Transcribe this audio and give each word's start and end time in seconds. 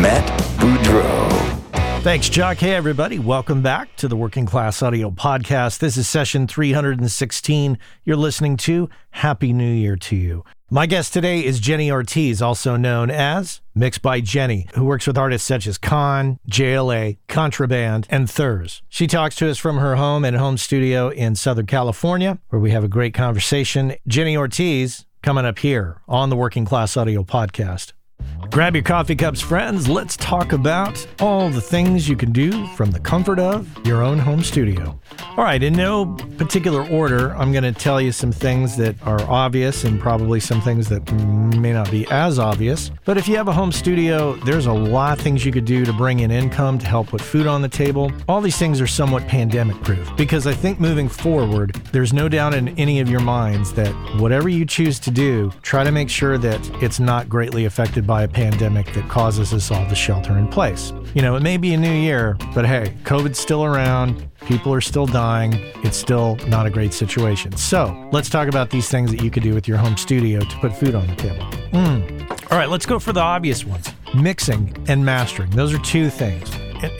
Matt 0.00 0.26
Boudreau. 0.58 1.28
Thanks, 2.02 2.28
Chuck. 2.28 2.58
Hey, 2.58 2.74
everybody. 2.74 3.18
Welcome 3.18 3.62
back 3.62 3.96
to 3.96 4.06
the 4.06 4.14
Working 4.14 4.46
Class 4.46 4.80
Audio 4.80 5.10
Podcast. 5.10 5.80
This 5.80 5.96
is 5.96 6.08
session 6.08 6.46
316. 6.46 7.76
You're 8.04 8.16
listening 8.16 8.56
to 8.58 8.88
Happy 9.10 9.52
New 9.52 9.72
Year 9.72 9.96
to 9.96 10.14
you. 10.14 10.44
My 10.70 10.86
guest 10.86 11.12
today 11.12 11.44
is 11.44 11.58
Jenny 11.58 11.90
Ortiz, 11.90 12.40
also 12.40 12.76
known 12.76 13.10
as 13.10 13.60
Mixed 13.74 14.00
by 14.00 14.20
Jenny, 14.20 14.68
who 14.74 14.84
works 14.84 15.06
with 15.06 15.18
artists 15.18 15.48
such 15.48 15.66
as 15.66 15.78
Kon, 15.78 16.38
JLA, 16.48 17.18
Contraband, 17.26 18.06
and 18.08 18.30
Thurs. 18.30 18.82
She 18.88 19.08
talks 19.08 19.34
to 19.36 19.50
us 19.50 19.58
from 19.58 19.78
her 19.78 19.96
home 19.96 20.24
and 20.24 20.36
home 20.36 20.58
studio 20.58 21.08
in 21.08 21.34
Southern 21.34 21.66
California, 21.66 22.38
where 22.50 22.60
we 22.60 22.70
have 22.70 22.84
a 22.84 22.88
great 22.88 23.14
conversation. 23.14 23.96
Jenny 24.06 24.36
Ortiz 24.36 25.06
coming 25.22 25.44
up 25.44 25.58
here 25.58 26.00
on 26.06 26.30
the 26.30 26.36
Working 26.36 26.64
Class 26.64 26.96
Audio 26.96 27.24
Podcast. 27.24 27.92
Grab 28.50 28.74
your 28.74 28.82
coffee 28.82 29.14
cups, 29.14 29.42
friends. 29.42 29.88
Let's 29.88 30.16
talk 30.16 30.52
about 30.52 31.06
all 31.20 31.50
the 31.50 31.60
things 31.60 32.08
you 32.08 32.16
can 32.16 32.32
do 32.32 32.66
from 32.68 32.90
the 32.90 32.98
comfort 32.98 33.38
of 33.38 33.68
your 33.86 34.02
own 34.02 34.18
home 34.18 34.42
studio. 34.42 34.98
All 35.36 35.44
right, 35.44 35.62
in 35.62 35.74
no 35.74 36.06
particular 36.38 36.84
order, 36.88 37.36
I'm 37.36 37.52
going 37.52 37.62
to 37.62 37.72
tell 37.72 38.00
you 38.00 38.10
some 38.10 38.32
things 38.32 38.76
that 38.78 38.96
are 39.06 39.20
obvious 39.30 39.84
and 39.84 40.00
probably 40.00 40.40
some 40.40 40.60
things 40.62 40.88
that 40.88 41.12
may 41.12 41.72
not 41.72 41.90
be 41.90 42.06
as 42.10 42.40
obvious. 42.40 42.90
But 43.04 43.18
if 43.18 43.28
you 43.28 43.36
have 43.36 43.46
a 43.46 43.52
home 43.52 43.70
studio, 43.70 44.34
there's 44.44 44.66
a 44.66 44.72
lot 44.72 45.18
of 45.18 45.22
things 45.22 45.44
you 45.44 45.52
could 45.52 45.64
do 45.66 45.84
to 45.84 45.92
bring 45.92 46.20
in 46.20 46.32
income 46.32 46.78
to 46.78 46.86
help 46.86 47.08
put 47.08 47.20
food 47.20 47.46
on 47.46 47.62
the 47.62 47.68
table. 47.68 48.10
All 48.28 48.40
these 48.40 48.58
things 48.58 48.80
are 48.80 48.86
somewhat 48.88 49.28
pandemic 49.28 49.80
proof 49.84 50.10
because 50.16 50.46
I 50.48 50.54
think 50.54 50.80
moving 50.80 51.08
forward, 51.08 51.76
there's 51.92 52.12
no 52.12 52.28
doubt 52.28 52.54
in 52.54 52.70
any 52.78 52.98
of 52.98 53.08
your 53.08 53.20
minds 53.20 53.72
that 53.74 53.92
whatever 54.18 54.48
you 54.48 54.64
choose 54.64 54.98
to 55.00 55.12
do, 55.12 55.52
try 55.62 55.84
to 55.84 55.92
make 55.92 56.08
sure 56.08 56.38
that 56.38 56.82
it's 56.82 56.98
not 56.98 57.28
greatly 57.28 57.66
affected 57.66 58.06
by 58.08 58.24
a 58.24 58.28
pandemic 58.28 58.92
that 58.94 59.08
causes 59.08 59.54
us 59.54 59.70
all 59.70 59.86
to 59.86 59.94
shelter 59.94 60.36
in 60.36 60.48
place. 60.48 60.92
You 61.14 61.22
know, 61.22 61.36
it 61.36 61.42
may 61.42 61.58
be 61.58 61.74
a 61.74 61.76
new 61.76 61.92
year, 61.92 62.36
but 62.54 62.66
hey, 62.66 62.96
COVID's 63.04 63.38
still 63.38 63.64
around. 63.64 64.28
People 64.46 64.74
are 64.74 64.80
still 64.80 65.06
dying. 65.06 65.52
It's 65.84 65.96
still 65.96 66.36
not 66.48 66.66
a 66.66 66.70
great 66.70 66.92
situation. 66.92 67.56
So 67.56 68.08
let's 68.10 68.28
talk 68.28 68.48
about 68.48 68.70
these 68.70 68.88
things 68.88 69.12
that 69.12 69.22
you 69.22 69.30
could 69.30 69.44
do 69.44 69.54
with 69.54 69.68
your 69.68 69.76
home 69.76 69.96
studio 69.96 70.40
to 70.40 70.56
put 70.56 70.74
food 70.74 70.96
on 70.96 71.06
the 71.06 71.14
table. 71.14 71.44
Mm. 71.70 72.50
All 72.50 72.58
right, 72.58 72.68
let's 72.68 72.86
go 72.86 72.98
for 72.98 73.12
the 73.12 73.20
obvious 73.20 73.64
ones 73.64 73.92
mixing 74.14 74.74
and 74.88 75.04
mastering. 75.04 75.50
Those 75.50 75.74
are 75.74 75.78
two 75.78 76.10
things. 76.10 76.50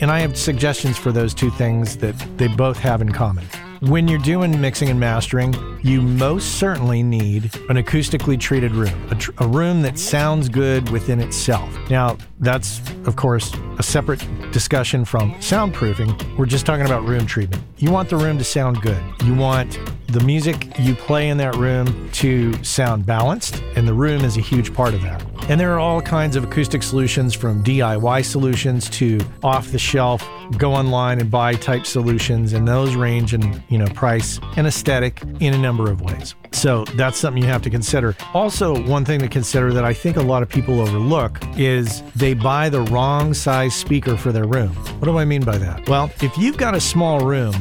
And 0.01 0.11
I 0.11 0.19
have 0.19 0.37
suggestions 0.37 0.97
for 0.97 1.11
those 1.11 1.33
two 1.33 1.49
things 1.49 1.97
that 1.97 2.15
they 2.37 2.47
both 2.47 2.77
have 2.77 3.01
in 3.01 3.11
common. 3.11 3.45
When 3.81 4.09
you're 4.09 4.19
doing 4.19 4.59
mixing 4.59 4.89
and 4.89 4.99
mastering, 4.99 5.55
you 5.81 6.01
most 6.01 6.59
certainly 6.59 7.01
need 7.01 7.45
an 7.69 7.77
acoustically 7.77 8.37
treated 8.37 8.73
room, 8.73 9.07
a, 9.09 9.15
tr- 9.15 9.31
a, 9.37 9.47
room 9.47 9.83
that 9.83 9.97
sounds 9.97 10.49
good 10.49 10.89
within 10.89 11.21
itself. 11.21 11.73
Now, 11.89 12.17
that's, 12.41 12.81
of 13.05 13.15
course, 13.15 13.53
a 13.77 13.83
separate 13.83 14.19
discussion 14.51 15.05
from 15.05 15.31
soundproofing. 15.35 16.37
We're 16.37 16.45
just 16.45 16.65
talking 16.65 16.85
about 16.85 17.05
room 17.05 17.25
treatment. 17.25 17.63
You 17.77 17.89
want 17.89 18.09
the 18.09 18.17
room 18.17 18.37
to 18.37 18.43
sound 18.43 18.81
good. 18.81 19.01
You 19.23 19.33
want 19.33 19.79
the 20.07 20.19
music 20.21 20.77
you 20.79 20.93
play 20.95 21.29
in 21.29 21.37
that 21.37 21.55
room 21.55 22.09
to 22.11 22.61
sound 22.63 23.05
balanced, 23.05 23.63
and 23.77 23.87
the 23.87 23.93
room 23.93 24.25
is 24.25 24.35
a 24.35 24.41
huge 24.41 24.73
part 24.73 24.93
of 24.93 25.01
that. 25.03 25.23
And 25.49 25.59
there 25.59 25.73
are 25.73 25.79
all 25.79 26.01
kinds 26.01 26.35
of 26.35 26.43
acoustic 26.43 26.83
solutions 26.83 27.33
from 27.33 27.63
DIY 27.63 28.23
solutions 28.23 28.87
to 28.91 29.19
off 29.43 29.71
the 29.71 29.79
shelf, 29.79 30.27
go 30.57 30.73
online 30.73 31.19
and 31.19 31.31
buy 31.31 31.53
type 31.55 31.87
solutions, 31.87 32.53
and 32.53 32.67
those 32.67 32.95
range 32.95 33.33
in, 33.33 33.63
you 33.69 33.77
know, 33.77 33.87
price 33.87 34.39
and 34.57 34.67
aesthetic 34.67 35.21
in 35.39 35.53
a 35.53 35.57
number 35.57 35.89
of 35.89 36.01
ways. 36.01 36.35
So 36.51 36.85
that's 36.95 37.17
something 37.17 37.41
you 37.41 37.49
have 37.49 37.61
to 37.61 37.69
consider. 37.69 38.15
Also, 38.33 38.81
one 38.87 39.05
thing 39.05 39.19
to 39.19 39.27
consider 39.27 39.71
that 39.73 39.85
I 39.85 39.93
think 39.93 40.17
a 40.17 40.21
lot 40.21 40.43
of 40.43 40.49
people 40.49 40.81
overlook 40.81 41.39
is 41.57 42.01
they 42.15 42.33
buy 42.33 42.69
the 42.69 42.81
wrong 42.81 43.33
size 43.33 43.75
speaker 43.75 44.17
for 44.17 44.31
their 44.31 44.47
room. 44.47 44.69
What 44.69 45.05
do 45.05 45.17
I 45.17 45.25
mean 45.25 45.43
by 45.43 45.57
that? 45.57 45.87
Well, 45.87 46.11
if 46.21 46.37
you've 46.37 46.57
got 46.57 46.75
a 46.75 46.81
small 46.81 47.25
room, 47.25 47.53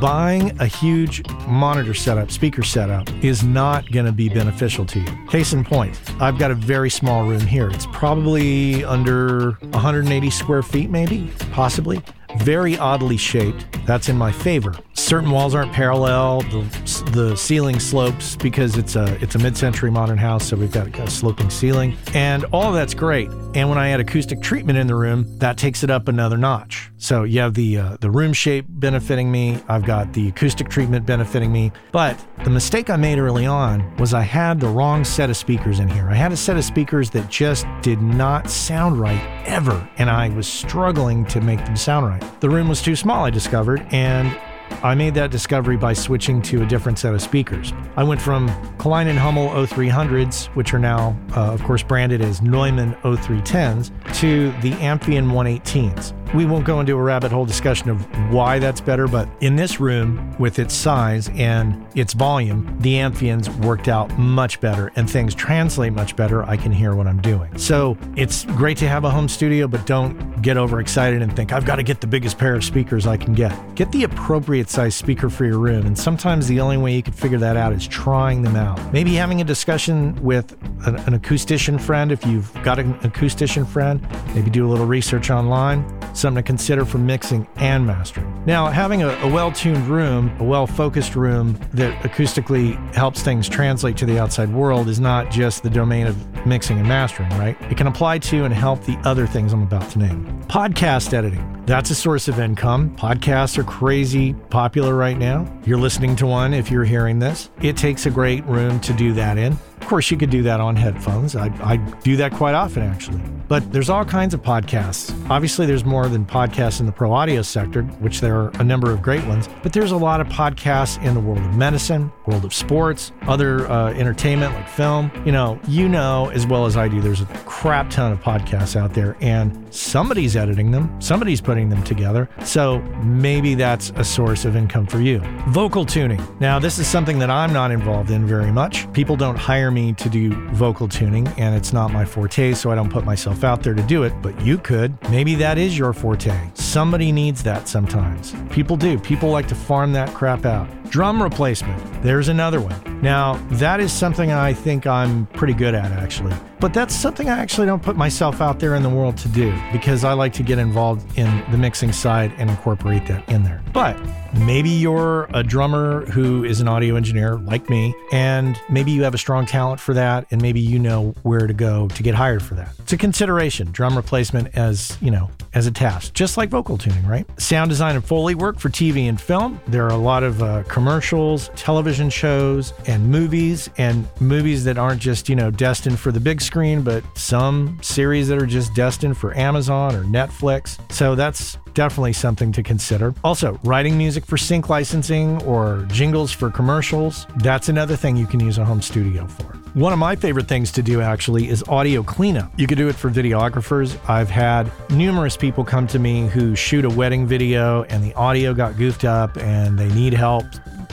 buying 0.00 0.58
a 0.60 0.66
huge 0.66 1.22
monitor 1.46 1.94
setup, 1.94 2.30
speaker 2.30 2.62
setup, 2.62 3.08
is 3.24 3.42
not 3.42 3.90
going 3.90 4.06
to 4.06 4.12
be 4.12 4.28
beneficial 4.28 4.84
to 4.86 5.00
you. 5.00 5.26
Case 5.28 5.52
in 5.52 5.64
point, 5.64 5.98
I've 6.20 6.38
got 6.38 6.50
a 6.50 6.54
very 6.54 6.90
small 6.90 7.26
room 7.26 7.40
here. 7.40 7.68
It's 7.70 7.86
probably 7.86 8.84
under 8.84 9.52
180 9.52 10.30
square 10.30 10.62
feet, 10.62 10.90
maybe, 10.90 11.30
possibly 11.52 12.02
very 12.38 12.76
oddly 12.78 13.16
shaped. 13.16 13.66
That's 13.86 14.08
in 14.08 14.16
my 14.16 14.32
favor. 14.32 14.74
Certain 14.94 15.30
walls 15.30 15.54
aren't 15.54 15.72
parallel. 15.72 16.42
The, 16.42 17.10
the 17.12 17.36
ceiling 17.36 17.78
slopes 17.78 18.36
because 18.36 18.76
it's 18.76 18.96
a 18.96 19.16
it's 19.22 19.34
a 19.34 19.38
mid-century 19.38 19.90
modern 19.90 20.18
house, 20.18 20.46
so 20.46 20.56
we've 20.56 20.72
got 20.72 20.98
a 20.98 21.10
sloping 21.10 21.50
ceiling, 21.50 21.96
and 22.14 22.44
all 22.52 22.72
that's 22.72 22.94
great. 22.94 23.28
And 23.54 23.68
when 23.68 23.78
I 23.78 23.90
add 23.90 24.00
acoustic 24.00 24.42
treatment 24.42 24.78
in 24.78 24.86
the 24.86 24.94
room, 24.94 25.38
that 25.38 25.56
takes 25.56 25.82
it 25.82 25.90
up 25.90 26.08
another 26.08 26.36
notch. 26.36 26.90
So 26.98 27.22
you 27.22 27.40
have 27.40 27.54
the 27.54 27.78
uh, 27.78 27.96
the 28.00 28.10
room 28.10 28.32
shape 28.32 28.64
benefiting 28.68 29.30
me. 29.30 29.60
I've 29.68 29.84
got 29.84 30.12
the 30.12 30.28
acoustic 30.28 30.68
treatment 30.68 31.06
benefiting 31.06 31.52
me. 31.52 31.72
But 31.92 32.18
the 32.44 32.50
mistake 32.50 32.90
I 32.90 32.96
made 32.96 33.18
early 33.18 33.46
on 33.46 33.96
was 33.96 34.14
I 34.14 34.22
had 34.22 34.60
the 34.60 34.68
wrong 34.68 35.04
set 35.04 35.30
of 35.30 35.36
speakers 35.36 35.78
in 35.78 35.88
here. 35.88 36.08
I 36.08 36.14
had 36.14 36.32
a 36.32 36.36
set 36.36 36.56
of 36.56 36.64
speakers 36.64 37.10
that 37.10 37.30
just 37.30 37.66
did 37.82 38.02
not 38.02 38.50
sound 38.50 38.98
right 38.98 39.22
ever, 39.46 39.88
and 39.98 40.10
I 40.10 40.30
was 40.30 40.46
struggling 40.46 41.24
to 41.26 41.40
make 41.40 41.64
them 41.64 41.76
sound 41.76 42.06
right. 42.06 42.15
The 42.40 42.48
room 42.50 42.68
was 42.68 42.82
too 42.82 42.96
small, 42.96 43.24
I 43.24 43.30
discovered, 43.30 43.86
and 43.90 44.36
I 44.82 44.94
made 44.94 45.14
that 45.14 45.30
discovery 45.30 45.76
by 45.76 45.92
switching 45.92 46.42
to 46.42 46.62
a 46.62 46.66
different 46.66 46.98
set 46.98 47.14
of 47.14 47.22
speakers. 47.22 47.72
I 47.96 48.04
went 48.04 48.20
from 48.20 48.48
Klein 48.78 49.08
and 49.08 49.18
Hummel 49.18 49.48
0300s, 49.48 50.46
which 50.54 50.74
are 50.74 50.78
now, 50.78 51.16
uh, 51.36 51.52
of 51.52 51.62
course, 51.62 51.82
branded 51.82 52.20
as 52.20 52.42
Neumann 52.42 52.94
0310s, 53.02 53.90
to 54.20 54.50
the 54.60 54.72
Amphion 54.82 55.26
118s. 55.30 56.12
We 56.34 56.44
won't 56.44 56.64
go 56.64 56.80
into 56.80 56.96
a 56.96 57.02
rabbit 57.02 57.30
hole 57.30 57.46
discussion 57.46 57.88
of 57.88 58.04
why 58.32 58.58
that's 58.58 58.80
better, 58.80 59.06
but 59.06 59.28
in 59.40 59.56
this 59.56 59.78
room, 59.78 60.34
with 60.38 60.58
its 60.58 60.74
size 60.74 61.30
and 61.34 61.86
its 61.94 62.12
volume, 62.14 62.76
the 62.80 62.94
Amphions 62.96 63.48
worked 63.64 63.88
out 63.88 64.16
much 64.18 64.60
better 64.60 64.92
and 64.96 65.08
things 65.08 65.34
translate 65.34 65.92
much 65.92 66.16
better. 66.16 66.42
I 66.42 66.56
can 66.56 66.72
hear 66.72 66.94
what 66.94 67.06
I'm 67.06 67.20
doing. 67.20 67.56
So 67.58 67.96
it's 68.16 68.44
great 68.44 68.76
to 68.78 68.88
have 68.88 69.04
a 69.04 69.10
home 69.10 69.28
studio, 69.28 69.68
but 69.68 69.86
don't 69.86 70.42
get 70.42 70.56
overexcited 70.56 71.22
and 71.22 71.34
think, 71.34 71.52
I've 71.52 71.64
got 71.64 71.76
to 71.76 71.82
get 71.82 72.00
the 72.00 72.06
biggest 72.06 72.38
pair 72.38 72.56
of 72.56 72.64
speakers 72.64 73.06
I 73.06 73.16
can 73.16 73.32
get. 73.32 73.74
Get 73.76 73.92
the 73.92 74.04
appropriate 74.04 74.55
size 74.64 74.94
speaker 74.94 75.28
for 75.28 75.44
your 75.44 75.58
room. 75.58 75.86
And 75.86 75.98
sometimes 75.98 76.48
the 76.48 76.60
only 76.60 76.76
way 76.76 76.94
you 76.94 77.02
can 77.02 77.12
figure 77.12 77.38
that 77.38 77.56
out 77.56 77.72
is 77.72 77.86
trying 77.86 78.42
them 78.42 78.56
out. 78.56 78.92
Maybe 78.92 79.14
having 79.14 79.40
a 79.40 79.44
discussion 79.44 80.14
with 80.22 80.52
an, 80.86 80.96
an 80.96 81.18
acoustician 81.18 81.80
friend, 81.80 82.10
if 82.10 82.24
you've 82.26 82.52
got 82.62 82.78
an 82.78 82.94
acoustician 83.00 83.66
friend, 83.66 84.06
maybe 84.34 84.50
do 84.50 84.66
a 84.66 84.68
little 84.68 84.86
research 84.86 85.30
online 85.30 85.84
something 86.16 86.42
to 86.42 86.46
consider 86.46 86.84
for 86.84 86.98
mixing 86.98 87.46
and 87.56 87.86
mastering. 87.86 88.44
Now, 88.46 88.66
having 88.66 89.02
a, 89.02 89.08
a 89.08 89.30
well 89.30 89.52
tuned 89.52 89.86
room, 89.86 90.34
a 90.38 90.44
well 90.44 90.66
focused 90.66 91.14
room 91.14 91.58
that 91.74 91.94
acoustically 92.02 92.76
helps 92.94 93.22
things 93.22 93.48
translate 93.48 93.96
to 93.98 94.06
the 94.06 94.18
outside 94.18 94.52
world 94.52 94.88
is 94.88 95.00
not 95.00 95.30
just 95.30 95.62
the 95.62 95.70
domain 95.70 96.06
of 96.06 96.46
mixing 96.46 96.78
and 96.78 96.88
mastering, 96.88 97.28
right? 97.30 97.60
It 97.70 97.76
can 97.76 97.86
apply 97.86 98.18
to 98.18 98.44
and 98.44 98.54
help 98.54 98.84
the 98.84 98.96
other 99.04 99.26
things 99.26 99.52
I'm 99.52 99.62
about 99.62 99.90
to 99.90 99.98
name. 99.98 100.42
Podcast 100.48 101.12
editing. 101.12 101.52
That's 101.66 101.90
a 101.90 101.94
source 101.94 102.28
of 102.28 102.38
income. 102.38 102.94
Podcasts 102.96 103.58
are 103.58 103.64
crazy 103.64 104.34
popular 104.50 104.94
right 104.94 105.18
now. 105.18 105.46
You're 105.64 105.78
listening 105.78 106.16
to 106.16 106.26
one 106.26 106.54
if 106.54 106.70
you're 106.70 106.84
hearing 106.84 107.18
this. 107.18 107.50
It 107.60 107.76
takes 107.76 108.06
a 108.06 108.10
great 108.10 108.44
room 108.46 108.80
to 108.80 108.92
do 108.92 109.12
that 109.14 109.38
in. 109.38 109.58
Of 109.86 109.90
course, 109.90 110.10
you 110.10 110.16
could 110.16 110.30
do 110.30 110.42
that 110.42 110.58
on 110.58 110.74
headphones. 110.74 111.36
I, 111.36 111.46
I 111.62 111.76
do 111.76 112.16
that 112.16 112.32
quite 112.32 112.56
often, 112.56 112.82
actually. 112.82 113.20
But 113.46 113.72
there's 113.72 113.88
all 113.88 114.04
kinds 114.04 114.34
of 114.34 114.42
podcasts. 114.42 115.14
Obviously, 115.30 115.64
there's 115.64 115.84
more 115.84 116.08
than 116.08 116.24
podcasts 116.24 116.80
in 116.80 116.86
the 116.86 116.92
pro 116.92 117.12
audio 117.12 117.40
sector, 117.42 117.82
which 118.00 118.20
there 118.20 118.34
are 118.34 118.50
a 118.58 118.64
number 118.64 118.90
of 118.90 119.00
great 119.00 119.24
ones. 119.26 119.48
But 119.62 119.72
there's 119.72 119.92
a 119.92 119.96
lot 119.96 120.20
of 120.20 120.26
podcasts 120.26 121.00
in 121.04 121.14
the 121.14 121.20
world 121.20 121.38
of 121.38 121.54
medicine, 121.54 122.10
world 122.26 122.44
of 122.44 122.52
sports, 122.52 123.12
other 123.28 123.70
uh, 123.70 123.92
entertainment 123.92 124.54
like 124.54 124.68
film. 124.68 125.12
You 125.24 125.30
know, 125.30 125.60
you 125.68 125.88
know 125.88 126.30
as 126.30 126.48
well 126.48 126.66
as 126.66 126.76
I 126.76 126.88
do, 126.88 127.00
there's 127.00 127.20
a 127.20 127.26
crap 127.46 127.88
ton 127.88 128.10
of 128.10 128.20
podcasts 128.20 128.74
out 128.74 128.92
there, 128.92 129.16
and 129.20 129.72
somebody's 129.72 130.34
editing 130.34 130.72
them, 130.72 131.00
somebody's 131.00 131.40
putting 131.40 131.68
them 131.68 131.84
together. 131.84 132.28
So 132.42 132.80
maybe 133.04 133.54
that's 133.54 133.92
a 133.94 134.02
source 134.02 134.44
of 134.44 134.56
income 134.56 134.88
for 134.88 134.98
you. 134.98 135.20
Vocal 135.50 135.86
tuning. 135.86 136.20
Now, 136.40 136.58
this 136.58 136.80
is 136.80 136.88
something 136.88 137.20
that 137.20 137.30
I'm 137.30 137.52
not 137.52 137.70
involved 137.70 138.10
in 138.10 138.26
very 138.26 138.50
much. 138.50 138.92
People 138.92 139.14
don't 139.14 139.36
hire 139.36 139.70
me 139.70 139.75
to 139.76 140.08
do 140.08 140.30
vocal 140.52 140.88
tuning, 140.88 141.28
and 141.38 141.54
it's 141.54 141.72
not 141.72 141.92
my 141.92 142.04
forte, 142.04 142.54
so 142.54 142.70
I 142.70 142.74
don't 142.74 142.90
put 142.90 143.04
myself 143.04 143.44
out 143.44 143.62
there 143.62 143.74
to 143.74 143.82
do 143.82 144.02
it, 144.04 144.12
but 144.22 144.40
you 144.40 144.58
could. 144.58 144.96
Maybe 145.10 145.34
that 145.36 145.58
is 145.58 145.76
your 145.76 145.92
forte. 145.92 146.34
Somebody 146.54 147.12
needs 147.12 147.42
that 147.42 147.68
sometimes. 147.68 148.34
People 148.50 148.76
do. 148.76 148.98
People 148.98 149.30
like 149.30 149.48
to 149.48 149.54
farm 149.54 149.92
that 149.92 150.12
crap 150.14 150.46
out. 150.46 150.68
Drum 150.90 151.22
replacement. 151.22 152.02
There's 152.02 152.28
another 152.28 152.60
one. 152.60 153.00
Now, 153.02 153.34
that 153.52 153.80
is 153.80 153.92
something 153.92 154.32
I 154.32 154.52
think 154.52 154.86
I'm 154.86 155.26
pretty 155.26 155.54
good 155.54 155.74
at 155.74 155.92
actually. 155.92 156.34
But 156.58 156.72
that's 156.72 156.94
something 156.94 157.28
I 157.28 157.38
actually 157.38 157.66
don't 157.66 157.82
put 157.82 157.96
myself 157.96 158.40
out 158.40 158.60
there 158.60 158.74
in 158.74 158.82
the 158.82 158.88
world 158.88 159.18
to 159.18 159.28
do 159.28 159.54
because 159.72 160.04
I 160.04 160.14
like 160.14 160.32
to 160.34 160.42
get 160.42 160.58
involved 160.58 161.18
in 161.18 161.44
the 161.50 161.58
mixing 161.58 161.92
side 161.92 162.32
and 162.38 162.48
incorporate 162.48 163.06
that 163.06 163.28
in 163.28 163.42
there. 163.42 163.62
But 163.74 164.00
maybe 164.38 164.70
you're 164.70 165.28
a 165.34 165.42
drummer 165.42 166.06
who 166.06 166.44
is 166.44 166.60
an 166.60 166.68
audio 166.68 166.96
engineer 166.96 167.36
like 167.36 167.68
me, 167.68 167.94
and 168.10 168.58
maybe 168.70 168.90
you 168.90 169.02
have 169.02 169.12
a 169.12 169.18
strong 169.18 169.44
talent 169.44 169.80
for 169.80 169.92
that, 169.94 170.26
and 170.30 170.40
maybe 170.40 170.60
you 170.60 170.78
know 170.78 171.14
where 171.24 171.46
to 171.46 171.52
go 171.52 171.88
to 171.88 172.02
get 172.02 172.14
hired 172.14 172.42
for 172.42 172.54
that. 172.54 172.70
It's 172.78 172.92
a 172.92 172.96
consideration, 172.96 173.70
drum 173.72 173.94
replacement 173.94 174.56
as, 174.56 174.96
you 175.02 175.10
know, 175.10 175.30
as 175.52 175.66
a 175.66 175.70
task, 175.70 176.14
just 176.14 176.38
like 176.38 176.48
vocal 176.48 176.78
tuning, 176.78 177.06
right? 177.06 177.26
Sound 177.38 177.68
design 177.68 177.96
and 177.96 178.04
Foley 178.04 178.34
work 178.34 178.58
for 178.58 178.70
TV 178.70 179.08
and 179.08 179.20
film. 179.20 179.60
There 179.68 179.84
are 179.84 179.92
a 179.92 179.96
lot 179.96 180.22
of 180.22 180.42
uh, 180.42 180.62
commercials, 180.76 181.48
television 181.56 182.10
shows, 182.10 182.74
and 182.86 183.08
movies, 183.08 183.70
and 183.78 184.06
movies 184.20 184.62
that 184.62 184.76
aren't 184.76 185.00
just, 185.00 185.26
you 185.26 185.34
know, 185.34 185.50
destined 185.50 185.98
for 185.98 186.12
the 186.12 186.20
big 186.20 186.38
screen, 186.38 186.82
but 186.82 187.02
some 187.16 187.78
series 187.80 188.28
that 188.28 188.36
are 188.36 188.44
just 188.44 188.74
destined 188.74 189.16
for 189.16 189.34
Amazon 189.38 189.94
or 189.94 190.04
Netflix. 190.04 190.78
So 190.92 191.14
that's 191.14 191.56
definitely 191.76 192.14
something 192.14 192.50
to 192.50 192.62
consider. 192.62 193.14
Also, 193.22 193.60
writing 193.62 193.96
music 193.96 194.24
for 194.24 194.36
sync 194.36 194.68
licensing 194.68 195.40
or 195.44 195.86
jingles 195.92 196.32
for 196.32 196.50
commercials, 196.50 197.26
that's 197.36 197.68
another 197.68 197.94
thing 197.94 198.16
you 198.16 198.26
can 198.26 198.40
use 198.40 198.58
a 198.58 198.64
home 198.64 198.82
studio 198.82 199.26
for. 199.26 199.44
One 199.74 199.92
of 199.92 199.98
my 199.98 200.16
favorite 200.16 200.48
things 200.48 200.72
to 200.72 200.82
do 200.82 201.02
actually 201.02 201.50
is 201.50 201.62
audio 201.68 202.02
cleanup. 202.02 202.50
You 202.58 202.66
could 202.66 202.78
do 202.78 202.88
it 202.88 202.94
for 202.94 203.10
videographers. 203.10 203.98
I've 204.08 204.30
had 204.30 204.72
numerous 204.88 205.36
people 205.36 205.64
come 205.64 205.86
to 205.88 205.98
me 205.98 206.28
who 206.28 206.56
shoot 206.56 206.86
a 206.86 206.88
wedding 206.88 207.26
video 207.26 207.82
and 207.84 208.02
the 208.02 208.14
audio 208.14 208.54
got 208.54 208.78
goofed 208.78 209.04
up 209.04 209.36
and 209.36 209.78
they 209.78 209.90
need 209.90 210.14
help 210.14 210.46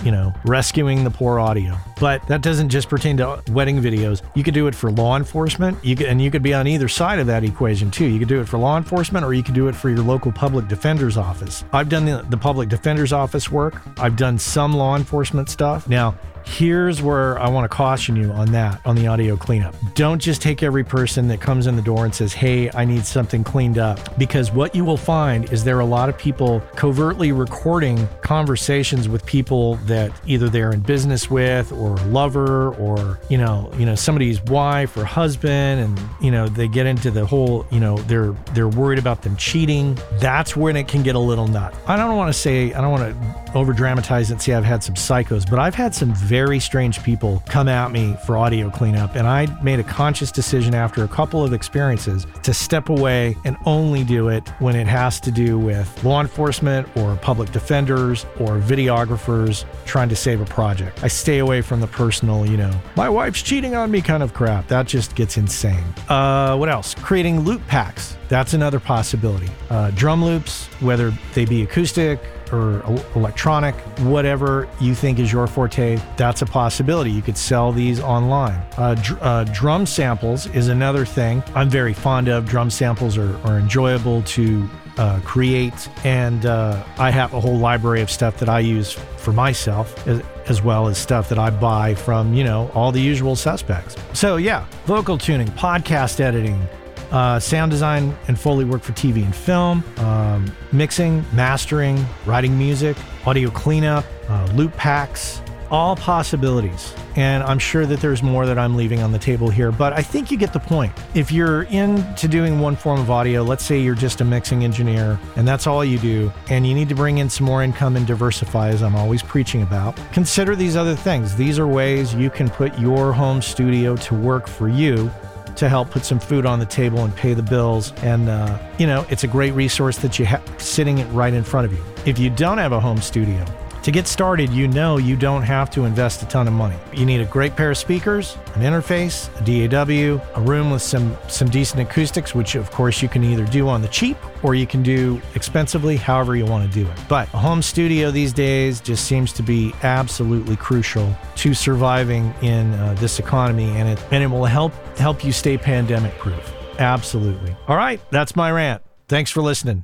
you 0.03 0.11
know, 0.11 0.33
rescuing 0.45 1.03
the 1.03 1.09
poor 1.11 1.39
audio. 1.39 1.77
But 1.99 2.25
that 2.27 2.41
doesn't 2.41 2.69
just 2.69 2.89
pertain 2.89 3.17
to 3.17 3.41
wedding 3.51 3.81
videos. 3.81 4.21
You 4.35 4.43
could 4.43 4.53
do 4.53 4.67
it 4.67 4.75
for 4.75 4.91
law 4.91 5.17
enforcement. 5.17 5.83
You 5.83 5.95
could, 5.95 6.07
and 6.07 6.21
you 6.21 6.31
could 6.31 6.43
be 6.43 6.53
on 6.53 6.67
either 6.67 6.87
side 6.87 7.19
of 7.19 7.27
that 7.27 7.43
equation 7.43 7.91
too. 7.91 8.05
You 8.05 8.19
could 8.19 8.27
do 8.27 8.41
it 8.41 8.47
for 8.47 8.57
law 8.57 8.77
enforcement 8.77 9.25
or 9.25 9.33
you 9.33 9.43
could 9.43 9.55
do 9.55 9.67
it 9.67 9.75
for 9.75 9.89
your 9.89 9.99
local 9.99 10.31
public 10.31 10.67
defender's 10.67 11.17
office. 11.17 11.63
I've 11.71 11.89
done 11.89 12.05
the, 12.05 12.25
the 12.29 12.37
public 12.37 12.69
defender's 12.69 13.13
office 13.13 13.51
work. 13.51 13.81
I've 13.97 14.15
done 14.15 14.37
some 14.37 14.73
law 14.73 14.95
enforcement 14.95 15.49
stuff. 15.49 15.87
Now, 15.87 16.15
Here's 16.45 17.01
where 17.01 17.39
I 17.39 17.49
want 17.49 17.69
to 17.69 17.75
caution 17.75 18.15
you 18.15 18.31
on 18.31 18.51
that, 18.51 18.81
on 18.85 18.95
the 18.95 19.07
audio 19.07 19.35
cleanup. 19.35 19.75
Don't 19.95 20.19
just 20.19 20.41
take 20.41 20.63
every 20.63 20.83
person 20.83 21.27
that 21.29 21.41
comes 21.41 21.67
in 21.67 21.75
the 21.75 21.81
door 21.81 22.05
and 22.05 22.13
says, 22.13 22.33
Hey, 22.33 22.69
I 22.73 22.85
need 22.85 23.05
something 23.05 23.43
cleaned 23.43 23.77
up. 23.77 24.17
Because 24.17 24.51
what 24.51 24.75
you 24.75 24.85
will 24.85 24.97
find 24.97 25.51
is 25.51 25.63
there 25.63 25.77
are 25.77 25.81
a 25.81 25.85
lot 25.85 26.09
of 26.09 26.17
people 26.17 26.61
covertly 26.75 27.31
recording 27.31 28.07
conversations 28.21 29.07
with 29.09 29.25
people 29.25 29.75
that 29.87 30.11
either 30.25 30.49
they're 30.49 30.71
in 30.71 30.81
business 30.81 31.29
with 31.29 31.71
or 31.71 31.95
a 31.95 32.05
lover 32.05 32.73
or, 32.75 33.19
you 33.29 33.37
know, 33.37 33.71
you 33.77 33.85
know, 33.85 33.95
somebody's 33.95 34.41
wife 34.43 34.95
or 34.97 35.05
husband. 35.05 35.81
And, 35.81 36.09
you 36.21 36.31
know, 36.31 36.47
they 36.47 36.67
get 36.67 36.85
into 36.85 37.11
the 37.11 37.25
whole, 37.25 37.65
you 37.71 37.79
know, 37.79 37.97
they're 37.97 38.33
they're 38.53 38.67
worried 38.67 38.99
about 38.99 39.21
them 39.21 39.35
cheating. 39.37 39.97
That's 40.19 40.55
when 40.55 40.75
it 40.75 40.87
can 40.87 41.03
get 41.03 41.15
a 41.15 41.19
little 41.19 41.47
nut. 41.47 41.73
I 41.87 41.97
don't 41.97 42.15
want 42.15 42.33
to 42.33 42.39
say, 42.39 42.73
I 42.73 42.81
don't 42.81 42.91
want 42.91 43.13
to 43.13 43.57
over 43.57 43.73
dramatize 43.73 44.29
it 44.29 44.33
and 44.33 44.41
say 44.41 44.53
I've 44.53 44.63
had 44.63 44.83
some 44.83 44.95
psychos, 44.95 45.49
but 45.49 45.59
I've 45.59 45.75
had 45.75 45.93
some 45.93 46.13
very 46.33 46.59
strange 46.59 47.03
people 47.03 47.43
come 47.45 47.67
at 47.67 47.91
me 47.91 48.17
for 48.25 48.39
audio 48.39 48.67
cleanup. 48.67 49.15
And 49.15 49.27
I 49.27 49.45
made 49.61 49.79
a 49.79 49.83
conscious 49.83 50.31
decision 50.31 50.73
after 50.73 51.03
a 51.03 51.07
couple 51.07 51.43
of 51.43 51.53
experiences 51.53 52.25
to 52.41 52.55
step 52.55 52.89
away 52.89 53.37
and 53.45 53.55
only 53.67 54.03
do 54.03 54.29
it 54.29 54.49
when 54.57 54.75
it 54.75 54.87
has 54.87 55.19
to 55.19 55.29
do 55.29 55.59
with 55.59 56.03
law 56.03 56.21
enforcement 56.21 56.87
or 56.97 57.15
public 57.17 57.51
defenders 57.51 58.25
or 58.39 58.57
videographers 58.57 59.65
trying 59.85 60.09
to 60.09 60.15
save 60.15 60.41
a 60.41 60.45
project. 60.45 61.03
I 61.03 61.07
stay 61.07 61.37
away 61.37 61.61
from 61.61 61.81
the 61.81 61.87
personal, 61.87 62.47
you 62.47 62.57
know, 62.57 62.73
my 62.95 63.09
wife's 63.09 63.43
cheating 63.43 63.75
on 63.75 63.91
me 63.91 64.01
kind 64.01 64.23
of 64.23 64.33
crap. 64.33 64.67
That 64.69 64.87
just 64.87 65.13
gets 65.13 65.37
insane. 65.37 65.83
Uh, 66.09 66.57
what 66.57 66.67
else? 66.67 66.95
Creating 66.95 67.41
loop 67.41 67.61
packs. 67.67 68.17
That's 68.33 68.55
another 68.55 68.79
possibility. 68.79 69.47
Uh, 69.69 69.91
drum 69.91 70.25
loops, 70.25 70.65
whether 70.79 71.13
they 71.35 71.45
be 71.45 71.61
acoustic, 71.61 72.19
or 72.51 72.81
electronic, 73.15 73.75
whatever 73.99 74.67
you 74.81 74.95
think 74.95 75.19
is 75.19 75.31
your 75.31 75.45
forte, 75.45 76.01
that's 76.17 76.41
a 76.41 76.47
possibility. 76.47 77.11
You 77.11 77.21
could 77.21 77.37
sell 77.37 77.71
these 77.71 77.99
online. 77.99 78.59
Uh, 78.75 78.95
dr- 78.95 79.21
uh, 79.21 79.43
drum 79.43 79.85
samples 79.85 80.47
is 80.47 80.69
another 80.69 81.05
thing 81.05 81.43
I'm 81.53 81.69
very 81.69 81.93
fond 81.93 82.27
of. 82.27 82.47
Drum 82.47 82.71
samples 82.71 83.19
are, 83.19 83.37
are 83.45 83.59
enjoyable 83.59 84.23
to 84.23 84.67
uh, 84.97 85.19
create, 85.23 85.87
and 86.03 86.47
uh, 86.47 86.83
I 86.97 87.11
have 87.11 87.35
a 87.35 87.39
whole 87.39 87.59
library 87.59 88.01
of 88.01 88.09
stuff 88.09 88.39
that 88.39 88.49
I 88.49 88.61
use 88.61 88.93
for 89.17 89.31
myself. 89.31 90.07
As, 90.07 90.23
as 90.49 90.61
well 90.61 90.87
as 90.87 90.97
stuff 90.97 91.29
that 91.29 91.39
I 91.39 91.51
buy 91.51 91.93
from, 91.93 92.33
you 92.33 92.43
know, 92.43 92.69
all 92.73 92.91
the 92.91 92.99
usual 92.99 93.35
suspects. 93.35 93.95
So, 94.11 94.35
yeah, 94.35 94.65
vocal 94.85 95.17
tuning, 95.17 95.47
podcast 95.47 96.19
editing, 96.19 96.67
uh, 97.13 97.39
sound 97.39 97.71
design 97.71 98.15
and 98.27 98.37
Foley 98.37 98.65
work 98.65 98.81
for 98.81 98.91
TV 98.93 99.23
and 99.23 99.35
film, 99.35 99.83
um, 99.97 100.51
mixing, 100.71 101.23
mastering, 101.33 102.03
writing 102.25 102.57
music, 102.57 102.97
audio 103.25 103.49
cleanup, 103.51 104.03
uh, 104.27 104.51
loop 104.55 104.75
packs, 104.75 105.41
all 105.69 105.95
possibilities. 105.95 106.93
And 107.15 107.43
I'm 107.43 107.59
sure 107.59 107.85
that 107.85 107.99
there's 107.99 108.21
more 108.21 108.45
that 108.45 108.57
I'm 108.57 108.75
leaving 108.75 109.01
on 109.01 109.11
the 109.11 109.19
table 109.19 109.49
here, 109.49 109.71
but 109.71 109.93
I 109.93 110.01
think 110.01 110.31
you 110.31 110.37
get 110.37 110.53
the 110.53 110.59
point. 110.59 110.91
If 111.13 111.31
you're 111.31 111.63
into 111.63 112.27
doing 112.27 112.59
one 112.59 112.75
form 112.75 112.99
of 112.99 113.11
audio, 113.11 113.43
let's 113.43 113.63
say 113.63 113.79
you're 113.79 113.95
just 113.95 114.21
a 114.21 114.25
mixing 114.25 114.63
engineer 114.63 115.19
and 115.35 115.47
that's 115.47 115.67
all 115.67 115.85
you 115.85 115.99
do, 115.99 116.31
and 116.49 116.65
you 116.65 116.73
need 116.73 116.89
to 116.89 116.95
bring 116.95 117.19
in 117.19 117.29
some 117.29 117.45
more 117.45 117.63
income 117.63 117.95
and 117.95 118.05
diversify, 118.05 118.69
as 118.69 118.81
I'm 118.81 118.95
always 118.95 119.21
preaching 119.21 119.61
about, 119.61 119.95
consider 120.11 120.55
these 120.55 120.75
other 120.75 120.95
things. 120.95 121.35
These 121.35 121.59
are 121.59 121.67
ways 121.67 122.13
you 122.15 122.31
can 122.31 122.49
put 122.49 122.77
your 122.79 123.13
home 123.13 123.41
studio 123.41 123.95
to 123.95 124.15
work 124.15 124.47
for 124.47 124.69
you 124.69 125.11
to 125.55 125.69
help 125.69 125.89
put 125.91 126.05
some 126.05 126.19
food 126.19 126.45
on 126.45 126.59
the 126.59 126.65
table 126.65 127.03
and 127.03 127.15
pay 127.15 127.33
the 127.33 127.43
bills. 127.43 127.93
And, 128.03 128.29
uh, 128.29 128.57
you 128.77 128.87
know, 128.87 129.05
it's 129.09 129.23
a 129.23 129.27
great 129.27 129.53
resource 129.53 129.97
that 129.97 130.19
you 130.19 130.25
have 130.25 130.41
sitting 130.57 131.11
right 131.13 131.33
in 131.33 131.43
front 131.43 131.65
of 131.65 131.73
you. 131.73 131.83
If 132.05 132.19
you 132.19 132.29
don't 132.29 132.57
have 132.57 132.71
a 132.71 132.79
home 132.79 132.97
studio, 132.97 133.45
to 133.83 133.91
get 133.91 134.07
started, 134.07 134.49
you 134.49 134.67
know 134.67 134.97
you 134.97 135.15
don't 135.17 135.43
have 135.43 135.69
to 135.71 135.83
invest 135.83 136.21
a 136.23 136.25
ton 136.25 136.47
of 136.47 136.53
money. 136.53 136.77
You 136.93 137.05
need 137.05 137.19
a 137.19 137.25
great 137.25 137.55
pair 137.55 137.71
of 137.71 137.77
speakers, 137.77 138.37
an 138.55 138.61
interface, 138.61 139.29
a 139.39 139.67
DAW, 139.67 140.23
a 140.35 140.41
room 140.41 140.71
with 140.71 140.81
some 140.81 141.15
some 141.27 141.49
decent 141.49 141.81
acoustics, 141.81 142.33
which 142.33 142.55
of 142.55 142.71
course 142.71 143.01
you 143.01 143.09
can 143.09 143.23
either 143.23 143.45
do 143.45 143.67
on 143.67 143.81
the 143.81 143.89
cheap 143.89 144.17
or 144.41 144.55
you 144.55 144.65
can 144.65 144.83
do 144.83 145.21
expensively, 145.35 145.97
however 145.97 146.35
you 146.35 146.45
want 146.45 146.71
to 146.71 146.73
do 146.73 146.89
it. 146.89 146.97
But 147.09 147.27
a 147.33 147.37
home 147.37 147.61
studio 147.61 148.09
these 148.09 148.31
days 148.31 148.79
just 148.79 149.05
seems 149.05 149.33
to 149.33 149.43
be 149.43 149.73
absolutely 149.83 150.55
crucial 150.55 151.13
to 151.35 151.53
surviving 151.53 152.33
in 152.41 152.73
uh, 152.75 152.93
this 152.99 153.19
economy, 153.19 153.69
and 153.77 153.89
it 153.89 154.03
and 154.11 154.23
it 154.23 154.27
will 154.27 154.45
help 154.45 154.73
help 154.97 155.25
you 155.25 155.33
stay 155.33 155.57
pandemic 155.57 156.17
proof. 156.19 156.53
Absolutely. 156.79 157.55
All 157.67 157.75
right, 157.75 157.99
that's 158.09 158.35
my 158.35 158.49
rant. 158.49 158.81
Thanks 159.07 159.29
for 159.29 159.41
listening. 159.41 159.83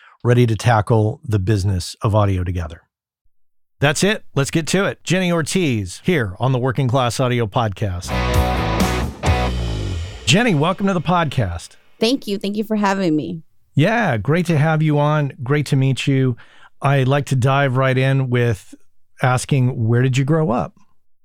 ready 0.23 0.45
to 0.45 0.55
tackle 0.55 1.19
the 1.23 1.39
business 1.39 1.95
of 2.01 2.13
audio 2.13 2.43
together. 2.43 2.83
That's 3.79 4.03
it. 4.03 4.23
Let's 4.35 4.51
get 4.51 4.67
to 4.67 4.85
it. 4.85 5.03
Jenny 5.03 5.31
Ortiz 5.31 6.01
here 6.03 6.35
on 6.39 6.51
the 6.51 6.59
Working 6.59 6.87
Class 6.87 7.19
Audio 7.19 7.47
Podcast. 7.47 8.09
Jenny, 10.25 10.53
welcome 10.53 10.85
to 10.85 10.93
the 10.93 11.01
podcast. 11.01 11.77
Thank 11.99 12.27
you. 12.27 12.37
Thank 12.37 12.55
you 12.55 12.63
for 12.63 12.75
having 12.75 13.15
me. 13.15 13.41
Yeah, 13.73 14.17
great 14.17 14.45
to 14.47 14.57
have 14.57 14.83
you 14.83 14.99
on. 14.99 15.31
Great 15.41 15.65
to 15.67 15.75
meet 15.75 16.05
you. 16.05 16.37
I'd 16.81 17.07
like 17.07 17.25
to 17.27 17.35
dive 17.35 17.75
right 17.75 17.97
in 17.97 18.29
with 18.29 18.75
asking 19.23 19.87
where 19.87 20.03
did 20.03 20.17
you 20.17 20.25
grow 20.25 20.51
up? 20.51 20.75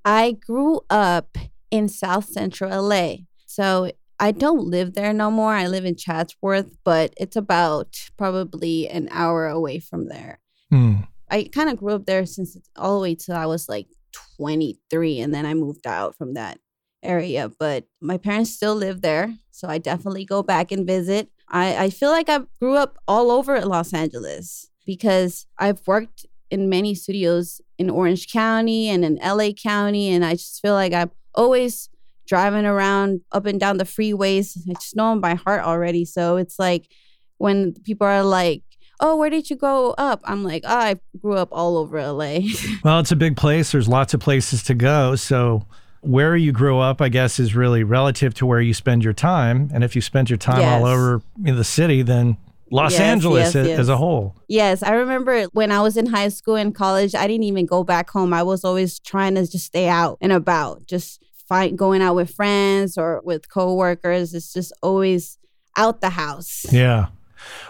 I 0.05 0.33
grew 0.33 0.81
up 0.89 1.37
in 1.71 1.89
South 1.89 2.25
Central 2.25 2.89
LA. 2.89 3.17
So 3.45 3.91
I 4.19 4.33
don't 4.33 4.67
live 4.67 4.95
there 4.95 5.13
no 5.13 5.31
more. 5.31 5.53
I 5.53 5.67
live 5.67 5.85
in 5.85 5.97
Chatsworth, 5.97 6.77
but 6.85 7.13
it's 7.17 7.37
about 7.37 7.97
probably 8.17 8.89
an 8.89 9.09
hour 9.11 9.47
away 9.47 9.79
from 9.79 10.09
there. 10.09 10.41
Hmm. 10.71 10.95
I 11.31 11.51
kind 11.53 11.69
of 11.69 11.79
grew 11.79 11.95
up 11.95 12.07
there 12.07 12.25
since 12.25 12.57
all 12.77 12.97
the 12.97 13.03
way 13.03 13.15
till 13.15 13.37
I 13.37 13.47
was 13.47 13.69
like 13.69 13.89
23 14.37 15.21
and 15.21 15.35
then 15.35 15.45
I 15.45 15.55
moved 15.55 15.87
out 15.87 16.17
from 16.17 16.35
that 16.35 16.59
area, 17.03 17.51
but 17.59 17.85
my 18.01 18.17
parents 18.17 18.51
still 18.51 18.75
live 18.75 19.03
there, 19.03 19.35
so 19.51 19.69
I 19.69 19.79
definitely 19.79 20.25
go 20.25 20.43
back 20.43 20.73
and 20.73 20.87
visit. 20.87 21.31
I 21.49 21.85
I 21.85 21.91
feel 21.91 22.11
like 22.11 22.29
I 22.29 22.41
grew 22.61 22.75
up 22.77 22.99
all 23.07 23.31
over 23.31 23.61
Los 23.61 23.93
Angeles 23.93 24.71
because 24.85 25.47
I've 25.59 25.87
worked 25.87 26.27
in 26.51 26.69
many 26.69 26.95
studios 26.95 27.61
in 27.79 27.91
Orange 27.91 28.33
County 28.33 28.89
and 28.89 29.05
in 29.05 29.17
LA 29.17 29.51
County 29.51 30.09
and 30.09 30.25
I 30.25 30.35
just 30.35 30.61
feel 30.63 30.75
like 30.75 30.93
I'm 30.93 31.11
always 31.35 31.89
driving 32.27 32.67
around 32.67 33.21
up 33.33 33.47
and 33.47 33.59
down 33.61 33.79
the 33.79 33.85
freeways. 33.85 34.57
I 34.69 34.75
just 34.75 34.97
know 34.97 35.11
them 35.11 35.21
by 35.21 35.35
heart 35.35 35.63
already, 35.63 36.05
so 36.05 36.37
it's 36.37 36.59
like 36.59 36.89
when 37.39 37.75
people 37.85 38.07
are 38.07 38.23
like 38.23 38.63
oh, 39.01 39.17
where 39.17 39.31
did 39.31 39.51
you 39.51 39.57
grow 39.57 39.91
up? 39.99 40.21
I'm 40.25 40.43
like, 40.43 40.63
oh, 40.65 40.75
I 40.75 40.97
grew 41.21 41.35
up 41.35 41.51
all 41.53 41.77
over 41.77 42.01
LA. 42.01 42.39
well, 42.85 43.01
it's 43.01 43.13
a 43.13 43.17
big 43.17 43.37
place. 43.37 43.73
There's 43.73 43.89
lots 43.89 44.15
of 44.15 44.21
places 44.21 44.63
to 44.65 44.75
go. 44.75 45.17
So 45.17 45.67
where 46.01 46.37
you 46.37 46.53
grew 46.53 46.79
up, 46.79 47.01
I 47.01 47.09
guess, 47.09 47.39
is 47.39 47.55
really 47.55 47.85
relative 47.85 48.35
to 48.35 48.47
where 48.47 48.61
you 48.61 48.73
spend 48.73 49.05
your 49.05 49.13
time. 49.13 49.71
And 49.73 49.85
if 49.85 49.95
you 49.95 50.03
spend 50.03 50.31
your 50.31 50.37
time 50.37 50.61
yes. 50.61 50.81
all 50.81 50.87
over 50.87 51.23
in 51.45 51.57
the 51.57 51.65
city, 51.65 52.03
then 52.03 52.37
Los 52.71 52.93
yes, 52.93 53.01
Angeles 53.01 53.55
yes, 53.55 53.67
yes. 53.67 53.79
as 53.79 53.89
a 53.89 53.97
whole. 53.97 54.35
Yes, 54.49 54.83
I 54.83 54.93
remember 54.95 55.45
when 55.53 55.71
I 55.71 55.81
was 55.81 55.97
in 55.97 56.07
high 56.07 56.29
school 56.29 56.57
and 56.57 56.75
college, 56.75 57.15
I 57.15 57.27
didn't 57.27 57.45
even 57.45 57.67
go 57.67 57.85
back 57.85 58.11
home. 58.11 58.33
I 58.33 58.43
was 58.43 58.65
always 58.65 58.99
trying 58.99 59.37
to 59.37 59.47
just 59.47 59.67
stay 59.67 59.89
out 59.89 60.19
and 60.21 60.33
about, 60.33 60.87
just 60.87 61.23
fight 61.49 61.77
going 61.77 62.03
out 62.03 62.15
with 62.15 62.35
friends 62.35 62.99
or 62.99 63.21
with 63.25 63.49
coworkers. 63.49 64.35
It's 64.35 64.53
just 64.53 64.73
always 64.83 65.39
out 65.77 66.01
the 66.01 66.11
house. 66.11 66.67
Yeah. 66.73 67.09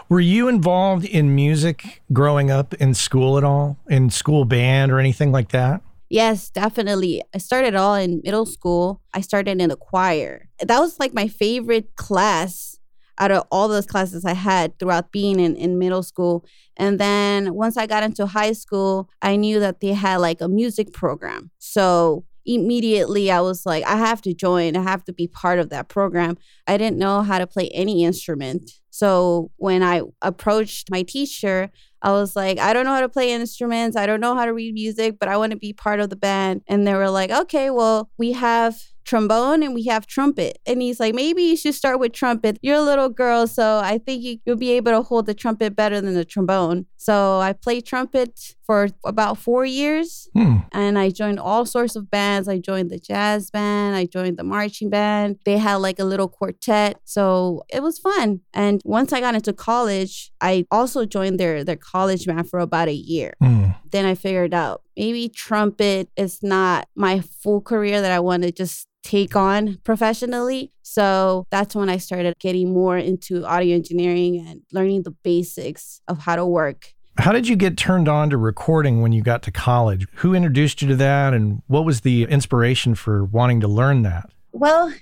Were 0.09 0.19
you 0.19 0.47
involved 0.47 1.05
in 1.05 1.35
music 1.35 2.01
growing 2.13 2.49
up 2.49 2.73
in 2.75 2.93
school 2.93 3.37
at 3.37 3.43
all? 3.43 3.77
In 3.89 4.09
school 4.09 4.45
band 4.45 4.91
or 4.91 4.99
anything 4.99 5.31
like 5.31 5.49
that? 5.49 5.81
Yes, 6.09 6.49
definitely. 6.49 7.21
I 7.33 7.37
started 7.37 7.75
all 7.75 7.95
in 7.95 8.21
middle 8.23 8.45
school. 8.45 9.01
I 9.13 9.21
started 9.21 9.61
in 9.61 9.69
the 9.69 9.75
choir. 9.75 10.47
That 10.61 10.79
was 10.79 10.99
like 10.99 11.13
my 11.13 11.27
favorite 11.27 11.95
class 11.95 12.79
out 13.19 13.31
of 13.31 13.43
all 13.51 13.67
those 13.67 13.85
classes 13.85 14.23
I 14.23 14.33
had 14.33 14.77
throughout 14.79 15.11
being 15.11 15.39
in, 15.39 15.55
in 15.55 15.79
middle 15.79 16.03
school. 16.03 16.45
And 16.77 16.99
then 16.99 17.53
once 17.55 17.75
I 17.75 17.87
got 17.87 18.03
into 18.03 18.25
high 18.25 18.53
school, 18.53 19.09
I 19.21 19.35
knew 19.35 19.59
that 19.59 19.81
they 19.81 19.93
had 19.93 20.17
like 20.17 20.39
a 20.39 20.47
music 20.47 20.93
program. 20.93 21.51
So 21.57 22.23
immediately 22.47 23.29
I 23.29 23.41
was 23.41 23.65
like, 23.65 23.83
I 23.85 23.97
have 23.97 24.21
to 24.23 24.33
join. 24.33 24.75
I 24.75 24.81
have 24.81 25.03
to 25.03 25.13
be 25.13 25.27
part 25.27 25.59
of 25.59 25.69
that 25.69 25.89
program. 25.89 26.37
I 26.65 26.77
didn't 26.77 26.97
know 26.97 27.21
how 27.21 27.37
to 27.37 27.45
play 27.45 27.69
any 27.69 28.03
instrument. 28.03 28.71
So 28.89 29.51
when 29.57 29.83
I 29.83 30.01
approached 30.21 30.89
my 30.89 31.03
teacher, 31.03 31.69
I 32.01 32.11
was 32.11 32.35
like, 32.35 32.57
I 32.57 32.73
don't 32.73 32.85
know 32.85 32.93
how 32.93 33.01
to 33.01 33.09
play 33.09 33.31
instruments. 33.31 33.97
I 33.97 34.05
don't 34.05 34.21
know 34.21 34.35
how 34.35 34.45
to 34.45 34.53
read 34.53 34.73
music, 34.73 35.17
but 35.19 35.29
I 35.29 35.37
want 35.37 35.51
to 35.51 35.57
be 35.57 35.73
part 35.73 35.99
of 35.99 36.09
the 36.09 36.15
band. 36.15 36.61
And 36.67 36.87
they 36.87 36.93
were 36.93 37.09
like, 37.09 37.29
okay, 37.29 37.69
well, 37.69 38.09
we 38.17 38.31
have 38.31 38.81
trombone 39.07 39.63
and 39.63 39.73
we 39.73 39.85
have 39.85 40.05
trumpet. 40.05 40.59
And 40.65 40.81
he's 40.81 40.99
like, 40.99 41.15
maybe 41.15 41.41
you 41.41 41.57
should 41.57 41.73
start 41.73 41.99
with 41.99 42.11
trumpet. 42.11 42.59
You're 42.61 42.75
a 42.75 42.81
little 42.81 43.09
girl, 43.09 43.47
so 43.47 43.79
I 43.83 43.97
think 43.97 44.23
you, 44.23 44.39
will 44.45 44.57
be 44.57 44.71
able 44.73 44.91
to 44.91 45.01
hold 45.01 45.25
the 45.25 45.33
trumpet 45.33 45.75
better 45.75 45.99
than 46.01 46.13
the 46.13 46.25
trombone. 46.25 46.85
So 46.97 47.39
I 47.39 47.53
played 47.53 47.85
trumpet 47.85 48.55
for 48.65 48.89
about 49.05 49.37
four 49.37 49.65
years 49.65 50.27
hmm. 50.33 50.57
and 50.73 50.99
I 50.99 51.09
joined 51.09 51.39
all 51.39 51.65
sorts 51.65 51.95
of 51.95 52.11
bands. 52.11 52.49
I 52.49 52.59
joined 52.59 52.91
the 52.91 52.99
jazz 52.99 53.49
band, 53.49 53.95
I 53.95 54.05
joined 54.05 54.37
the 54.37 54.43
marching 54.43 54.89
band. 54.89 55.37
They 55.45 55.57
had 55.57 55.75
like 55.75 55.99
a 55.99 56.03
little 56.03 56.27
quartet. 56.27 56.99
So 57.05 57.63
it 57.69 57.81
was 57.81 57.97
fun. 57.97 58.41
And 58.53 58.81
once 58.83 59.13
I 59.13 59.21
got 59.21 59.35
into 59.35 59.53
college, 59.53 60.31
I 60.41 60.65
also 60.69 61.05
joined 61.05 61.39
their, 61.39 61.63
their 61.63 61.77
college 61.77 62.25
band 62.25 62.49
for 62.49 62.59
about 62.59 62.89
a 62.89 62.93
year. 62.93 63.33
Hmm. 63.41 63.69
Then 63.91 64.05
I 64.05 64.15
figured 64.15 64.53
out 64.53 64.81
maybe 64.95 65.29
trumpet 65.29 66.09
is 66.15 66.41
not 66.43 66.87
my 66.95 67.21
full 67.21 67.61
career 67.61 68.01
that 68.01 68.11
I 68.11 68.19
want 68.19 68.43
to 68.43 68.51
just 68.51 68.87
take 69.03 69.35
on 69.35 69.79
professionally. 69.83 70.71
So 70.81 71.45
that's 71.49 71.75
when 71.75 71.89
I 71.89 71.97
started 71.97 72.33
getting 72.39 72.73
more 72.73 72.97
into 72.97 73.45
audio 73.45 73.75
engineering 73.75 74.45
and 74.47 74.61
learning 74.71 75.03
the 75.03 75.11
basics 75.11 76.01
of 76.07 76.19
how 76.19 76.35
to 76.35 76.45
work. 76.45 76.93
How 77.17 77.31
did 77.31 77.47
you 77.47 77.55
get 77.55 77.77
turned 77.77 78.07
on 78.07 78.29
to 78.29 78.37
recording 78.37 79.01
when 79.01 79.11
you 79.11 79.23
got 79.23 79.41
to 79.43 79.51
college? 79.51 80.05
Who 80.15 80.35
introduced 80.35 80.81
you 80.81 80.87
to 80.89 80.95
that 80.97 81.33
and 81.33 81.63
what 81.67 81.85
was 81.85 82.01
the 82.01 82.23
inspiration 82.23 82.93
for 82.95 83.25
wanting 83.25 83.59
to 83.61 83.67
learn 83.67 84.03
that? 84.03 84.29
Well, 84.51 84.93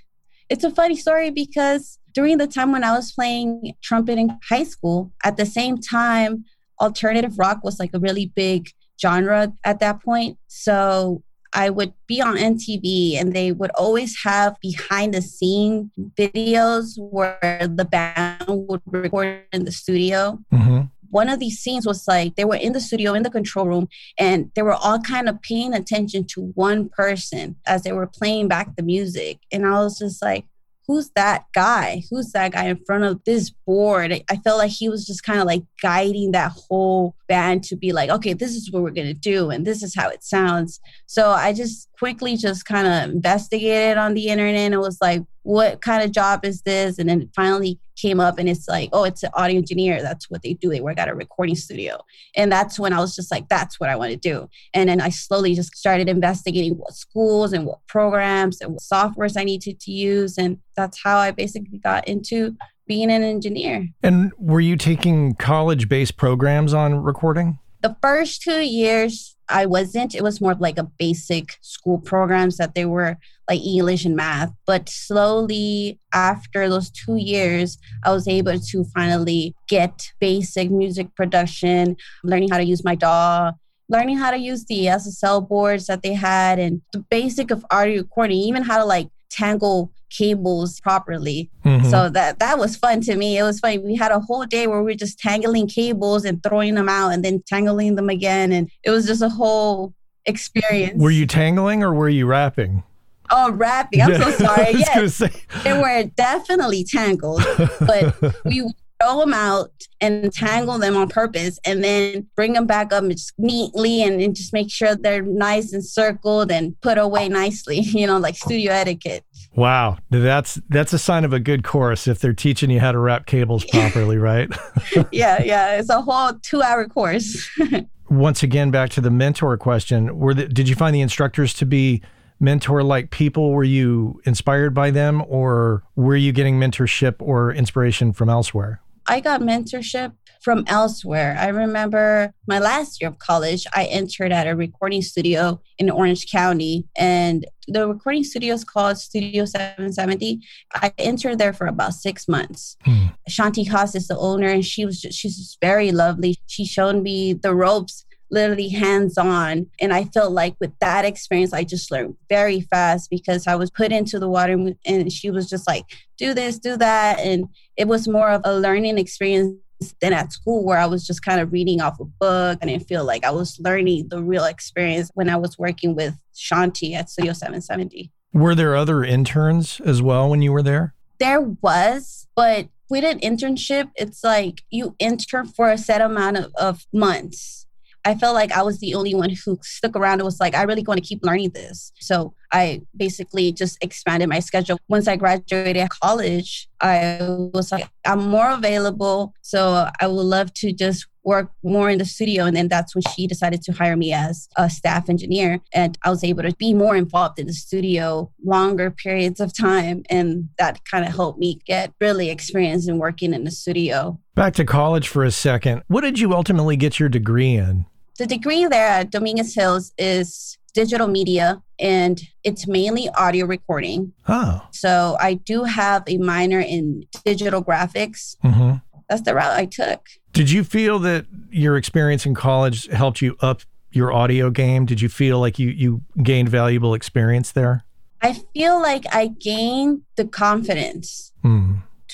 it's 0.49 0.63
a 0.63 0.71
funny 0.71 0.95
story 0.95 1.29
because 1.29 1.99
during 2.13 2.37
the 2.37 2.47
time 2.47 2.71
when 2.71 2.83
I 2.83 2.95
was 2.95 3.11
playing 3.11 3.73
trumpet 3.81 4.17
in 4.17 4.37
high 4.47 4.63
school, 4.63 5.11
at 5.23 5.35
the 5.35 5.45
same 5.45 5.77
time, 5.77 6.45
alternative 6.79 7.37
rock 7.39 7.63
was 7.63 7.79
like 7.79 7.91
a 7.93 7.99
really 7.99 8.31
big 8.35 8.69
genre 9.01 9.53
at 9.63 9.79
that 9.79 10.01
point. 10.03 10.37
So 10.47 11.23
I 11.53 11.69
would 11.69 11.93
be 12.05 12.21
on 12.21 12.35
MTV 12.35 13.19
and 13.19 13.33
they 13.33 13.53
would 13.53 13.71
always 13.71 14.17
have 14.23 14.57
behind 14.61 15.13
the 15.13 15.21
scene 15.21 15.91
videos 16.15 16.97
where 16.97 17.59
the 17.61 17.85
band 17.85 18.43
would 18.47 18.81
record 18.85 19.43
in 19.53 19.63
the 19.63 19.71
studio. 19.71 20.39
hmm 20.51 20.81
One 21.09 21.29
of 21.29 21.39
these 21.39 21.59
scenes 21.59 21.85
was 21.85 22.07
like 22.09 22.35
they 22.35 22.43
were 22.43 22.57
in 22.57 22.73
the 22.73 22.81
studio 22.81 23.13
in 23.13 23.23
the 23.23 23.29
control 23.29 23.67
room 23.67 23.87
and 24.19 24.51
they 24.53 24.63
were 24.63 24.73
all 24.73 24.99
kind 24.99 25.29
of 25.29 25.41
paying 25.41 25.73
attention 25.73 26.25
to 26.33 26.51
one 26.55 26.89
person 26.89 27.55
as 27.65 27.83
they 27.83 27.93
were 27.93 28.07
playing 28.07 28.49
back 28.49 28.75
the 28.75 28.83
music. 28.83 29.39
And 29.51 29.65
I 29.65 29.79
was 29.81 29.97
just 29.97 30.21
like, 30.21 30.45
who's 30.87 31.09
that 31.15 31.45
guy? 31.53 32.03
Who's 32.09 32.31
that 32.33 32.51
guy 32.51 32.65
in 32.65 32.77
front 32.85 33.05
of 33.05 33.23
this 33.23 33.49
board? 33.49 34.11
I 34.29 34.35
felt 34.37 34.57
like 34.57 34.71
he 34.71 34.89
was 34.89 35.07
just 35.07 35.23
kind 35.23 35.39
of 35.39 35.45
like 35.45 35.63
guiding 35.85 36.31
that 36.31 36.51
whole 36.51 37.15
band 37.27 37.63
to 37.63 37.75
be 37.75 37.93
like, 37.93 38.09
okay, 38.09 38.33
this 38.33 38.55
is 38.55 38.71
what 38.71 38.81
we're 38.81 38.89
going 38.89 39.05
to 39.05 39.13
do 39.13 39.51
and 39.51 39.67
this 39.67 39.83
is 39.83 39.93
how 39.93 40.09
it 40.09 40.23
sounds. 40.23 40.79
So 41.05 41.29
I 41.29 41.53
just 41.53 41.87
quickly 41.99 42.37
just 42.37 42.65
kind 42.65 42.87
of 42.87 43.13
investigated 43.13 43.95
on 43.95 44.15
the 44.15 44.29
internet 44.29 44.73
and 44.73 44.81
was 44.81 44.97
like, 44.99 45.21
what 45.43 45.81
kind 45.81 46.01
of 46.03 46.11
job 46.11 46.43
is 46.43 46.63
this? 46.63 46.97
And 46.97 47.07
then 47.07 47.29
finally 47.35 47.79
came 47.95 48.19
up 48.19 48.39
and 48.39 48.49
it's 48.49 48.67
like, 48.67 48.89
oh, 48.93 49.03
it's 49.03 49.21
an 49.21 49.29
audio 49.35 49.59
engineer. 49.59 50.01
That's 50.01 50.27
what 50.27 50.41
they 50.41 50.55
do. 50.55 50.69
They 50.69 50.81
work 50.81 50.97
at 50.97 51.07
a 51.07 51.13
recording 51.13 51.53
studio. 51.53 52.03
And 52.35 52.51
that's 52.51 52.79
when 52.79 52.91
I 52.91 52.99
was 52.99 53.15
just 53.15 53.29
like, 53.29 53.47
that's 53.47 53.79
what 53.79 53.91
I 53.91 53.95
want 53.95 54.09
to 54.09 54.17
do. 54.17 54.49
And 54.73 54.89
then 54.89 54.99
I 54.99 55.09
slowly 55.09 55.53
just 55.53 55.75
started 55.75 56.09
investigating 56.09 56.73
what 56.79 56.95
schools 56.95 57.53
and 57.53 57.67
what 57.67 57.85
programs 57.85 58.59
and 58.59 58.71
what 58.71 58.81
softwares 58.81 59.37
I 59.37 59.43
needed 59.43 59.79
to 59.81 59.91
use. 59.91 60.39
And 60.39 60.57
that's 60.75 60.99
how 61.03 61.19
I 61.19 61.29
basically 61.29 61.77
got 61.77 62.07
into 62.07 62.57
being 62.87 63.11
an 63.11 63.23
engineer. 63.23 63.87
And 64.03 64.31
were 64.37 64.61
you 64.61 64.75
taking 64.75 65.35
college 65.35 65.89
based 65.89 66.17
programs 66.17 66.73
on 66.73 66.95
recording? 66.95 67.59
The 67.81 67.95
first 68.01 68.41
two 68.41 68.61
years, 68.61 69.35
I 69.47 69.65
wasn't. 69.65 70.15
It 70.15 70.23
was 70.23 70.41
more 70.41 70.55
like 70.55 70.77
a 70.77 70.89
basic 70.97 71.57
school 71.61 71.99
programs 71.99 72.57
that 72.57 72.73
they 72.73 72.85
were 72.85 73.17
like 73.47 73.61
English 73.61 74.05
and 74.05 74.15
math. 74.15 74.51
But 74.65 74.89
slowly, 74.89 75.99
after 76.13 76.67
those 76.67 76.89
two 76.89 77.17
years, 77.17 77.77
I 78.03 78.11
was 78.11 78.27
able 78.27 78.59
to 78.59 78.83
finally 78.85 79.55
get 79.67 80.11
basic 80.19 80.71
music 80.71 81.13
production, 81.15 81.95
learning 82.23 82.49
how 82.49 82.57
to 82.57 82.65
use 82.65 82.83
my 82.83 82.95
DAW, 82.95 83.51
learning 83.87 84.17
how 84.17 84.31
to 84.31 84.37
use 84.37 84.65
the 84.65 84.85
SSL 84.85 85.47
boards 85.47 85.85
that 85.85 86.01
they 86.01 86.13
had, 86.13 86.57
and 86.57 86.81
the 86.91 86.99
basic 86.99 87.51
of 87.51 87.63
audio 87.69 88.01
recording, 88.01 88.37
even 88.37 88.63
how 88.63 88.79
to 88.79 88.85
like 88.85 89.09
tangle 89.35 89.91
cables 90.09 90.79
properly. 90.79 91.49
Mhm. 91.65 91.89
So 91.91 92.09
that 92.09 92.39
that 92.39 92.57
was 92.57 92.75
fun 92.75 93.01
to 93.01 93.15
me. 93.15 93.37
It 93.37 93.43
was 93.43 93.59
funny. 93.59 93.79
We 93.79 93.95
had 93.95 94.11
a 94.11 94.19
whole 94.19 94.45
day 94.45 94.67
where 94.67 94.79
we 94.81 94.91
were 94.91 94.97
just 94.97 95.19
tangling 95.19 95.67
cables 95.67 96.23
and 96.25 96.41
throwing 96.41 96.75
them 96.75 96.87
out 96.89 97.09
and 97.09 97.23
then 97.25 97.43
tangling 97.45 97.95
them 97.95 98.09
again. 98.09 98.51
And 98.51 98.69
it 98.83 98.91
was 98.91 99.05
just 99.05 99.21
a 99.21 99.29
whole 99.29 99.93
experience. 100.25 101.01
were 101.01 101.11
you 101.11 101.25
tangling 101.27 101.83
or 101.83 101.93
were 101.93 102.09
you 102.09 102.25
wrapping? 102.25 102.83
Oh, 103.31 103.51
wrapping. 103.51 104.01
I'm 104.01 104.21
so 104.21 104.31
sorry. 104.31 104.73
Yes, 104.77 105.17
they 105.63 105.73
were 105.73 106.03
definitely 106.15 106.83
tangled, 106.83 107.43
but 107.79 108.15
we 108.45 108.61
would 108.61 108.73
throw 109.01 109.19
them 109.19 109.33
out 109.33 109.71
and 109.99 110.31
tangle 110.31 110.77
them 110.77 110.95
on 110.95 111.09
purpose 111.09 111.59
and 111.65 111.83
then 111.83 112.27
bring 112.35 112.53
them 112.53 112.65
back 112.65 112.93
up 112.93 113.03
just 113.09 113.33
neatly 113.37 114.01
and, 114.03 114.21
and 114.21 114.35
just 114.35 114.53
make 114.53 114.71
sure 114.71 114.95
they're 114.95 115.21
nice 115.21 115.73
and 115.73 115.83
circled 115.83 116.49
and 116.51 116.79
put 116.81 116.97
away 116.97 117.27
nicely, 117.27 117.79
you 117.99 118.07
know, 118.07 118.17
like 118.17 118.35
studio 118.37 118.71
etiquette. 118.71 119.24
Wow, 119.55 119.97
that's 120.09 120.55
that's 120.69 120.91
a 120.91 120.99
sign 120.99 121.23
of 121.23 121.31
a 121.31 121.39
good 121.39 121.63
course 121.63 122.07
if 122.07 122.19
they're 122.19 122.33
teaching 122.33 122.69
you 122.69 122.79
how 122.79 122.91
to 122.91 122.99
wrap 122.99 123.25
cables 123.25 123.63
properly, 123.71 124.17
right? 124.17 124.49
yeah, 125.11 125.41
yeah. 125.41 125.77
It's 125.77 125.89
a 125.89 126.01
whole 126.01 126.33
two 126.41 126.61
hour 126.61 126.87
course. 126.87 127.49
Once 128.09 128.43
again, 128.43 128.69
back 128.69 128.89
to 128.91 129.01
the 129.01 129.09
mentor 129.09 129.57
question: 129.57 130.17
Were 130.17 130.33
the, 130.33 130.47
did 130.47 130.67
you 130.67 130.75
find 130.75 130.93
the 130.93 131.01
instructors 131.01 131.53
to 131.55 131.65
be 131.65 132.01
mentor-like 132.39 133.11
people? 133.11 133.51
Were 133.51 133.63
you 133.63 134.21
inspired 134.25 134.73
by 134.73 134.91
them, 134.91 135.23
or 135.27 135.83
were 135.95 136.17
you 136.17 136.31
getting 136.33 136.59
mentorship 136.59 137.15
or 137.19 137.53
inspiration 137.53 138.11
from 138.11 138.29
elsewhere? 138.29 138.81
I 139.07 139.19
got 139.19 139.41
mentorship 139.41 140.13
from 140.41 140.63
elsewhere. 140.67 141.35
I 141.39 141.47
remember 141.47 142.31
my 142.47 142.59
last 142.59 143.01
year 143.01 143.09
of 143.09 143.17
college, 143.17 143.65
I 143.73 143.85
entered 143.85 144.31
at 144.31 144.47
a 144.47 144.55
recording 144.55 145.01
studio 145.01 145.59
in 145.79 145.89
Orange 145.89 146.31
County, 146.31 146.85
and 146.95 147.45
the 147.67 147.87
recording 147.87 148.23
studio 148.23 148.53
is 148.53 148.63
called 148.63 148.99
Studio 148.99 149.45
770. 149.45 150.39
I 150.73 150.93
entered 150.99 151.39
there 151.39 151.53
for 151.53 151.65
about 151.65 151.95
six 151.95 152.27
months. 152.27 152.77
Hmm. 152.85 153.07
Shanti 153.27 153.67
Haas 153.67 153.95
is 153.95 154.07
the 154.07 154.17
owner, 154.17 154.47
and 154.47 154.63
she 154.63 154.85
was 154.85 155.01
just, 155.01 155.17
she's 155.17 155.37
just 155.37 155.57
very 155.61 155.91
lovely. 155.91 156.37
She 156.45 156.63
showed 156.63 157.01
me 157.01 157.33
the 157.33 157.55
ropes 157.55 158.05
literally 158.35 158.69
hands 158.69 159.17
on. 159.17 159.67
And 159.81 159.91
I 159.91 160.03
felt 160.03 160.31
like 160.31 160.55
with 160.59 160.77
that 160.79 161.05
experience, 161.05 161.53
I 161.53 161.63
just 161.63 161.89
learned 161.89 162.15
very 162.29 162.61
fast 162.61 163.09
because 163.09 163.47
I 163.47 163.55
was 163.55 163.71
put 163.71 163.91
into 163.91 164.19
the 164.19 164.29
water 164.29 164.53
and 164.85 165.11
she 165.11 165.31
was 165.31 165.49
just 165.49 165.67
like, 165.67 165.85
do 166.17 166.35
this, 166.35 166.59
do 166.59 166.77
that. 166.77 167.19
And 167.19 167.47
it 167.75 167.87
was 167.87 168.07
more 168.07 168.29
of 168.29 168.41
a 168.43 168.59
learning 168.59 168.99
experience 168.99 169.55
than 170.01 170.13
at 170.13 170.31
school 170.31 170.63
where 170.63 170.77
I 170.77 170.85
was 170.85 171.05
just 171.05 171.23
kind 171.23 171.41
of 171.41 171.51
reading 171.51 171.81
off 171.81 171.99
a 171.99 172.05
book. 172.05 172.59
I 172.61 172.65
didn't 172.65 172.87
feel 172.87 173.03
like 173.03 173.25
I 173.25 173.31
was 173.31 173.59
learning 173.59 174.09
the 174.09 174.21
real 174.21 174.45
experience 174.45 175.09
when 175.15 175.29
I 175.29 175.37
was 175.37 175.57
working 175.57 175.95
with 175.95 176.15
Shanti 176.35 176.93
at 176.93 177.09
Studio 177.09 177.33
770. 177.33 178.11
Were 178.33 178.55
there 178.55 178.75
other 178.75 179.03
interns 179.03 179.79
as 179.79 180.01
well 180.01 180.29
when 180.29 180.41
you 180.41 180.51
were 180.51 180.63
there? 180.63 180.93
There 181.19 181.41
was, 181.41 182.27
but 182.35 182.67
with 182.89 183.03
an 183.03 183.19
internship, 183.19 183.91
it's 183.95 184.23
like 184.23 184.61
you 184.69 184.95
intern 184.99 185.47
for 185.47 185.69
a 185.69 185.77
set 185.77 186.01
amount 186.01 186.37
of, 186.37 186.53
of 186.55 186.85
months. 186.93 187.64
I 188.05 188.15
felt 188.15 188.35
like 188.35 188.51
I 188.51 188.61
was 188.61 188.79
the 188.79 188.93
only 188.93 189.15
one 189.15 189.31
who 189.31 189.57
stuck 189.63 189.95
around 189.95 190.19
and 190.19 190.23
was 190.23 190.39
like, 190.39 190.55
I 190.55 190.63
really 190.63 190.83
want 190.83 190.99
to 190.99 191.05
keep 191.05 191.23
learning 191.23 191.49
this. 191.49 191.91
So 191.99 192.33
I 192.51 192.81
basically 192.95 193.51
just 193.51 193.77
expanded 193.81 194.29
my 194.29 194.39
schedule. 194.39 194.77
Once 194.87 195.07
I 195.07 195.15
graduated 195.15 195.89
college, 195.89 196.69
I 196.79 197.17
was 197.53 197.71
like, 197.71 197.89
I'm 198.05 198.27
more 198.27 198.51
available. 198.51 199.33
So 199.41 199.89
I 199.99 200.07
would 200.07 200.21
love 200.21 200.53
to 200.55 200.71
just 200.71 201.07
work 201.23 201.51
more 201.63 201.89
in 201.89 201.97
the 201.97 202.05
studio. 202.05 202.45
And 202.45 202.55
then 202.55 202.67
that's 202.67 202.93
when 202.93 203.01
she 203.15 203.25
decided 203.25 203.63
to 203.63 203.73
hire 203.73 203.97
me 203.97 204.13
as 204.13 204.47
a 204.55 204.69
staff 204.69 205.09
engineer. 205.09 205.59
And 205.73 205.97
I 206.03 206.11
was 206.11 206.23
able 206.23 206.43
to 206.43 206.53
be 206.55 206.73
more 206.73 206.95
involved 206.95 207.39
in 207.39 207.47
the 207.47 207.53
studio 207.53 208.31
longer 208.45 208.91
periods 208.91 209.39
of 209.39 209.51
time. 209.57 210.03
And 210.11 210.49
that 210.59 210.85
kind 210.85 211.03
of 211.03 211.15
helped 211.15 211.39
me 211.39 211.59
get 211.65 211.91
really 211.99 212.29
experienced 212.29 212.87
in 212.87 212.99
working 212.99 213.33
in 213.33 213.43
the 213.43 213.51
studio. 213.51 214.19
Back 214.35 214.53
to 214.55 214.65
college 214.65 215.07
for 215.07 215.23
a 215.23 215.31
second. 215.31 215.81
What 215.87 216.01
did 216.01 216.19
you 216.19 216.33
ultimately 216.33 216.77
get 216.77 216.99
your 216.99 217.09
degree 217.09 217.55
in? 217.55 217.87
The 218.17 218.25
degree 218.25 218.65
there 218.65 218.87
at 218.87 219.11
Dominguez 219.11 219.53
Hills 219.55 219.91
is 219.97 220.57
digital 220.73 221.07
media 221.07 221.61
and 221.79 222.21
it's 222.43 222.67
mainly 222.67 223.09
audio 223.09 223.45
recording. 223.45 224.13
Oh, 224.27 224.61
So 224.71 225.17
I 225.19 225.35
do 225.35 225.63
have 225.63 226.03
a 226.07 226.17
minor 226.17 226.59
in 226.59 227.05
digital 227.25 227.63
graphics. 227.63 228.35
hmm 228.41 228.73
That's 229.09 229.21
the 229.21 229.35
route 229.35 229.53
I 229.57 229.65
took. 229.65 230.01
Did 230.33 230.49
you 230.51 230.63
feel 230.63 230.99
that 230.99 231.25
your 231.49 231.77
experience 231.77 232.25
in 232.25 232.33
college 232.35 232.87
helped 232.87 233.21
you 233.21 233.35
up 233.41 233.61
your 233.91 234.11
audio 234.11 234.49
game? 234.49 234.85
Did 234.85 234.99
you 235.01 235.09
feel 235.09 235.39
like 235.39 235.57
you 235.59 235.69
you 235.69 236.01
gained 236.23 236.49
valuable 236.49 236.93
experience 236.93 237.51
there? 237.51 237.83
I 238.21 238.33
feel 238.53 238.81
like 238.81 239.03
I 239.13 239.27
gained 239.27 240.01
the 240.15 240.25
confidence 240.25 241.31
Hmm. 241.41 241.64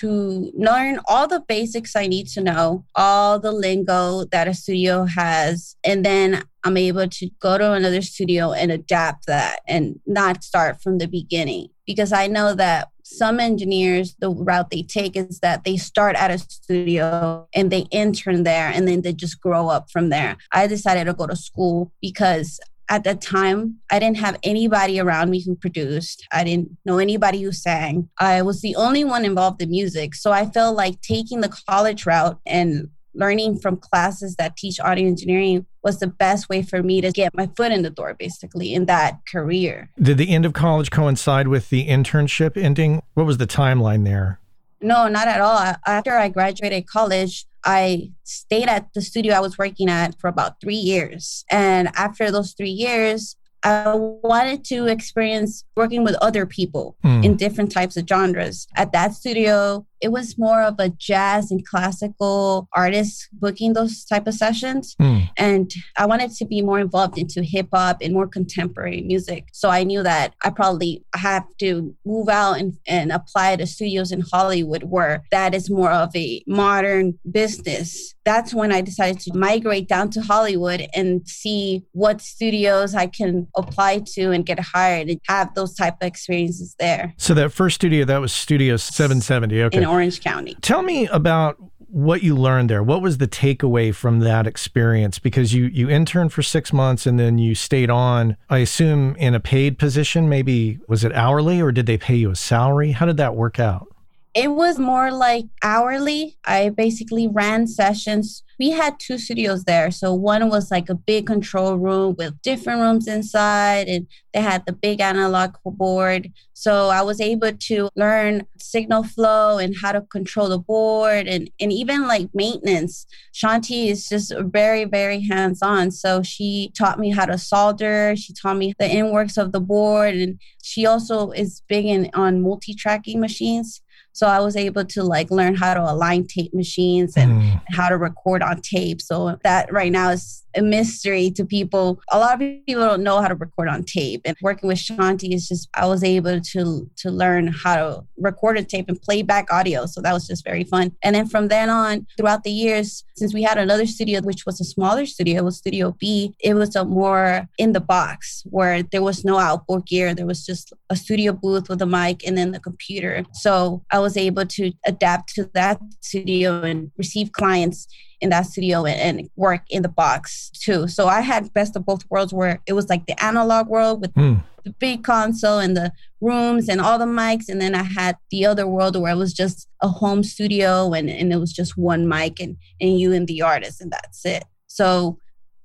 To 0.02 0.52
learn 0.56 1.00
all 1.08 1.28
the 1.28 1.44
basics 1.48 1.96
I 1.96 2.08
need 2.08 2.28
to 2.30 2.42
know, 2.42 2.86
all 2.96 3.40
the 3.40 3.52
lingo 3.52 4.26
that 4.26 4.48
a 4.48 4.54
studio 4.54 5.06
has, 5.06 5.76
and 5.84 6.06
then 6.06 6.44
I'm 6.64 6.78
able 6.78 7.08
to 7.08 7.30
go 7.40 7.58
to 7.58 7.74
another 7.74 8.02
studio 8.02 8.52
and 8.52 8.72
adapt 8.72 9.26
that 9.28 9.62
and 9.68 10.00
not 10.06 10.44
start 10.44 10.82
from 10.82 11.00
the 11.00 11.08
beginning. 11.08 11.70
Because 11.88 12.14
I 12.14 12.28
know 12.28 12.54
that 12.56 12.90
some 13.04 13.40
engineers, 13.40 14.16
the 14.20 14.30
route 14.30 14.70
they 14.70 14.84
take 14.84 15.16
is 15.18 15.40
that 15.40 15.64
they 15.64 15.76
start 15.76 16.16
at 16.16 16.32
a 16.32 16.38
studio 16.38 17.48
and 17.54 17.72
they 17.72 17.86
intern 17.92 18.44
there 18.44 18.70
and 18.70 18.88
then 18.88 19.02
they 19.02 19.14
just 19.14 19.42
grow 19.42 19.68
up 19.68 19.90
from 19.92 20.10
there. 20.10 20.38
I 20.54 20.68
decided 20.68 21.06
to 21.06 21.14
go 21.14 21.28
to 21.28 21.36
school 21.36 21.92
because 22.02 22.60
at 22.91 23.06
that 23.06 23.21
time, 23.21 23.77
I 23.89 23.99
didn't 23.99 24.17
have 24.17 24.38
anybody 24.43 24.99
around 24.99 25.30
me 25.30 25.41
who 25.41 25.56
produced. 25.56 26.27
I 26.34 26.43
didn't 26.43 26.77
know 26.84 26.97
anybody 26.97 27.41
who 27.41 27.54
sang. 27.54 28.10
I 28.19 28.41
was 28.41 28.60
the 28.60 28.75
only 28.75 29.06
one 29.06 29.23
involved 29.23 29.62
in 29.62 29.69
music. 29.69 30.13
So 30.13 30.34
I 30.34 30.45
felt 30.45 30.75
like 30.75 31.01
taking 31.01 31.39
the 31.39 31.47
college 31.69 32.06
route 32.06 32.38
and 32.45 32.89
learning 33.13 33.60
from 33.60 33.77
classes 33.77 34.36
that 34.36 34.58
teach 34.58 34.77
audio 34.82 35.08
engineering 35.08 35.65
was 35.84 35.99
the 35.99 36.08
best 36.08 36.49
way 36.49 36.62
for 36.62 36.84
me 36.84 36.99
to 36.99 37.12
get 37.12 37.34
my 37.34 37.49
foot 37.56 37.71
in 37.71 37.82
the 37.82 37.89
door, 37.89 38.13
basically, 38.13 38.73
in 38.73 38.88
that 38.88 39.19
career. 39.25 39.89
Did 39.97 40.17
the 40.17 40.30
end 40.30 40.45
of 40.45 40.51
college 40.51 40.91
coincide 40.91 41.47
with 41.47 41.69
the 41.69 41.88
internship 41.88 42.62
ending? 42.62 43.01
What 43.13 43.25
was 43.25 43.38
the 43.38 43.47
timeline 43.47 44.04
there? 44.04 44.41
No, 44.82 45.08
not 45.08 45.30
at 45.30 45.39
all. 45.39 45.75
After 45.88 46.17
I 46.17 46.27
graduated 46.27 46.88
college, 46.88 47.45
I 47.63 48.12
stayed 48.24 48.67
at 48.67 48.88
the 48.93 49.02
studio 49.02 49.34
I 49.36 49.39
was 49.39 49.58
working 49.58 49.89
at 49.89 50.19
for 50.19 50.28
about 50.28 50.60
three 50.62 50.76
years. 50.76 51.45
And 51.52 51.89
after 51.95 52.32
those 52.32 52.54
three 52.54 52.69
years, 52.69 53.36
I 53.63 53.93
wanted 53.95 54.63
to 54.65 54.88
experience 54.88 55.63
working 55.76 56.04
with 56.04 56.15
other 56.15 56.45
people 56.47 56.95
Hmm. 57.04 57.24
in 57.24 57.38
different 57.38 57.71
types 57.71 57.95
of 57.97 58.08
genres. 58.08 58.67
At 58.76 58.91
that 58.93 59.13
studio, 59.13 59.86
it 60.02 60.12
was 60.12 60.38
more 60.38 60.62
of 60.64 60.76
a 60.80 60.90
jazz 60.90 61.52
and 61.52 61.66
classical 61.66 62.68
artist 62.74 63.30
booking 63.34 63.74
those 63.74 64.04
type 64.04 64.28
of 64.28 64.34
sessions. 64.34 64.96
Mm. 65.00 65.30
And 65.38 65.72
I 65.98 66.06
wanted 66.06 66.32
to 66.32 66.46
be 66.46 66.62
more 66.62 66.80
involved 66.80 67.18
into 67.18 67.44
hip 67.44 67.70
hop 67.74 67.98
and 68.02 68.14
more 68.14 68.28
contemporary 68.28 69.02
music. 69.02 69.50
So 69.54 69.70
I 69.70 69.84
knew 69.84 70.04
that 70.04 70.34
I 70.44 70.50
probably 70.50 71.04
have 71.16 71.46
to 71.60 71.96
move 72.06 72.30
out 72.30 72.60
and, 72.60 72.78
and 72.88 73.12
apply 73.12 73.58
to 73.58 73.68
studios 73.68 74.12
in 74.12 74.22
Hollywood 74.22 74.84
where 74.84 75.24
that 75.32 75.54
is 75.54 75.70
more 75.70 75.92
of 75.92 76.16
a 76.16 76.44
modern 76.48 77.20
business. 77.30 78.16
That's 78.26 78.54
when 78.54 78.72
I 78.72 78.82
decided 78.82 79.20
to 79.22 79.34
migrate 79.34 79.88
down 79.88 80.10
to 80.12 80.22
Hollywood 80.22 80.88
and 80.94 81.28
see 81.28 81.84
what 81.92 82.22
studios 82.22 82.96
I 82.96 83.08
can 83.08 83.48
apply 83.56 84.04
to 84.14 84.32
and 84.32 84.46
get 84.46 84.60
hired 84.60 85.10
and 85.10 85.20
have 85.28 85.54
those 85.56 85.76
type 85.76 85.96
of 86.02 86.08
experiences 86.08 86.76
there. 86.80 87.14
So 87.18 87.34
that 87.34 87.52
first 87.52 87.76
studio, 87.76 88.06
that 88.06 88.22
was 88.22 88.32
Studio 88.32 88.78
770. 88.78 89.64
Okay. 89.64 89.78
In 89.78 89.90
Orange 89.91 90.21
County. 90.21 90.56
Tell 90.62 90.82
me 90.82 91.08
about 91.08 91.58
what 91.89 92.23
you 92.23 92.34
learned 92.36 92.69
there. 92.69 92.82
What 92.82 93.01
was 93.01 93.17
the 93.17 93.27
takeaway 93.27 93.93
from 93.93 94.19
that 94.21 94.47
experience? 94.47 95.19
Because 95.19 95.54
you 95.54 95.65
you 95.65 95.89
interned 95.89 96.32
for 96.32 96.41
six 96.41 96.71
months 96.71 97.06
and 97.06 97.19
then 97.19 97.38
you 97.38 97.54
stayed 97.54 97.89
on. 97.89 98.38
I 98.49 98.60
assume 98.60 99.15
in 99.17 99.36
a 99.36 99.41
paid 99.41 99.77
position. 99.77 100.30
Maybe 100.30 100.80
was 100.88 101.04
it 101.04 101.13
hourly 101.13 101.62
or 101.62 101.73
did 101.73 101.88
they 101.88 101.97
pay 101.97 102.15
you 102.15 102.32
a 102.32 102.36
salary? 102.36 102.91
How 102.93 103.06
did 103.06 103.17
that 103.17 103.36
work 103.36 103.60
out? 103.60 103.88
It 104.34 104.51
was 104.51 104.80
more 104.80 105.12
like 105.12 105.45
hourly. 105.62 106.38
I 106.45 106.69
basically 106.69 107.27
ran 107.27 107.67
sessions. 107.67 108.43
We 108.62 108.69
had 108.69 109.00
two 109.00 109.17
studios 109.17 109.63
there. 109.63 109.89
So 109.89 110.13
one 110.13 110.47
was 110.47 110.69
like 110.69 110.88
a 110.88 110.93
big 110.93 111.26
control 111.26 111.78
room 111.78 112.13
with 112.19 112.39
different 112.43 112.80
rooms 112.80 113.08
inside, 113.08 113.88
and 113.88 114.06
they 114.36 114.41
had 114.41 114.67
the 114.67 114.71
big 114.71 115.02
analog 115.02 115.56
board. 115.65 116.32
So 116.54 116.89
I 116.89 117.02
was 117.02 117.19
able 117.19 117.54
to 117.54 117.89
learn 117.95 118.45
signal 118.60 119.04
flow 119.04 119.58
and 119.58 119.74
how 119.82 119.93
to 119.93 120.02
control 120.02 120.47
the 120.50 120.60
board 120.60 121.28
and, 121.28 121.50
and 121.60 121.74
even 121.74 122.08
like 122.08 122.30
maintenance. 122.36 123.08
Shanti 123.34 123.88
is 123.88 124.08
just 124.08 124.32
very, 124.38 124.86
very 124.86 125.21
hands 125.21 125.63
on. 125.63 125.89
So 125.89 126.21
she 126.21 126.71
taught 126.78 127.00
me 127.00 127.10
how 127.10 127.26
to 127.26 127.39
solder. 127.39 128.13
She 128.15 128.32
taught 128.32 128.58
me 128.58 128.76
the 128.78 128.86
inworks 128.86 129.39
of 129.39 129.54
the 129.54 129.60
board. 129.60 130.13
And 130.13 130.39
she 130.62 130.86
also 130.86 131.32
is 131.32 131.63
big 131.67 131.86
in 131.86 132.12
on 132.13 132.43
multi 132.43 132.76
tracking 132.76 133.19
machines. 133.19 133.82
So 134.13 134.28
I 134.28 134.39
was 134.39 134.56
able 134.56 134.86
to 134.86 135.04
like 135.04 135.32
learn 135.32 135.56
how 135.56 135.74
to 135.74 135.82
align 135.82 136.28
tape 136.28 136.54
machines 136.54 137.15
and 137.17 137.32
Mm. 137.32 137.62
how 137.69 137.89
to 137.89 137.97
record 137.97 138.41
on 138.43 138.62
tape. 138.62 139.02
So 139.02 139.38
that 139.43 139.71
right 139.71 139.91
now 139.91 140.10
is 140.10 140.43
a 140.54 140.62
mystery 140.62 141.32
to 141.32 141.45
people. 141.45 142.02
A 142.12 142.19
lot 142.19 142.34
of 142.34 142.39
people 142.39 142.84
don't 142.84 143.04
know 143.04 143.21
how 143.21 143.30
to 143.30 143.36
record 143.36 143.69
on 143.69 143.84
tape. 143.84 144.21
And 144.26 144.36
working 144.41 144.67
with 144.67 144.80
Shanti 144.80 145.34
is 145.34 145.47
just 145.47 145.69
I 145.74 145.86
was 145.86 146.04
able 146.04 146.41
to 146.41 146.89
to 146.97 147.10
learn 147.10 147.47
how 147.47 147.76
to 147.76 148.04
record 148.17 148.58
a 148.58 148.63
tape 148.63 148.86
and 148.89 149.02
play 149.02 149.21
back 149.21 149.47
audio. 149.52 149.86
So 149.86 150.02
that 150.02 150.12
was 150.13 150.28
just 150.28 150.43
very 150.43 150.65
fun. 150.65 150.91
And 151.04 151.15
then 151.15 151.28
from 151.28 151.47
then 151.47 151.69
on, 151.69 152.06
throughout 152.17 152.43
the 152.43 152.52
years, 152.52 153.06
since 153.15 153.34
we 153.34 153.43
had 153.43 153.58
another 153.58 153.86
studio 153.86 154.19
which 154.21 154.45
was 154.45 154.60
a 154.60 154.65
smaller 154.65 155.06
studio, 155.06 155.38
it 155.39 155.45
was 155.45 155.58
Studio 155.58 155.95
B, 156.00 156.36
it 156.43 156.56
was 156.56 156.76
a 156.76 156.84
more 156.84 157.47
in 157.58 157.71
the 157.71 157.80
box 157.80 158.43
where 158.50 158.84
there 158.84 159.02
was 159.04 159.24
no 159.24 159.38
outboard 159.38 159.86
gear. 159.86 160.13
There 160.13 160.26
was 160.26 160.45
just 160.45 160.74
a 160.89 160.95
studio 160.97 161.32
booth 161.32 161.69
with 161.69 161.82
a 161.82 161.86
mic 161.86 162.28
and 162.28 162.38
then 162.38 162.52
the 162.52 162.60
computer. 162.60 163.24
So 163.34 163.84
I 163.91 164.00
was 164.02 164.18
able 164.18 164.46
to 164.46 164.72
adapt 164.86 165.34
to 165.36 165.50
that 165.54 165.80
studio 166.02 166.62
and 166.62 166.92
receive 166.98 167.32
clients 167.32 167.88
in 168.20 168.30
that 168.30 168.46
studio 168.46 168.86
and, 168.86 169.20
and 169.20 169.30
work 169.36 169.64
in 169.70 169.82
the 169.82 169.90
box 169.90 170.50
too. 170.52 170.88
So 170.88 171.08
I 171.08 171.22
had 171.22 171.54
best 171.54 171.76
of 171.76 171.86
both 171.86 172.04
worlds 172.10 172.34
where 172.34 172.62
it 172.68 172.74
was 172.74 172.90
like 172.90 173.06
the 173.08 173.24
analog 173.24 173.68
world 173.68 174.02
with 174.02 174.14
Mm. 174.14 174.44
the 174.64 174.72
big 174.80 175.04
console 175.04 175.58
and 175.58 175.76
the 175.76 175.92
rooms 176.20 176.70
and 176.70 176.80
all 176.80 177.00
the 177.00 177.06
mics. 177.06 177.50
And 177.50 177.60
then 177.60 177.74
I 177.74 177.84
had 177.84 178.18
the 178.30 178.46
other 178.46 178.68
world 178.68 178.96
where 178.96 179.14
it 179.14 179.18
was 179.18 179.34
just 179.34 179.68
a 179.82 179.88
home 179.88 180.24
studio 180.24 180.94
and, 180.94 181.10
and 181.10 181.34
it 181.34 181.38
was 181.38 181.52
just 181.52 181.78
one 181.78 182.08
mic 182.08 182.40
and, 182.40 182.58
and 182.80 183.00
you 183.00 183.12
and 183.14 183.28
the 183.28 183.42
artist 183.42 183.82
and 183.82 183.92
that's 183.92 184.24
it. 184.26 184.44
So 184.68 185.18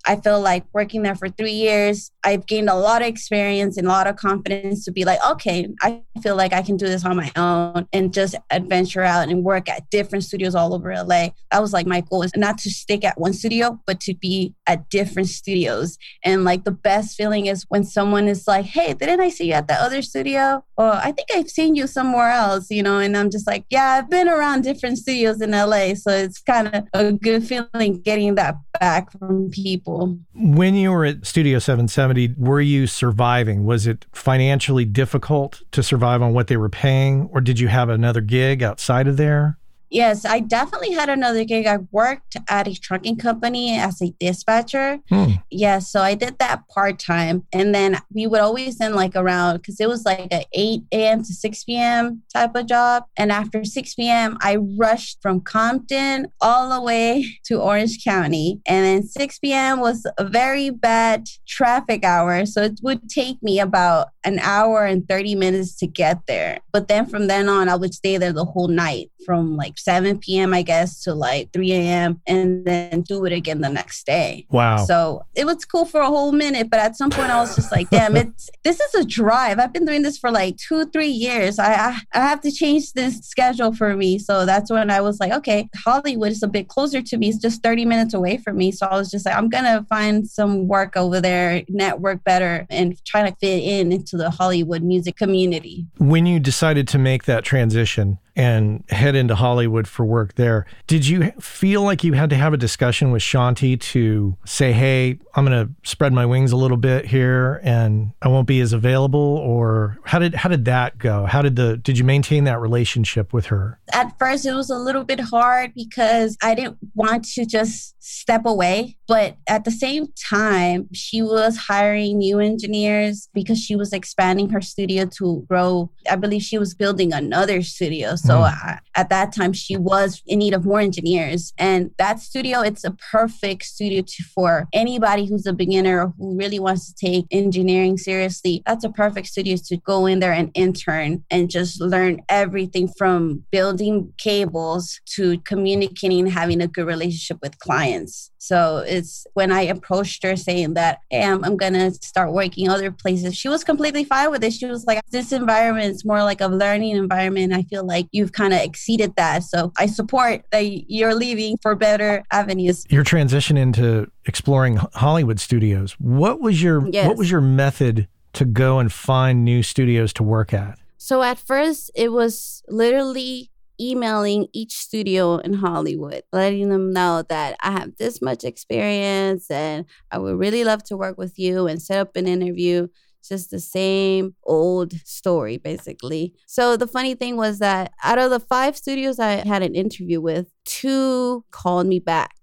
I 0.07 0.15
feel 0.15 0.39
like 0.39 0.63
working 0.73 1.03
there 1.03 1.15
for 1.15 1.27
three 1.27 1.51
years, 1.51 2.11
I've 2.23 2.47
gained 2.47 2.69
a 2.69 2.75
lot 2.75 3.01
of 3.01 3.09
experience 3.09 3.77
and 3.77 3.87
a 3.87 3.89
lot 3.89 4.07
of 4.07 4.15
confidence 4.15 4.85
to 4.85 4.91
be 4.91 5.03
like, 5.03 5.19
okay, 5.31 5.67
I 5.81 6.01
feel 6.23 6.35
like 6.35 6.53
I 6.53 6.61
can 6.61 6.77
do 6.77 6.87
this 6.87 7.05
on 7.05 7.17
my 7.17 7.31
own 7.35 7.87
and 7.91 8.13
just 8.13 8.35
adventure 8.49 9.03
out 9.03 9.27
and 9.29 9.43
work 9.43 9.69
at 9.69 9.89
different 9.89 10.23
studios 10.23 10.55
all 10.55 10.73
over 10.73 10.93
LA. 10.93 11.29
That 11.51 11.61
was 11.61 11.73
like 11.73 11.85
my 11.85 12.01
goal 12.01 12.23
is 12.23 12.31
not 12.35 12.57
to 12.59 12.69
stick 12.69 13.03
at 13.03 13.19
one 13.19 13.33
studio, 13.33 13.79
but 13.85 13.99
to 14.01 14.13
be 14.13 14.53
at 14.65 14.89
different 14.89 15.27
studios. 15.27 15.97
And 16.23 16.45
like 16.45 16.63
the 16.63 16.71
best 16.71 17.17
feeling 17.17 17.47
is 17.47 17.65
when 17.67 17.83
someone 17.83 18.27
is 18.27 18.47
like, 18.47 18.65
hey, 18.65 18.93
didn't 18.93 19.19
I 19.19 19.29
see 19.29 19.47
you 19.47 19.53
at 19.53 19.67
the 19.67 19.75
other 19.75 20.01
studio? 20.01 20.63
Or 20.77 20.93
I 20.93 21.11
think 21.11 21.27
I've 21.35 21.49
seen 21.49 21.75
you 21.75 21.85
somewhere 21.85 22.29
else, 22.29 22.71
you 22.71 22.81
know? 22.81 22.99
And 22.99 23.17
I'm 23.17 23.29
just 23.29 23.47
like, 23.47 23.65
yeah, 23.69 23.97
I've 23.99 24.09
been 24.09 24.29
around 24.29 24.61
different 24.61 24.99
studios 24.99 25.41
in 25.41 25.51
LA. 25.51 25.95
So 25.95 26.11
it's 26.11 26.39
kind 26.39 26.73
of 26.73 26.83
a 26.93 27.11
good 27.11 27.45
feeling 27.45 28.01
getting 28.01 28.35
that 28.35 28.55
back 28.79 29.11
from 29.11 29.49
people. 29.49 29.96
When 30.33 30.75
you 30.75 30.91
were 30.91 31.05
at 31.05 31.25
Studio 31.25 31.59
770, 31.59 32.35
were 32.37 32.61
you 32.61 32.87
surviving? 32.87 33.65
Was 33.65 33.87
it 33.87 34.05
financially 34.11 34.85
difficult 34.85 35.61
to 35.71 35.83
survive 35.83 36.21
on 36.21 36.33
what 36.33 36.47
they 36.47 36.57
were 36.57 36.69
paying, 36.69 37.29
or 37.31 37.41
did 37.41 37.59
you 37.59 37.67
have 37.67 37.89
another 37.89 38.21
gig 38.21 38.63
outside 38.63 39.07
of 39.07 39.17
there? 39.17 39.57
Yes, 39.89 40.25
I 40.25 40.39
definitely 40.39 40.91
had 40.91 41.09
another 41.09 41.43
gig. 41.43 41.65
I 41.65 41.77
worked 41.91 42.37
at 42.49 42.67
a 42.67 42.75
trucking 42.75 43.17
company 43.17 43.77
as 43.77 44.01
a 44.01 44.13
dispatcher. 44.19 44.99
Hmm. 45.09 45.33
Yes, 45.49 45.89
so 45.89 46.01
I 46.01 46.15
did 46.15 46.39
that 46.39 46.67
part 46.67 46.99
time. 46.99 47.45
And 47.53 47.73
then 47.73 47.97
we 48.13 48.27
would 48.27 48.41
always 48.41 48.81
end 48.81 48.95
like 48.95 49.15
around, 49.15 49.57
because 49.57 49.79
it 49.79 49.87
was 49.87 50.05
like 50.05 50.31
a 50.31 50.45
8 50.53 50.81
a.m. 50.91 51.23
to 51.23 51.33
6 51.33 51.63
p.m. 51.63 52.23
type 52.33 52.55
of 52.55 52.65
job. 52.67 53.05
And 53.17 53.31
after 53.31 53.63
6 53.63 53.95
p.m., 53.95 54.37
I 54.41 54.57
rushed 54.57 55.19
from 55.21 55.41
Compton 55.41 56.27
all 56.41 56.69
the 56.69 56.81
way 56.81 57.25
to 57.45 57.61
Orange 57.61 58.03
County. 58.03 58.59
And 58.67 58.85
then 58.85 59.03
6 59.03 59.39
p.m. 59.39 59.79
was 59.79 60.05
a 60.17 60.23
very 60.23 60.69
bad 60.69 61.27
traffic 61.47 62.03
hour. 62.03 62.45
So 62.45 62.63
it 62.63 62.79
would 62.83 63.09
take 63.09 63.41
me 63.41 63.59
about 63.59 64.09
an 64.23 64.39
hour 64.39 64.85
and 64.85 65.07
30 65.07 65.35
minutes 65.35 65.75
to 65.77 65.87
get 65.87 66.19
there. 66.27 66.59
But 66.73 66.89
then 66.89 67.05
from 67.05 67.27
then 67.27 67.47
on, 67.47 67.69
I 67.69 67.75
would 67.75 67.93
stay 67.93 68.17
there 68.17 68.33
the 68.33 68.45
whole 68.45 68.67
night 68.67 69.09
from 69.25 69.55
like 69.55 69.76
7 69.77 70.19
p.m., 70.19 70.53
I 70.53 70.61
guess, 70.61 71.03
to 71.03 71.13
like 71.13 71.51
3 71.53 71.71
a.m. 71.73 72.21
and 72.27 72.65
then 72.65 73.01
do 73.01 73.25
it 73.25 73.33
again 73.33 73.61
the 73.61 73.69
next 73.69 74.05
day. 74.05 74.45
Wow. 74.49 74.77
So 74.77 75.25
it 75.35 75.45
was 75.45 75.65
cool 75.65 75.85
for 75.85 76.01
a 76.01 76.07
whole 76.07 76.31
minute, 76.31 76.69
but 76.69 76.79
at 76.79 76.95
some 76.95 77.09
point 77.09 77.29
I 77.29 77.39
was 77.39 77.55
just 77.55 77.71
like, 77.71 77.89
damn, 77.89 78.15
it's 78.17 78.49
this 78.63 78.79
is 78.79 78.95
a 78.95 79.05
drive. 79.05 79.59
I've 79.59 79.73
been 79.73 79.85
doing 79.85 80.03
this 80.03 80.17
for 80.17 80.31
like 80.31 80.57
two, 80.57 80.85
three 80.87 81.07
years. 81.07 81.59
I, 81.59 81.73
I 81.73 81.99
I 82.13 82.19
have 82.19 82.41
to 82.41 82.51
change 82.51 82.93
this 82.93 83.19
schedule 83.19 83.73
for 83.73 83.95
me. 83.95 84.19
So 84.19 84.45
that's 84.45 84.71
when 84.71 84.89
I 84.89 85.01
was 85.01 85.19
like, 85.19 85.31
okay, 85.31 85.69
Hollywood 85.75 86.31
is 86.31 86.43
a 86.43 86.47
bit 86.47 86.67
closer 86.67 87.01
to 87.01 87.17
me. 87.17 87.29
It's 87.29 87.37
just 87.37 87.63
30 87.63 87.85
minutes 87.85 88.13
away 88.13 88.37
from 88.37 88.57
me. 88.57 88.71
So 88.71 88.87
I 88.87 88.95
was 88.95 89.09
just 89.09 89.25
like, 89.25 89.35
I'm 89.35 89.49
gonna 89.49 89.85
find 89.89 90.27
some 90.27 90.67
work 90.67 90.97
over 90.97 91.21
there, 91.21 91.63
network 91.69 92.23
better, 92.23 92.65
and 92.69 93.03
try 93.05 93.29
to 93.29 93.35
fit 93.37 93.63
in 93.63 93.91
into 93.91 94.17
the 94.17 94.29
Hollywood 94.29 94.83
music 94.83 95.15
community. 95.17 95.85
When 95.97 96.25
you 96.25 96.39
decided 96.39 96.87
to 96.89 96.97
make 96.97 97.25
that 97.25 97.43
transition 97.43 98.19
and 98.37 98.83
head 98.89 99.15
into 99.15 99.35
Hollywood 99.35 99.87
for 99.87 100.05
work 100.05 100.35
there, 100.35 100.65
did 100.85 101.07
you 101.07 101.31
feel 101.39 101.81
like 101.81 102.03
you 102.03 102.13
had 102.13 102.29
to 102.29 102.37
have 102.37 102.53
a 102.53 102.57
discussion 102.57 103.11
with 103.11 103.21
Shanti 103.21 103.77
to 103.79 104.37
say, 104.45 104.71
hey, 104.71 105.19
I'm 105.35 105.45
going 105.45 105.67
to 105.67 105.73
spread 105.83 106.13
my 106.13 106.25
wings 106.25 106.51
a 106.51 106.55
little 106.55 106.77
bit 106.77 107.05
here 107.05 107.59
and 107.63 108.13
I 108.21 108.29
won't 108.29 108.47
be 108.47 108.61
as 108.61 108.71
available? 108.71 109.19
Or 109.19 109.97
how 110.03 110.19
did, 110.19 110.35
how 110.35 110.49
did 110.49 110.65
that 110.65 110.97
go? 110.99 111.25
How 111.25 111.41
did 111.41 111.55
the, 111.55 111.77
did 111.77 111.97
you 111.97 112.03
maintain 112.03 112.43
that 112.45 112.61
relationship 112.61 113.33
with 113.33 113.47
her? 113.47 113.79
at 113.97 114.17
first 114.19 114.45
it 114.45 114.53
was 114.53 114.69
a 114.69 114.77
little 114.77 115.03
bit 115.03 115.19
hard 115.19 115.73
because 115.73 116.37
I 116.43 116.53
didn't 116.53 116.77
want 116.93 117.25
to 117.33 117.45
just 117.45 117.95
step 118.07 118.45
away. 118.45 118.97
But 119.07 119.35
at 119.47 119.65
the 119.65 119.71
same 119.71 120.07
time, 120.29 120.87
she 120.93 121.21
was 121.21 121.57
hiring 121.57 122.19
new 122.19 122.39
engineers 122.39 123.29
because 123.33 123.59
she 123.59 123.75
was 123.75 123.91
expanding 123.93 124.49
her 124.49 124.61
studio 124.61 125.05
to 125.17 125.45
grow. 125.49 125.91
I 126.09 126.15
believe 126.15 126.41
she 126.41 126.57
was 126.57 126.73
building 126.73 127.13
another 127.13 127.61
studio. 127.61 128.15
So 128.15 128.35
Mm. 128.37 128.43
I, 128.43 128.79
at 128.95 129.09
that 129.09 129.31
time, 129.33 129.53
she 129.53 129.75
was 129.77 130.21
in 130.25 130.39
need 130.39 130.53
of 130.53 130.65
more 130.65 130.79
engineers. 130.79 131.53
And 131.57 131.91
that 131.97 132.19
studio, 132.19 132.61
it's 132.61 132.83
a 132.83 132.91
perfect 132.91 133.63
studio 133.63 134.01
to, 134.01 134.23
for 134.35 134.67
anybody 134.73 135.25
who's 135.25 135.45
a 135.45 135.53
beginner 135.53 136.05
or 136.05 136.13
who 136.17 136.37
really 136.37 136.59
wants 136.59 136.91
to 136.91 137.05
take 137.05 137.25
engineering 137.31 137.97
seriously. 137.97 138.63
That's 138.65 138.83
a 138.83 138.89
perfect 138.89 139.27
studio 139.27 139.57
to 139.67 139.77
go 139.77 140.05
in 140.05 140.19
there 140.19 140.33
and 140.33 140.51
intern 140.53 141.23
and 141.29 141.49
just 141.49 141.81
learn 141.81 142.21
everything 142.29 142.87
from 142.97 143.43
building 143.51 144.13
cables 144.17 144.99
to 145.15 145.39
communicating 145.41 146.19
and 146.21 146.31
having 146.31 146.61
a 146.61 146.67
good 146.67 146.87
relationship 146.87 147.39
with 147.41 147.57
clients. 147.59 147.96
So 148.37 148.77
it's 148.87 149.25
when 149.33 149.51
I 149.51 149.61
approached 149.61 150.23
her 150.23 150.35
saying 150.35 150.75
that, 150.75 150.99
hey, 151.09 151.23
I'm, 151.23 151.43
I'm 151.43 151.57
going 151.57 151.73
to 151.73 151.91
start 151.91 152.31
working 152.31 152.69
other 152.69 152.91
places, 152.91 153.35
she 153.35 153.49
was 153.49 153.63
completely 153.63 154.03
fine 154.03 154.31
with 154.31 154.43
it. 154.43 154.53
She 154.53 154.65
was 154.65 154.85
like, 154.85 155.01
this 155.11 155.31
environment 155.31 155.93
is 155.95 156.05
more 156.05 156.23
like 156.23 156.39
a 156.41 156.47
learning 156.47 156.95
environment. 156.95 157.53
I 157.53 157.63
feel 157.63 157.85
like 157.85 158.07
you've 158.11 158.31
kind 158.31 158.53
of 158.53 158.61
exceeded 158.61 159.15
that. 159.15 159.43
So 159.43 159.71
I 159.77 159.87
support 159.87 160.43
that 160.51 160.61
you're 160.89 161.15
leaving 161.15 161.57
for 161.61 161.75
better 161.75 162.23
avenues. 162.31 162.85
Your 162.89 163.03
transition 163.03 163.57
into 163.57 164.09
exploring 164.25 164.77
Hollywood 164.93 165.39
studios. 165.39 165.93
What 165.99 166.39
was 166.39 166.61
your, 166.61 166.87
Yes. 166.89 167.07
what 167.07 167.17
was 167.17 167.31
your 167.31 167.41
method 167.41 168.07
to 168.33 168.45
go 168.45 168.79
and 168.79 168.91
find 168.93 169.43
new 169.43 169.63
studios 169.63 170.13
to 170.13 170.23
work 170.23 170.53
at? 170.53 170.77
So 170.97 171.23
at 171.23 171.37
first, 171.37 171.89
it 171.95 172.11
was 172.11 172.63
literally 172.67 173.49
emailing 173.79 174.47
each 174.53 174.73
studio 174.73 175.37
in 175.37 175.53
Hollywood, 175.53 176.23
letting 176.31 176.69
them 176.69 176.91
know 176.91 177.23
that 177.29 177.55
I 177.61 177.71
have 177.71 177.95
this 177.97 178.21
much 178.21 178.43
experience 178.43 179.49
and 179.49 179.85
I 180.11 180.17
would 180.17 180.37
really 180.37 180.63
love 180.63 180.83
to 180.85 180.97
work 180.97 181.17
with 181.17 181.37
you 181.37 181.67
and 181.67 181.81
set 181.81 181.99
up 181.99 182.15
an 182.15 182.27
interview. 182.27 182.87
Just 183.27 183.51
the 183.51 183.59
same 183.59 184.35
old 184.43 184.93
story, 185.05 185.57
basically. 185.57 186.33
So, 186.45 186.77
the 186.77 186.87
funny 186.87 187.13
thing 187.13 187.35
was 187.35 187.59
that 187.59 187.91
out 188.03 188.19
of 188.19 188.29
the 188.29 188.39
five 188.39 188.77
studios 188.77 189.19
I 189.19 189.45
had 189.45 189.63
an 189.63 189.75
interview 189.75 190.21
with, 190.21 190.47
two 190.63 191.43
called 191.51 191.87
me 191.87 191.99
back. 191.99 192.35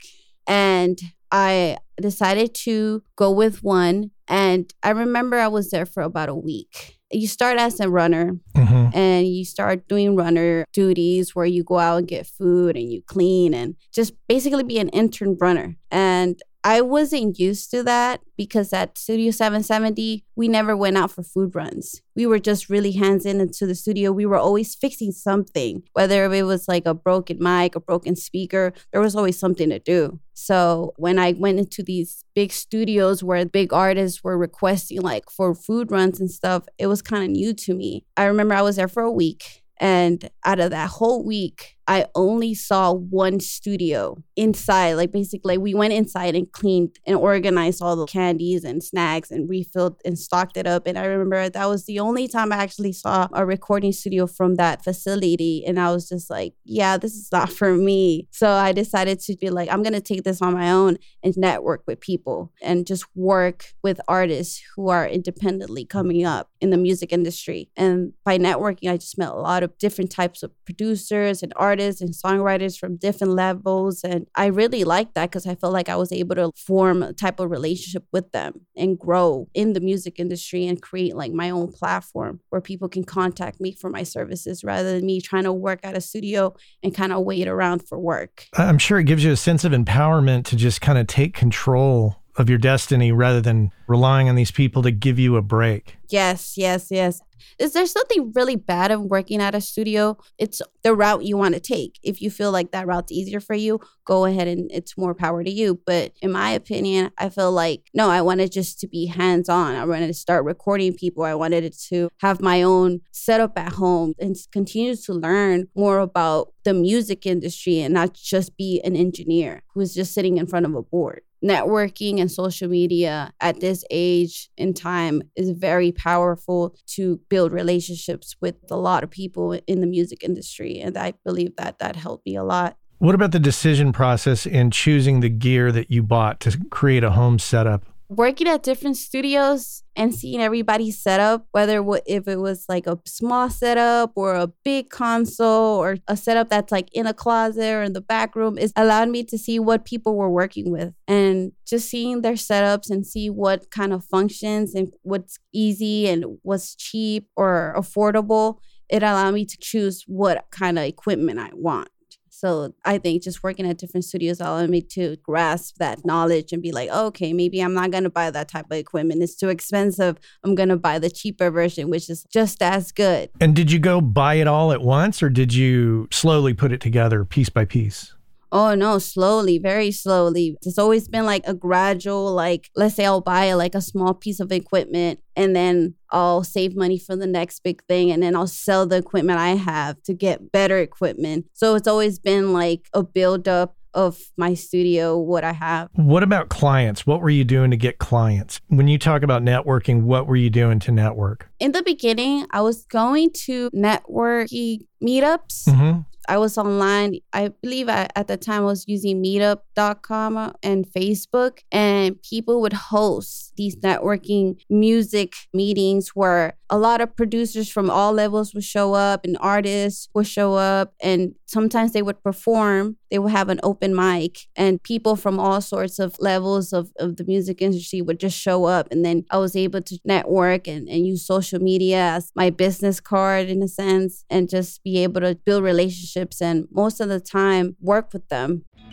And 0.47 1.01
I 1.33 1.79
decided 2.01 2.55
to 2.55 3.03
go 3.17 3.31
with 3.31 3.63
one. 3.63 4.11
And 4.29 4.73
I 4.83 4.91
remember 4.91 5.39
I 5.39 5.49
was 5.49 5.71
there 5.71 5.87
for 5.87 6.03
about 6.03 6.29
a 6.29 6.35
week 6.35 6.94
you 7.11 7.27
start 7.27 7.59
as 7.59 7.81
a 7.81 7.89
runner 7.89 8.37
mm-hmm. 8.55 8.97
and 8.97 9.27
you 9.27 9.45
start 9.45 9.87
doing 9.89 10.17
runner 10.17 10.65
duties 10.73 11.35
where 11.35 11.47
you 11.47 11.63
go 11.63 11.79
out 11.79 11.99
and 11.99 12.09
get 12.09 12.27
food 12.27 12.77
and 12.77 12.91
you 12.91 13.03
clean 13.03 13.55
and 13.55 13.77
just 13.93 14.15
basically 14.29 14.65
be 14.65 14.79
an 14.79 14.89
intern 14.91 15.37
runner. 15.41 15.77
And 15.91 16.41
I 16.67 16.81
wasn't 16.81 17.39
used 17.39 17.71
to 17.73 17.83
that 17.83 18.23
because 18.39 18.73
at 18.73 18.97
Studio 18.97 19.31
770, 19.31 20.25
we 20.35 20.49
never 20.49 20.75
went 20.75 20.97
out 20.97 21.11
for 21.11 21.23
food 21.23 21.55
runs. 21.55 22.01
We 22.17 22.25
were 22.25 22.39
just 22.39 22.71
really 22.71 22.93
hands 22.93 23.27
in 23.27 23.39
into 23.39 23.67
the 23.67 23.75
studio. 23.75 24.13
We 24.13 24.25
were 24.25 24.39
always 24.39 24.75
fixing 24.75 25.13
something, 25.13 25.83
whether 25.93 26.33
it 26.33 26.43
was 26.45 26.67
like 26.67 26.87
a 26.87 26.95
broken 26.95 27.37
mic, 27.39 27.77
a 27.77 27.81
broken 27.81 28.17
speaker, 28.17 28.73
there 28.93 29.03
was 29.03 29.15
always 29.15 29.39
something 29.39 29.69
to 29.69 29.79
do. 29.79 30.21
So 30.33 30.95
when 30.97 31.19
I 31.19 31.33
went 31.33 31.59
into 31.59 31.83
these 31.83 32.25
big 32.35 32.51
studios 32.51 33.23
where 33.23 33.45
big 33.45 33.75
artists 33.75 34.25
were 34.25 34.39
requesting 34.39 35.03
like 35.03 35.29
for 35.31 35.55
food 35.55 35.91
runs 35.91 36.19
and 36.19 36.31
stuff, 36.31 36.65
it 36.79 36.87
was 36.87 37.03
kind 37.03 37.25
of 37.25 37.31
new 37.31 37.53
to 37.53 37.75
me. 37.75 38.07
I 38.17 38.25
remember 38.25 38.55
I 38.55 38.63
was 38.63 38.77
there 38.77 38.89
for 38.89 39.03
a 39.03 39.13
week. 39.13 39.65
And 39.79 40.31
out 40.45 40.61
of 40.61 40.71
that 40.71 40.89
whole 40.89 41.25
week, 41.25 41.77
I 41.87 42.07
only 42.15 42.55
saw 42.55 42.93
one 42.93 43.41
studio 43.41 44.23
inside. 44.37 44.95
Like 44.95 45.13
basically, 45.13 45.59
we 45.59 45.75
went 45.75 45.93
inside 45.93 46.35
and 46.35 46.51
cleaned 46.51 46.99
and 47.07 47.17
organized 47.17 47.83
all 47.83 47.97
the 47.97 48.07
candies 48.07 48.65
and 48.65 48.83
snacks 48.83 49.31
and 49.31 49.49
refilled 49.49 50.01
and 50.05 50.19
stocked 50.19 50.57
it 50.57 50.67
up. 50.67 50.87
And 50.87 50.99
I 50.99 51.05
remember 51.05 51.49
that 51.49 51.69
was 51.69 51.85
the 51.85 52.01
only 52.01 52.27
time 52.29 52.53
I 52.53 52.57
actually 52.57 52.93
saw 52.93 53.29
a 53.33 53.45
recording 53.45 53.93
studio 53.93 54.27
from 54.27 54.55
that 54.57 54.83
facility. 54.83 55.65
And 55.67 55.79
I 55.79 55.93
was 55.93 56.09
just 56.09 56.31
like, 56.31 56.55
yeah, 56.65 56.97
this 56.97 57.15
is 57.15 57.29
not 57.31 57.51
for 57.59 57.75
me. 57.75 58.29
So 58.31 58.51
I 58.51 58.73
decided 58.73 59.21
to 59.21 59.37
be 59.37 59.51
like, 59.51 59.71
I'm 59.71 59.83
going 59.83 59.93
to 59.93 60.01
take 60.01 60.25
this 60.25 60.41
on 60.41 60.55
my 60.55 60.71
own 60.71 60.97
and 61.23 61.37
network 61.37 61.83
with 61.87 62.01
people 62.01 62.53
and 62.63 62.87
just 62.87 63.05
work 63.15 63.67
with 63.83 64.01
artists 64.09 64.63
who 64.75 64.89
are 64.89 65.07
independently 65.07 65.85
coming 65.85 66.25
up 66.25 66.51
in 66.61 66.71
the 66.71 66.77
music 66.77 67.13
industry. 67.13 67.71
And 67.77 68.13
by 68.25 68.39
networking, 68.39 68.91
I 68.91 68.97
just 68.97 69.19
met 69.19 69.29
a 69.29 69.35
lot 69.35 69.63
of 69.63 69.77
different 69.79 70.11
types 70.11 70.43
of 70.43 70.51
producers 70.65 71.43
and 71.43 71.53
artists 71.57 71.74
artists 71.75 72.01
and 72.01 72.15
songwriters 72.15 72.79
from 72.79 72.97
different 72.97 73.33
levels. 73.33 74.05
And 74.05 74.29
I 74.37 74.47
really 74.47 74.85
liked 74.85 75.15
that 75.15 75.31
because 75.31 75.45
I 75.45 75.57
felt 75.57 75.73
like 75.73 75.89
I 75.89 75.97
was 75.97 76.13
able 76.13 76.37
to 76.37 76.53
form 76.57 77.03
a 77.03 77.13
type 77.13 77.41
of 77.41 77.51
relationship 77.51 78.05
with 78.13 78.31
them 78.31 78.67
and 78.77 78.97
grow 78.97 79.49
in 79.55 79.73
the 79.73 79.81
music 79.81 80.21
industry 80.21 80.69
and 80.69 80.81
create 80.81 81.17
like 81.17 81.33
my 81.33 81.51
own 81.51 81.73
platform 81.73 82.39
where 82.51 82.61
people 82.61 82.89
can 82.89 83.03
contact 83.03 83.61
me 83.61 83.73
for 83.73 83.91
my 83.91 84.05
services 84.05 84.63
rather 84.63 84.93
than 84.95 85.05
me 85.05 85.21
trying 85.21 85.43
to 85.43 85.53
work 85.53 85.81
at 85.83 85.97
a 85.97 86.01
studio 86.01 86.55
and 86.85 86.95
kind 86.95 87.13
of 87.13 87.25
wait 87.25 87.49
around 87.49 87.81
for 87.89 87.99
work. 87.99 88.47
I'm 88.55 88.79
sure 88.79 89.01
it 89.01 89.05
gives 89.05 89.25
you 89.25 89.33
a 89.33 89.37
sense 89.37 89.65
of 89.65 89.73
empowerment 89.73 90.45
to 90.45 90.57
just 90.57 90.81
kind 90.81 90.99
of 90.99 91.09
take 91.09 91.35
control 91.35 92.17
of 92.37 92.49
your 92.49 92.59
destiny 92.59 93.13
rather 93.13 93.41
than 93.41 93.71
relying 93.87 94.29
on 94.29 94.35
these 94.35 94.51
people 94.51 94.83
to 94.83 94.91
give 94.91 95.19
you 95.19 95.37
a 95.37 95.43
break. 95.43 95.97
Yes, 96.11 96.55
yes, 96.57 96.89
yes. 96.91 97.21
Is 97.59 97.73
there 97.73 97.87
something 97.87 98.33
really 98.35 98.57
bad 98.57 98.91
of 98.91 99.03
working 99.03 99.41
at 99.41 99.55
a 99.55 99.61
studio? 99.61 100.17
It's 100.39 100.63
the 100.83 100.95
route 100.95 101.25
you 101.25 101.37
want 101.37 101.55
to 101.55 101.61
take. 101.61 101.99
If 102.03 102.21
you 102.23 102.31
feel 102.31 102.51
like 102.51 102.73
that 102.73 102.87
route's 102.87 103.13
easier 103.13 103.41
for 103.41 103.55
you, 103.55 103.81
go 104.07 104.25
ahead 104.25 104.49
and 104.49 104.71
it's 104.73 104.97
more 104.97 105.15
power 105.15 105.45
to 105.45 105.51
you. 105.51 105.81
But 105.87 106.13
in 106.23 106.33
my 106.33 106.51
opinion, 106.51 107.11
I 107.19 107.29
feel 107.29 107.53
like 107.53 107.83
no, 107.93 108.09
I 108.11 108.23
wanted 108.23 108.51
just 108.53 108.81
to 108.81 108.89
be 108.89 109.07
hands 109.07 109.49
on. 109.49 109.75
I 109.75 109.85
wanted 109.85 110.07
to 110.09 110.15
start 110.15 110.45
recording 110.45 110.95
people. 110.95 111.25
I 111.25 111.35
wanted 111.35 111.75
to 111.89 112.09
have 112.21 112.41
my 112.41 112.63
own 112.63 113.01
setup 113.13 113.59
at 113.59 113.73
home 113.73 114.15
and 114.19 114.37
continue 114.53 114.97
to 114.97 115.13
learn 115.13 115.69
more 115.77 115.99
about 115.99 116.53
the 116.65 116.75
music 116.75 117.27
industry 117.27 117.81
and 117.81 117.93
not 117.95 118.15
just 118.15 118.57
be 118.57 118.81
an 118.85 118.97
engineer 118.97 119.63
who's 119.75 119.95
just 119.95 120.15
sitting 120.15 120.39
in 120.39 120.47
front 120.47 120.67
of 120.67 120.75
a 120.75 120.83
board 120.83 121.21
networking 121.45 122.21
and 122.21 122.33
social 122.33 122.69
media 122.69 123.31
at 123.41 123.61
this 123.61 123.85
age 123.91 124.49
and 124.57 124.75
time 124.75 125.23
is 125.37 125.51
very 125.51 125.93
powerful 125.95 126.77
to 126.87 127.21
build 127.29 127.53
relationships 127.53 128.37
with 128.41 128.57
a 128.71 128.77
lot 128.77 129.03
of 129.03 129.11
people 129.11 129.53
in 129.67 129.81
the 129.81 129.87
music 129.87 130.23
industry 130.23 130.79
and 130.79 130.97
i 130.97 131.13
believe 131.25 131.55
that 131.57 131.79
that 131.79 131.97
helped 131.97 132.27
me 132.27 132.37
a 132.37 132.45
lot. 132.45 132.77
What 132.99 133.15
about 133.15 133.33
the 133.33 133.41
decision 133.41 133.93
process 133.93 134.47
in 134.47 134.71
choosing 134.71 135.21
the 135.21 135.29
gear 135.29 135.73
that 135.73 135.91
you 135.91 136.03
bought 136.03 136.41
to 136.41 136.59
create 136.71 137.05
a 137.05 137.11
home 137.11 137.39
setup 137.39 137.85
working 138.17 138.49
at 138.49 138.63
different 138.63 138.97
studios 138.97 139.83
and 139.97 140.15
seeing 140.15 140.41
everybody's 140.41 141.03
setup, 141.03 141.47
whether 141.53 141.85
if 142.07 142.27
it 142.27 142.39
was 142.39 142.65
like 142.69 142.87
a 142.87 142.99
small 143.07 143.49
setup 143.51 144.13
or 144.17 144.35
a 144.35 144.49
big 144.65 144.91
console 144.91 145.77
or 145.77 145.97
a 146.09 146.17
setup 146.17 146.49
that's 146.49 146.73
like 146.73 146.89
in 146.93 147.07
a 147.07 147.15
closet 147.15 147.73
or 147.73 147.83
in 147.83 147.93
the 147.93 148.01
back 148.01 148.35
room, 148.35 148.59
is 148.59 148.73
allowed 148.77 149.09
me 149.09 149.25
to 149.25 149.39
see 149.39 149.59
what 149.59 149.85
people 149.85 150.17
were 150.17 150.31
working 150.31 150.71
with 150.71 150.93
and 151.07 151.53
just 151.67 151.89
seeing 151.89 152.23
their 152.23 152.35
setups 152.35 152.91
and 152.91 153.07
see 153.07 153.31
what 153.31 153.71
kind 153.71 153.93
of 153.93 154.05
functions 154.05 154.75
and 154.75 154.93
what's 155.03 155.39
easy 155.53 156.09
and 156.09 156.25
what's 156.43 156.75
cheap 156.75 157.29
or 157.37 157.75
affordable. 157.77 158.59
It 158.89 159.03
allowed 159.03 159.35
me 159.35 159.47
to 159.47 159.57
choose 159.61 160.05
what 160.07 160.45
kind 160.51 160.79
of 160.79 160.85
equipment 160.85 161.39
I 161.39 161.51
want. 161.55 161.89
So 162.37 162.75
I 162.85 162.99
think 162.99 163.23
just 163.23 163.45
working 163.45 163.65
at 163.65 163.79
different 163.79 164.05
studios 164.05 164.41
allowed 164.41 164.69
me 164.69 164.81
to 164.81 165.17
grasp 165.23 165.77
that 165.77 166.05
knowledge 166.05 166.53
and 166.53 166.61
be 166.61 166.73
like, 166.73 166.91
okay, 166.91 167.33
maybe 167.33 167.61
I'm 167.61 167.75
not 167.75 167.93
to 168.03 168.11
buy 168.11 168.29
that 168.33 168.49
type 168.49 168.67
of 168.67 168.77
equipment. 168.77 169.23
It's 169.23 169.37
too 169.37 169.51
expensive. 169.51 170.19
I'm 170.43 170.57
to 170.69 170.77
buy 170.77 170.99
the 170.99 171.11
cheaper 171.11 171.53
version, 171.53 171.91
which 171.91 172.11
is 172.11 172.25
just 172.25 172.61
as 172.61 172.91
good. 172.91 173.31
And 173.41 173.55
did 173.55 173.71
you 173.71 173.79
go 173.79 174.01
buy 174.01 174.35
it 174.35 174.49
all 174.49 174.73
at 174.73 174.83
once 174.83 175.23
or 175.23 175.31
did 175.31 175.55
you 175.55 176.09
slowly 176.11 176.55
put 176.55 176.73
it 176.73 176.81
together 176.81 177.25
piece 177.25 177.51
by 177.51 177.67
piece? 177.67 178.14
Oh 178.55 178.77
no, 178.77 179.01
slowly, 179.01 179.59
very 179.59 179.91
slowly. 179.91 180.57
It's 180.63 180.79
always 180.79 181.09
been 181.09 181.27
like 181.27 181.43
a 181.45 181.55
gradual, 181.55 182.33
like, 182.33 182.71
let's 182.77 182.95
say 182.95 183.05
I'll 183.05 183.21
buy 183.21 183.53
like 183.55 183.75
a 183.75 183.81
small 183.81 184.15
piece 184.15 184.39
of 184.39 184.53
equipment 184.53 185.19
and 185.35 185.57
then 185.57 185.97
I'll 186.11 186.45
save 186.45 186.77
money 186.77 186.97
for 186.97 187.17
the 187.17 187.27
next 187.27 187.65
big 187.65 187.83
thing 187.87 188.13
and 188.13 188.23
then 188.23 188.37
I'll 188.37 188.47
sell 188.47 188.87
the 188.87 188.97
equipment 188.97 189.41
I 189.41 189.57
have 189.57 190.01
to 190.05 190.15
get 190.15 190.53
better 190.53 190.79
equipment. 190.79 191.47
So 191.53 191.75
it's 191.75 191.89
always 191.89 192.21
been 192.21 192.53
like 192.53 192.89
a 192.95 193.03
build 193.03 193.49
up 193.49 193.77
of 193.93 194.21
my 194.37 194.55
studio, 194.55 195.19
what 195.19 195.43
I 195.43 195.53
have. 195.53 195.89
What 195.95 196.23
about 196.23 196.49
clients? 196.49 197.07
What 197.07 197.23
were 197.23 197.31
you 197.31 197.45
doing 197.45 197.73
to 197.73 197.77
get 197.77 197.99
clients? 197.99 198.61
When 198.69 198.87
you 198.89 198.99
talk 198.99 199.23
about 199.23 199.43
networking, 199.43 200.03
what 200.03 200.27
were 200.27 200.37
you 200.37 200.51
doing 200.51 200.79
to 200.81 200.93
network? 200.93 201.49
In 201.59 201.73
the 201.73 201.83
beginning, 201.83 202.47
I 202.51 202.61
was 202.61 202.85
going 202.87 203.31
to 203.47 203.71
networking 203.71 204.87
meetups. 205.03 205.69
Mm-hmm. 205.69 206.01
I 206.29 206.39
was 206.39 206.59
online. 206.59 207.19
I 207.33 207.49
believe 207.63 207.89
I, 207.89 208.09
at 208.17 208.29
the 208.29 208.37
time 208.37 208.63
I 208.63 208.67
was 208.67 208.87
using 208.89 209.23
meetup.com 209.23 210.55
and 210.63 210.87
Facebook, 210.87 211.59
and 211.71 212.21
people 212.23 212.61
would 212.61 212.73
host 212.73 213.53
these 213.57 213.77
networking 213.77 214.61
music 214.69 215.35
meetings 215.53 216.11
where 216.11 216.57
a 216.71 216.79
lot 216.79 217.01
of 217.01 217.15
producers 217.15 217.69
from 217.69 217.91
all 217.91 218.13
levels 218.13 218.55
would 218.55 218.65
show 218.65 218.95
up 218.95 219.25
and 219.25 219.37
artists 219.41 220.09
would 220.15 220.27
show 220.27 220.55
up, 220.55 220.95
and 221.01 221.35
sometimes 221.47 221.93
they 221.93 222.03
would 222.03 222.23
perform. 222.23 222.97
They 223.11 223.19
would 223.19 223.33
have 223.33 223.49
an 223.49 223.61
open 223.63 223.95
mic, 223.95 224.47
and 224.57 224.83
people 224.83 225.15
from 225.15 225.39
all 225.39 225.61
sorts 225.61 225.99
of 225.99 226.17
levels 226.19 226.73
of, 226.73 226.91
of 226.99 227.17
the 227.17 227.25
music 227.25 227.63
industry 227.63 228.03
would 228.03 228.19
just 228.19 228.37
show 228.39 228.65
up. 228.65 228.89
And 228.91 229.05
then 229.05 229.25
I 229.31 229.39
was 229.39 229.55
able 229.55 229.83
to 229.83 229.99
network 230.05 230.67
and, 230.67 230.89
and 230.89 231.07
use 231.07 231.25
social 231.27 231.61
media 231.61 231.99
as 231.99 232.33
my 232.35 232.51
business 232.51 232.99
card 232.99 233.49
in 233.49 233.63
a 233.63 233.69
sense, 233.69 234.25
and 234.31 234.49
just 234.49 234.83
be 234.83 235.03
able 235.03 235.21
to 235.21 235.35
build 235.45 235.63
relationships 235.63 236.41
and 236.41 236.67
most 236.71 237.01
of 237.01 237.09
the 237.09 237.21
time 237.21 237.77
work 237.81 238.13
with 238.13 238.29
them. 238.29 238.65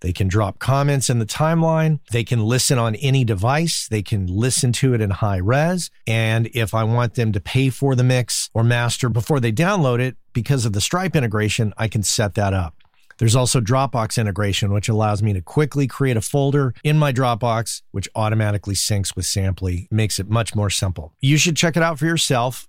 They 0.00 0.12
can 0.12 0.28
drop 0.28 0.58
comments 0.58 1.08
in 1.08 1.18
the 1.18 1.26
timeline. 1.26 2.00
They 2.10 2.24
can 2.24 2.44
listen 2.44 2.78
on 2.78 2.94
any 2.96 3.24
device. 3.24 3.88
They 3.88 4.02
can 4.02 4.26
listen 4.26 4.72
to 4.72 4.94
it 4.94 5.00
in 5.00 5.10
high 5.10 5.38
res. 5.38 5.90
And 6.06 6.48
if 6.54 6.74
I 6.74 6.84
want 6.84 7.14
them 7.14 7.32
to 7.32 7.40
pay 7.40 7.70
for 7.70 7.94
the 7.94 8.04
mix 8.04 8.50
or 8.54 8.62
master 8.62 9.08
before 9.08 9.40
they 9.40 9.52
download 9.52 10.00
it, 10.00 10.16
because 10.32 10.66
of 10.66 10.74
the 10.74 10.80
Stripe 10.80 11.16
integration, 11.16 11.72
I 11.78 11.88
can 11.88 12.02
set 12.02 12.34
that 12.34 12.52
up. 12.52 12.74
There's 13.18 13.36
also 13.36 13.60
Dropbox 13.60 14.18
integration, 14.18 14.72
which 14.72 14.90
allows 14.90 15.22
me 15.22 15.32
to 15.32 15.40
quickly 15.40 15.86
create 15.86 16.18
a 16.18 16.20
folder 16.20 16.74
in 16.84 16.98
my 16.98 17.12
Dropbox, 17.12 17.80
which 17.90 18.08
automatically 18.14 18.74
syncs 18.74 19.16
with 19.16 19.24
Samply, 19.24 19.88
makes 19.90 20.18
it 20.18 20.28
much 20.28 20.54
more 20.54 20.68
simple. 20.68 21.14
You 21.20 21.38
should 21.38 21.56
check 21.56 21.76
it 21.76 21.82
out 21.82 21.98
for 21.98 22.04
yourself. 22.04 22.68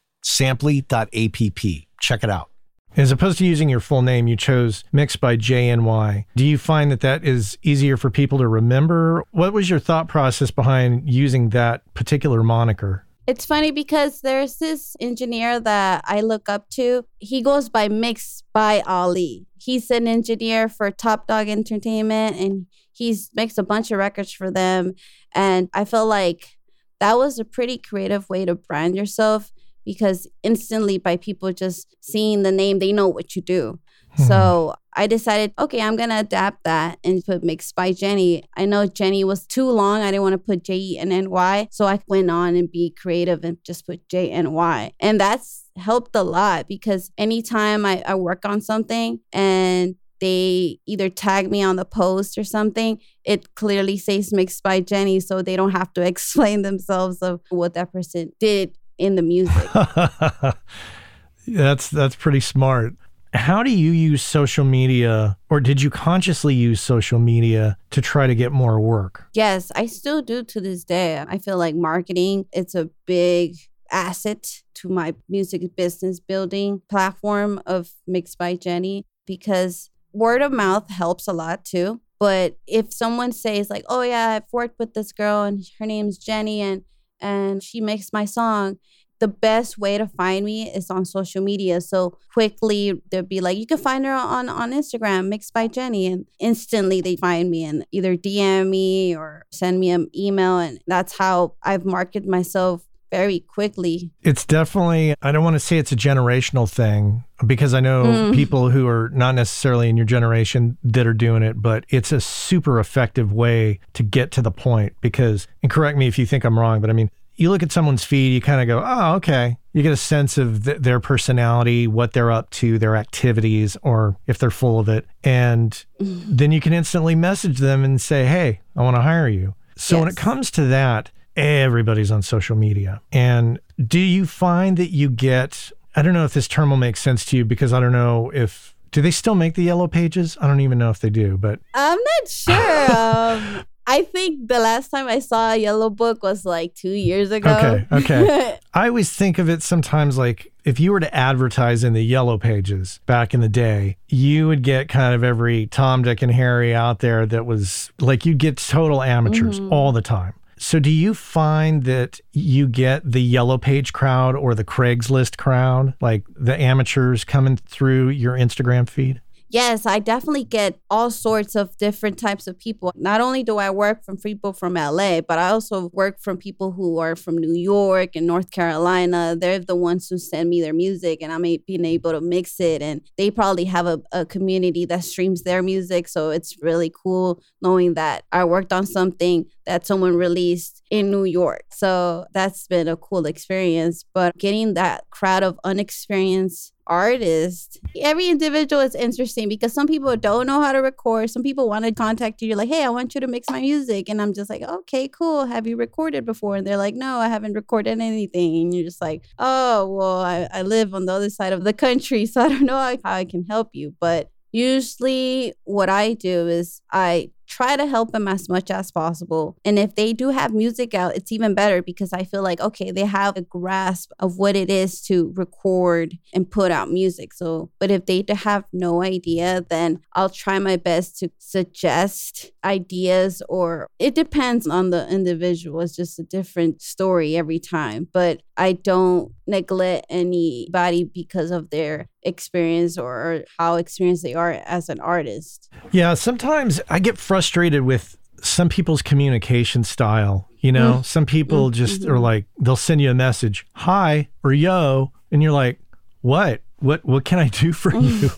samply.app. 0.21 1.65
Check 1.99 2.23
it 2.23 2.29
out. 2.29 2.51
As 2.97 3.11
opposed 3.11 3.37
to 3.37 3.45
using 3.45 3.69
your 3.69 3.79
full 3.79 4.01
name, 4.01 4.27
you 4.27 4.35
chose 4.35 4.83
Mix 4.91 5.15
by 5.15 5.37
JNY. 5.37 6.25
Do 6.35 6.45
you 6.45 6.57
find 6.57 6.91
that 6.91 6.99
that 6.99 7.23
is 7.23 7.57
easier 7.63 7.95
for 7.95 8.09
people 8.09 8.37
to 8.39 8.47
remember? 8.47 9.23
What 9.31 9.53
was 9.53 9.69
your 9.69 9.79
thought 9.79 10.09
process 10.09 10.51
behind 10.51 11.09
using 11.09 11.49
that 11.49 11.93
particular 11.93 12.43
moniker? 12.43 13.05
It's 13.27 13.45
funny 13.45 13.71
because 13.71 14.21
there's 14.21 14.57
this 14.57 14.97
engineer 14.99 15.59
that 15.61 16.03
I 16.05 16.19
look 16.19 16.49
up 16.49 16.69
to. 16.71 17.05
He 17.19 17.41
goes 17.41 17.69
by 17.69 17.87
Mix 17.87 18.43
by 18.51 18.81
Ali. 18.81 19.47
He's 19.57 19.89
an 19.89 20.05
engineer 20.07 20.67
for 20.67 20.91
Top 20.91 21.27
Dawg 21.27 21.47
Entertainment 21.47 22.35
and 22.35 22.65
he's 22.91 23.29
makes 23.33 23.57
a 23.57 23.63
bunch 23.63 23.89
of 23.91 23.99
records 23.99 24.33
for 24.33 24.51
them. 24.51 24.95
And 25.33 25.69
I 25.73 25.85
feel 25.85 26.07
like 26.07 26.57
that 26.99 27.17
was 27.17 27.39
a 27.39 27.45
pretty 27.45 27.77
creative 27.77 28.29
way 28.29 28.43
to 28.43 28.55
brand 28.55 28.97
yourself 28.97 29.53
because 29.85 30.27
instantly 30.43 30.97
by 30.97 31.17
people 31.17 31.51
just 31.53 31.95
seeing 32.01 32.43
the 32.43 32.51
name, 32.51 32.79
they 32.79 32.91
know 32.91 33.07
what 33.07 33.35
you 33.35 33.41
do. 33.41 33.79
Hmm. 34.15 34.23
So 34.23 34.75
I 34.93 35.07
decided, 35.07 35.53
okay, 35.57 35.81
I'm 35.81 35.95
gonna 35.95 36.19
adapt 36.19 36.63
that 36.65 36.99
and 37.03 37.23
put 37.23 37.43
Mixed 37.43 37.75
by 37.75 37.93
Jenny. 37.93 38.43
I 38.57 38.65
know 38.65 38.85
Jenny 38.85 39.23
was 39.23 39.47
too 39.47 39.69
long. 39.69 40.01
I 40.01 40.11
didn't 40.11 40.23
want 40.23 40.33
to 40.33 40.37
put 40.37 40.63
J 40.63 40.75
E 40.75 40.97
N 40.97 41.11
N 41.11 41.29
Y. 41.29 41.67
So 41.71 41.85
I 41.85 41.99
went 42.07 42.29
on 42.29 42.55
and 42.55 42.69
be 42.69 42.93
creative 43.01 43.43
and 43.43 43.57
just 43.63 43.85
put 43.85 44.07
J 44.09 44.29
N 44.29 44.51
Y. 44.51 44.91
And 44.99 45.19
that's 45.19 45.65
helped 45.77 46.15
a 46.15 46.23
lot 46.23 46.67
because 46.67 47.11
anytime 47.17 47.85
I, 47.85 48.03
I 48.05 48.15
work 48.15 48.43
on 48.43 48.59
something 48.59 49.21
and 49.31 49.95
they 50.19 50.77
either 50.85 51.09
tag 51.09 51.49
me 51.49 51.63
on 51.63 51.77
the 51.77 51.85
post 51.85 52.37
or 52.37 52.43
something, 52.43 52.99
it 53.23 53.55
clearly 53.55 53.97
says 53.97 54.31
mixed 54.31 54.61
by 54.61 54.79
Jenny, 54.79 55.19
so 55.19 55.41
they 55.41 55.55
don't 55.55 55.71
have 55.71 55.93
to 55.93 56.01
explain 56.05 56.61
themselves 56.63 57.21
of 57.21 57.41
what 57.49 57.73
that 57.75 57.91
person 57.91 58.31
did 58.39 58.77
in 59.01 59.15
the 59.15 59.21
music. 59.21 59.67
that's 61.47 61.89
that's 61.89 62.15
pretty 62.15 62.39
smart. 62.39 62.93
How 63.33 63.63
do 63.63 63.71
you 63.71 63.91
use 63.91 64.21
social 64.21 64.65
media 64.65 65.37
or 65.49 65.59
did 65.59 65.81
you 65.81 65.89
consciously 65.89 66.53
use 66.53 66.81
social 66.81 67.17
media 67.17 67.77
to 67.91 68.01
try 68.01 68.27
to 68.27 68.35
get 68.35 68.51
more 68.51 68.79
work? 68.79 69.25
Yes, 69.33 69.71
I 69.73 69.85
still 69.85 70.21
do 70.21 70.43
to 70.43 70.61
this 70.61 70.83
day. 70.83 71.17
I 71.27 71.37
feel 71.37 71.57
like 71.57 71.75
marketing 71.75 72.45
it's 72.53 72.75
a 72.75 72.89
big 73.05 73.55
asset 73.89 74.61
to 74.75 74.89
my 74.89 75.15
music 75.27 75.75
business 75.75 76.19
building 76.19 76.81
platform 76.89 77.61
of 77.65 77.91
Mixed 78.05 78.37
by 78.37 78.55
Jenny 78.55 79.05
because 79.25 79.89
word 80.13 80.41
of 80.41 80.51
mouth 80.51 80.89
helps 80.89 81.27
a 81.27 81.33
lot 81.33 81.65
too. 81.65 82.01
But 82.19 82.57
if 82.67 82.93
someone 82.93 83.31
says 83.31 83.71
like, 83.71 83.83
"Oh 83.89 84.03
yeah, 84.03 84.29
I've 84.29 84.53
worked 84.53 84.77
with 84.77 84.93
this 84.93 85.11
girl 85.11 85.43
and 85.43 85.65
her 85.79 85.87
name's 85.87 86.19
Jenny 86.19 86.61
and 86.61 86.83
and 87.21 87.61
she 87.63 87.81
makes 87.81 88.11
my 88.11 88.25
song. 88.25 88.77
The 89.19 89.27
best 89.27 89.77
way 89.77 89.99
to 89.99 90.07
find 90.07 90.43
me 90.43 90.67
is 90.67 90.89
on 90.89 91.05
social 91.05 91.43
media. 91.43 91.79
So 91.79 92.17
quickly 92.33 93.01
they'd 93.11 93.29
be 93.29 93.39
like, 93.39 93.55
you 93.55 93.67
can 93.67 93.77
find 93.77 94.03
her 94.03 94.13
on, 94.13 94.49
on 94.49 94.71
Instagram, 94.71 95.27
mixed 95.27 95.53
by 95.53 95.67
Jenny. 95.67 96.07
And 96.07 96.25
instantly 96.39 97.01
they 97.01 97.15
find 97.15 97.51
me 97.51 97.63
and 97.63 97.85
either 97.91 98.17
DM 98.17 98.69
me 98.69 99.15
or 99.15 99.45
send 99.51 99.79
me 99.79 99.91
an 99.91 100.09
email. 100.15 100.57
And 100.57 100.81
that's 100.87 101.19
how 101.19 101.53
I've 101.61 101.85
marketed 101.85 102.27
myself 102.27 102.83
very 103.11 103.41
quickly. 103.41 104.09
It's 104.21 104.45
definitely, 104.45 105.15
I 105.21 105.31
don't 105.31 105.43
want 105.43 105.55
to 105.55 105.59
say 105.59 105.77
it's 105.77 105.91
a 105.91 105.97
generational 105.97 106.67
thing 106.67 107.23
because 107.45 107.73
I 107.73 107.81
know 107.81 108.05
mm. 108.05 108.33
people 108.33 108.69
who 108.69 108.87
are 108.87 109.09
not 109.13 109.35
necessarily 109.35 109.89
in 109.89 109.97
your 109.97 110.05
generation 110.05 110.77
that 110.83 111.05
are 111.05 111.13
doing 111.13 111.43
it, 111.43 111.61
but 111.61 111.85
it's 111.89 112.11
a 112.11 112.21
super 112.21 112.79
effective 112.79 113.31
way 113.31 113.79
to 113.93 114.03
get 114.03 114.31
to 114.31 114.41
the 114.41 114.51
point 114.51 114.93
because, 115.01 115.47
and 115.61 115.69
correct 115.69 115.97
me 115.97 116.07
if 116.07 116.17
you 116.17 116.25
think 116.25 116.43
I'm 116.43 116.57
wrong, 116.57 116.81
but 116.81 116.89
I 116.89 116.93
mean, 116.93 117.11
you 117.35 117.49
look 117.49 117.63
at 117.63 117.71
someone's 117.71 118.03
feed, 118.03 118.33
you 118.33 118.41
kind 118.41 118.61
of 118.61 118.67
go, 118.67 118.83
oh, 118.85 119.15
okay. 119.15 119.57
You 119.73 119.81
get 119.81 119.91
a 119.91 119.97
sense 119.97 120.37
of 120.37 120.65
th- 120.65 120.77
their 120.77 120.99
personality, 120.99 121.87
what 121.87 122.13
they're 122.13 122.31
up 122.31 122.49
to, 122.51 122.77
their 122.77 122.95
activities, 122.95 123.77
or 123.81 124.17
if 124.27 124.37
they're 124.37 124.51
full 124.51 124.79
of 124.79 124.89
it. 124.89 125.05
And 125.23 125.71
mm. 125.99 126.23
then 126.27 126.51
you 126.51 126.61
can 126.61 126.71
instantly 126.71 127.15
message 127.15 127.57
them 127.57 127.83
and 127.83 127.99
say, 127.99 128.25
hey, 128.25 128.59
I 128.75 128.83
want 128.83 128.95
to 128.95 129.01
hire 129.01 129.27
you. 129.27 129.55
So 129.75 129.95
yes. 129.95 130.01
when 130.01 130.09
it 130.09 130.17
comes 130.17 130.51
to 130.51 130.65
that, 130.65 131.09
everybody's 131.35 132.11
on 132.11 132.21
social 132.21 132.55
media. 132.55 133.01
And 133.11 133.59
do 133.81 133.99
you 133.99 134.25
find 134.25 134.77
that 134.77 134.91
you 134.91 135.09
get, 135.09 135.71
I 135.95 136.01
don't 136.01 136.13
know 136.13 136.25
if 136.25 136.33
this 136.33 136.47
term 136.47 136.69
will 136.69 136.77
make 136.77 136.97
sense 136.97 137.25
to 137.25 137.37
you 137.37 137.45
because 137.45 137.73
I 137.73 137.79
don't 137.79 137.91
know 137.91 138.31
if, 138.33 138.75
do 138.91 139.01
they 139.01 139.11
still 139.11 139.35
make 139.35 139.55
the 139.55 139.63
yellow 139.63 139.87
pages? 139.87 140.37
I 140.41 140.47
don't 140.47 140.59
even 140.59 140.77
know 140.77 140.89
if 140.89 140.99
they 140.99 141.09
do, 141.09 141.37
but 141.37 141.59
I'm 141.73 141.97
not 141.97 142.27
sure. 142.27 142.91
um, 142.97 143.65
I 143.87 144.03
think 144.03 144.47
the 144.47 144.59
last 144.59 144.89
time 144.89 145.07
I 145.07 145.19
saw 145.19 145.51
a 145.51 145.57
yellow 145.57 145.89
book 145.89 146.23
was 146.23 146.45
like 146.45 146.75
two 146.75 146.91
years 146.91 147.31
ago. 147.31 147.49
Okay. 147.49 147.87
Okay. 147.91 148.59
I 148.73 148.87
always 148.87 149.11
think 149.11 149.39
of 149.39 149.49
it 149.49 149.63
sometimes 149.63 150.17
like 150.17 150.51
if 150.63 150.79
you 150.79 150.91
were 150.91 150.99
to 150.99 151.13
advertise 151.13 151.83
in 151.83 151.93
the 151.93 152.03
yellow 152.03 152.37
pages 152.37 152.99
back 153.05 153.33
in 153.33 153.41
the 153.41 153.49
day, 153.49 153.97
you 154.07 154.47
would 154.47 154.61
get 154.61 154.87
kind 154.87 155.15
of 155.15 155.23
every 155.23 155.67
Tom, 155.67 156.03
Dick, 156.03 156.21
and 156.21 156.31
Harry 156.31 156.75
out 156.75 156.99
there 156.99 157.25
that 157.25 157.45
was 157.45 157.91
like 157.99 158.25
you'd 158.25 158.37
get 158.37 158.57
total 158.57 159.01
amateurs 159.01 159.59
mm-hmm. 159.59 159.73
all 159.73 159.91
the 159.91 160.01
time. 160.01 160.33
So, 160.63 160.77
do 160.77 160.91
you 160.91 161.15
find 161.15 161.85
that 161.85 162.21
you 162.33 162.67
get 162.67 163.01
the 163.03 163.19
yellow 163.19 163.57
page 163.57 163.93
crowd 163.93 164.35
or 164.35 164.53
the 164.53 164.63
Craigslist 164.63 165.35
crowd, 165.35 165.95
like 165.99 166.23
the 166.35 166.55
amateurs 166.55 167.23
coming 167.23 167.57
through 167.57 168.09
your 168.09 168.37
Instagram 168.37 168.87
feed? 168.87 169.21
Yes, 169.53 169.85
I 169.85 169.99
definitely 169.99 170.45
get 170.45 170.79
all 170.89 171.11
sorts 171.11 171.57
of 171.57 171.75
different 171.75 172.17
types 172.17 172.47
of 172.47 172.57
people. 172.57 172.93
Not 172.95 173.19
only 173.19 173.43
do 173.43 173.57
I 173.57 173.69
work 173.69 174.05
from 174.05 174.15
people 174.15 174.53
from 174.53 174.75
LA, 174.75 175.19
but 175.19 175.39
I 175.39 175.49
also 175.49 175.89
work 175.91 176.21
from 176.21 176.37
people 176.37 176.71
who 176.71 176.99
are 176.99 177.17
from 177.17 177.35
New 177.35 177.55
York 177.55 178.15
and 178.15 178.25
North 178.25 178.49
Carolina. 178.51 179.35
They're 179.37 179.59
the 179.59 179.75
ones 179.75 180.07
who 180.07 180.17
send 180.17 180.49
me 180.49 180.61
their 180.61 180.73
music 180.73 181.21
and 181.21 181.33
I'm 181.33 181.41
being 181.41 181.83
able 181.83 182.11
to 182.11 182.21
mix 182.21 182.61
it. 182.61 182.81
And 182.81 183.01
they 183.17 183.29
probably 183.29 183.65
have 183.65 183.87
a, 183.87 183.99
a 184.13 184.25
community 184.25 184.85
that 184.85 185.03
streams 185.03 185.43
their 185.43 185.61
music. 185.61 186.07
So 186.07 186.29
it's 186.29 186.55
really 186.63 186.89
cool 186.89 187.43
knowing 187.61 187.95
that 187.95 188.23
I 188.31 188.45
worked 188.45 188.71
on 188.71 188.85
something 188.85 189.47
that 189.65 189.85
someone 189.85 190.15
released 190.15 190.81
in 190.89 191.11
New 191.11 191.25
York. 191.25 191.65
So 191.71 192.25
that's 192.33 192.67
been 192.67 192.87
a 192.87 192.95
cool 192.95 193.25
experience. 193.25 194.05
But 194.13 194.37
getting 194.37 194.75
that 194.75 195.03
crowd 195.09 195.43
of 195.43 195.59
unexperienced 195.65 196.71
artists, 196.91 197.77
every 198.01 198.27
individual 198.27 198.81
is 198.81 198.95
interesting 198.95 199.47
because 199.47 199.71
some 199.71 199.87
people 199.87 200.13
don't 200.17 200.45
know 200.45 200.61
how 200.61 200.73
to 200.73 200.79
record. 200.79 201.29
Some 201.29 201.41
people 201.41 201.69
want 201.69 201.85
to 201.85 201.93
contact 201.93 202.41
you. 202.41 202.49
You're 202.49 202.57
like, 202.57 202.67
hey, 202.67 202.83
I 202.83 202.89
want 202.89 203.15
you 203.15 203.21
to 203.21 203.27
mix 203.27 203.49
my 203.49 203.61
music. 203.61 204.09
And 204.09 204.21
I'm 204.21 204.33
just 204.33 204.49
like, 204.49 204.61
okay, 204.61 205.07
cool. 205.07 205.45
Have 205.45 205.65
you 205.65 205.77
recorded 205.77 206.25
before? 206.25 206.57
And 206.57 206.67
they're 206.67 206.75
like, 206.75 206.93
no, 206.93 207.19
I 207.19 207.29
haven't 207.29 207.53
recorded 207.53 208.01
anything. 208.01 208.57
And 208.57 208.75
you're 208.75 208.83
just 208.83 209.01
like, 209.01 209.23
oh, 209.39 209.87
well, 209.87 210.21
I, 210.21 210.49
I 210.51 210.63
live 210.63 210.93
on 210.93 211.05
the 211.05 211.13
other 211.13 211.29
side 211.29 211.53
of 211.53 211.63
the 211.63 211.73
country. 211.73 212.25
So 212.31 212.41
I 212.41 212.47
don't 212.49 212.63
know 212.63 212.97
how 213.03 213.13
I 213.13 213.25
can 213.25 213.45
help 213.45 213.69
you. 213.73 213.93
But 213.99 214.29
usually 214.51 215.53
what 215.63 215.89
I 215.89 216.13
do 216.13 216.47
is 216.47 216.81
I 216.91 217.31
try 217.51 217.75
to 217.75 217.85
help 217.85 218.11
them 218.11 218.27
as 218.27 218.47
much 218.47 218.71
as 218.71 218.91
possible. 218.91 219.57
And 219.65 219.77
if 219.77 219.95
they 219.95 220.13
do 220.13 220.29
have 220.29 220.53
music 220.53 220.93
out, 220.93 221.15
it's 221.15 221.31
even 221.33 221.53
better 221.53 221.81
because 221.81 222.13
I 222.13 222.23
feel 222.23 222.41
like, 222.41 222.61
okay, 222.61 222.91
they 222.91 223.05
have 223.05 223.35
a 223.35 223.41
grasp 223.41 224.11
of 224.19 224.37
what 224.37 224.55
it 224.55 224.69
is 224.69 225.01
to 225.03 225.33
record 225.35 226.17
and 226.33 226.49
put 226.49 226.71
out 226.71 226.89
music. 226.89 227.33
So, 227.33 227.69
but 227.77 227.91
if 227.91 228.05
they 228.05 228.23
have 228.29 228.63
no 228.71 229.03
idea, 229.03 229.65
then 229.69 229.99
I'll 230.13 230.29
try 230.29 230.59
my 230.59 230.77
best 230.77 231.19
to 231.19 231.29
suggest 231.39 232.51
ideas 232.63 233.41
or 233.49 233.87
it 233.99 234.15
depends 234.15 234.65
on 234.65 234.91
the 234.91 235.09
individual. 235.09 235.81
It's 235.81 235.95
just 235.95 236.19
a 236.19 236.23
different 236.23 236.81
story 236.81 237.35
every 237.35 237.59
time. 237.59 238.07
But 238.13 238.43
I 238.55 238.73
don't 238.73 239.33
neglect 239.47 240.05
anybody 240.09 241.03
because 241.03 241.51
of 241.51 241.69
their 241.71 242.07
experience 242.23 242.97
or 242.97 243.43
how 243.57 243.75
experienced 243.75 244.23
they 244.23 244.35
are 244.35 244.51
as 244.65 244.87
an 244.87 244.99
artist. 244.99 245.69
Yeah, 245.91 246.13
sometimes 246.13 246.79
I 246.87 246.99
get 246.99 247.17
frustrated 247.17 247.40
with 247.85 248.17
some 248.41 248.69
people's 248.69 249.01
communication 249.01 249.83
style. 249.83 250.47
You 250.59 250.71
know, 250.71 250.93
mm 250.93 251.05
some 251.05 251.25
people 251.25 251.71
mm 251.71 251.73
just 251.73 252.05
are 252.05 252.19
like, 252.19 252.45
they'll 252.59 252.75
send 252.75 253.01
you 253.01 253.09
a 253.09 253.15
message, 253.15 253.65
hi 253.73 254.29
or 254.43 254.53
yo, 254.53 255.11
and 255.31 255.41
you're 255.41 255.51
like, 255.51 255.79
what? 256.21 256.61
What 256.77 257.03
what 257.05 257.25
can 257.25 257.39
I 257.39 257.47
do 257.47 257.73
for 257.83 257.95
you? 257.95 258.29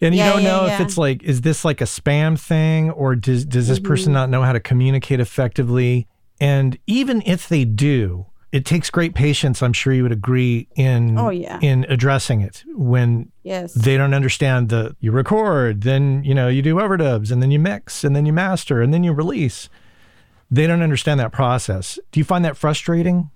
And 0.00 0.14
you 0.14 0.20
yeah, 0.20 0.32
don't 0.32 0.44
know 0.44 0.66
yeah, 0.66 0.74
if 0.74 0.80
it's 0.80 0.96
like, 0.96 1.22
is 1.22 1.42
this 1.42 1.64
like 1.64 1.80
a 1.80 1.84
spam 1.84 2.38
thing 2.38 2.90
or 2.90 3.14
does 3.14 3.44
does 3.44 3.68
this 3.68 3.78
mm-hmm. 3.78 3.88
person 3.88 4.12
not 4.12 4.30
know 4.30 4.42
how 4.42 4.52
to 4.52 4.60
communicate 4.60 5.20
effectively? 5.20 6.08
And 6.40 6.78
even 6.86 7.22
if 7.26 7.48
they 7.48 7.64
do, 7.64 8.26
it 8.52 8.64
takes 8.64 8.90
great 8.90 9.14
patience 9.14 9.62
i'm 9.62 9.72
sure 9.72 9.92
you 9.92 10.02
would 10.02 10.12
agree 10.12 10.66
in 10.76 11.18
oh, 11.18 11.30
yeah. 11.30 11.58
in 11.62 11.86
addressing 11.88 12.40
it. 12.40 12.64
When 12.74 13.30
yes. 13.42 13.74
they 13.74 13.96
don't 13.96 14.14
understand 14.14 14.68
the 14.68 14.96
you 15.00 15.12
record 15.12 15.82
then 15.82 16.22
you 16.24 16.34
know 16.34 16.48
you 16.48 16.62
do 16.62 16.76
overdubs 16.76 17.30
and 17.30 17.42
then 17.42 17.50
you 17.50 17.58
mix 17.58 18.04
and 18.04 18.14
then 18.14 18.26
you 18.26 18.32
master 18.32 18.82
and 18.82 18.92
then 18.92 19.04
you 19.04 19.12
release. 19.12 19.68
They 20.50 20.66
don't 20.66 20.82
understand 20.82 21.20
that 21.20 21.30
process. 21.30 21.98
Do 22.10 22.18
you 22.18 22.24
find 22.24 22.44
that 22.44 22.56
frustrating? 22.56 23.30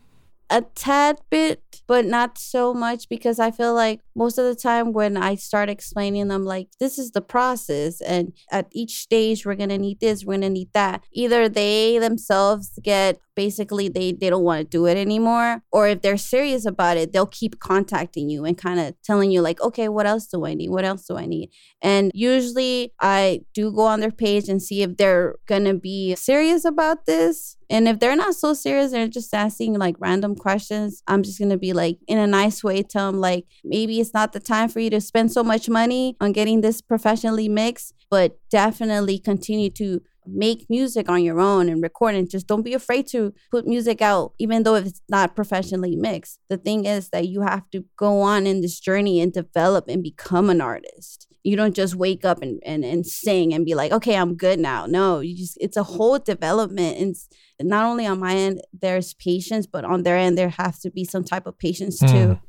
A 0.50 0.62
tad 0.62 1.20
bit 1.30 1.82
but 1.86 2.04
not 2.04 2.38
so 2.38 2.74
much 2.74 3.08
because 3.08 3.38
I 3.38 3.50
feel 3.50 3.74
like 3.74 4.00
most 4.14 4.38
of 4.38 4.44
the 4.44 4.54
time 4.54 4.92
when 4.92 5.16
I 5.16 5.34
start 5.34 5.68
explaining 5.68 6.28
them, 6.28 6.44
like, 6.44 6.68
this 6.80 6.98
is 6.98 7.12
the 7.12 7.20
process, 7.20 8.00
and 8.00 8.32
at 8.50 8.68
each 8.72 8.98
stage, 8.98 9.44
we're 9.44 9.54
gonna 9.54 9.78
need 9.78 10.00
this, 10.00 10.24
we're 10.24 10.34
gonna 10.34 10.50
need 10.50 10.70
that. 10.74 11.04
Either 11.12 11.48
they 11.48 11.98
themselves 11.98 12.78
get 12.82 13.18
basically 13.34 13.88
they 13.88 14.12
they 14.12 14.30
don't 14.30 14.44
want 14.44 14.60
to 14.60 14.64
do 14.64 14.86
it 14.86 14.96
anymore 14.96 15.62
or 15.72 15.88
if 15.88 16.02
they're 16.02 16.16
serious 16.16 16.64
about 16.64 16.96
it 16.96 17.12
they'll 17.12 17.26
keep 17.26 17.58
contacting 17.58 18.28
you 18.28 18.44
and 18.44 18.56
kind 18.56 18.78
of 18.80 18.94
telling 19.02 19.30
you 19.30 19.40
like 19.40 19.60
okay 19.60 19.88
what 19.88 20.06
else 20.06 20.26
do 20.26 20.44
i 20.46 20.54
need? 20.54 20.70
What 20.70 20.84
else 20.84 21.06
do 21.06 21.16
i 21.16 21.26
need? 21.26 21.50
And 21.82 22.10
usually 22.14 22.92
i 23.00 23.40
do 23.54 23.72
go 23.72 23.82
on 23.82 24.00
their 24.00 24.10
page 24.10 24.48
and 24.48 24.62
see 24.62 24.82
if 24.82 24.96
they're 24.96 25.36
gonna 25.46 25.74
be 25.74 26.14
serious 26.14 26.64
about 26.64 27.06
this 27.06 27.56
and 27.70 27.88
if 27.88 27.98
they're 27.98 28.16
not 28.16 28.34
so 28.34 28.54
serious 28.54 28.92
they're 28.92 29.08
just 29.08 29.34
asking 29.34 29.74
like 29.78 29.96
random 29.98 30.36
questions. 30.36 31.02
I'm 31.06 31.22
just 31.22 31.38
gonna 31.38 31.58
be 31.58 31.72
like 31.72 31.98
in 32.06 32.18
a 32.18 32.26
nice 32.26 32.62
way 32.62 32.82
tell 32.82 33.10
them 33.10 33.20
like 33.20 33.46
maybe 33.64 34.03
it's 34.04 34.14
not 34.14 34.32
the 34.34 34.40
time 34.40 34.68
for 34.68 34.80
you 34.80 34.90
to 34.90 35.00
spend 35.00 35.32
so 35.32 35.42
much 35.42 35.68
money 35.68 36.14
on 36.20 36.32
getting 36.32 36.60
this 36.60 36.82
professionally 36.82 37.48
mixed 37.48 37.94
but 38.10 38.38
definitely 38.50 39.18
continue 39.18 39.70
to 39.70 40.00
make 40.26 40.66
music 40.68 41.08
on 41.08 41.22
your 41.22 41.40
own 41.40 41.68
and 41.68 41.82
record 41.82 42.14
and 42.14 42.30
just 42.30 42.46
don't 42.46 42.62
be 42.62 42.74
afraid 42.74 43.06
to 43.06 43.32
put 43.50 43.66
music 43.66 44.00
out 44.00 44.32
even 44.38 44.62
though 44.62 44.74
it's 44.74 45.00
not 45.08 45.34
professionally 45.34 45.96
mixed. 45.96 46.38
The 46.48 46.56
thing 46.56 46.84
is 46.84 47.10
that 47.10 47.28
you 47.28 47.42
have 47.42 47.68
to 47.70 47.84
go 47.96 48.20
on 48.20 48.46
in 48.46 48.60
this 48.60 48.80
journey 48.80 49.20
and 49.20 49.32
develop 49.32 49.88
and 49.88 50.02
become 50.02 50.50
an 50.50 50.60
artist. 50.60 51.26
You 51.42 51.56
don't 51.56 51.74
just 51.74 51.94
wake 51.94 52.24
up 52.24 52.40
and, 52.40 52.58
and, 52.64 52.84
and 52.84 53.06
sing 53.06 53.52
and 53.52 53.66
be 53.66 53.74
like 53.74 53.92
okay 53.92 54.16
i'm 54.16 54.34
good 54.34 54.58
now. 54.58 54.86
No 54.86 55.20
you 55.20 55.36
just 55.36 55.58
it's 55.60 55.76
a 55.76 55.82
whole 55.82 56.18
development. 56.18 56.98
And 56.98 57.68
not 57.68 57.84
only 57.84 58.06
on 58.06 58.18
my 58.20 58.34
end 58.34 58.62
there's 58.72 59.14
patience 59.14 59.66
but 59.66 59.84
on 59.84 60.02
their 60.04 60.16
end 60.16 60.38
there 60.38 60.50
has 60.50 60.80
to 60.80 60.90
be 60.90 61.04
some 61.04 61.24
type 61.24 61.46
of 61.46 61.58
patience 61.58 61.98
too. 61.98 62.06
Mm. 62.06 62.40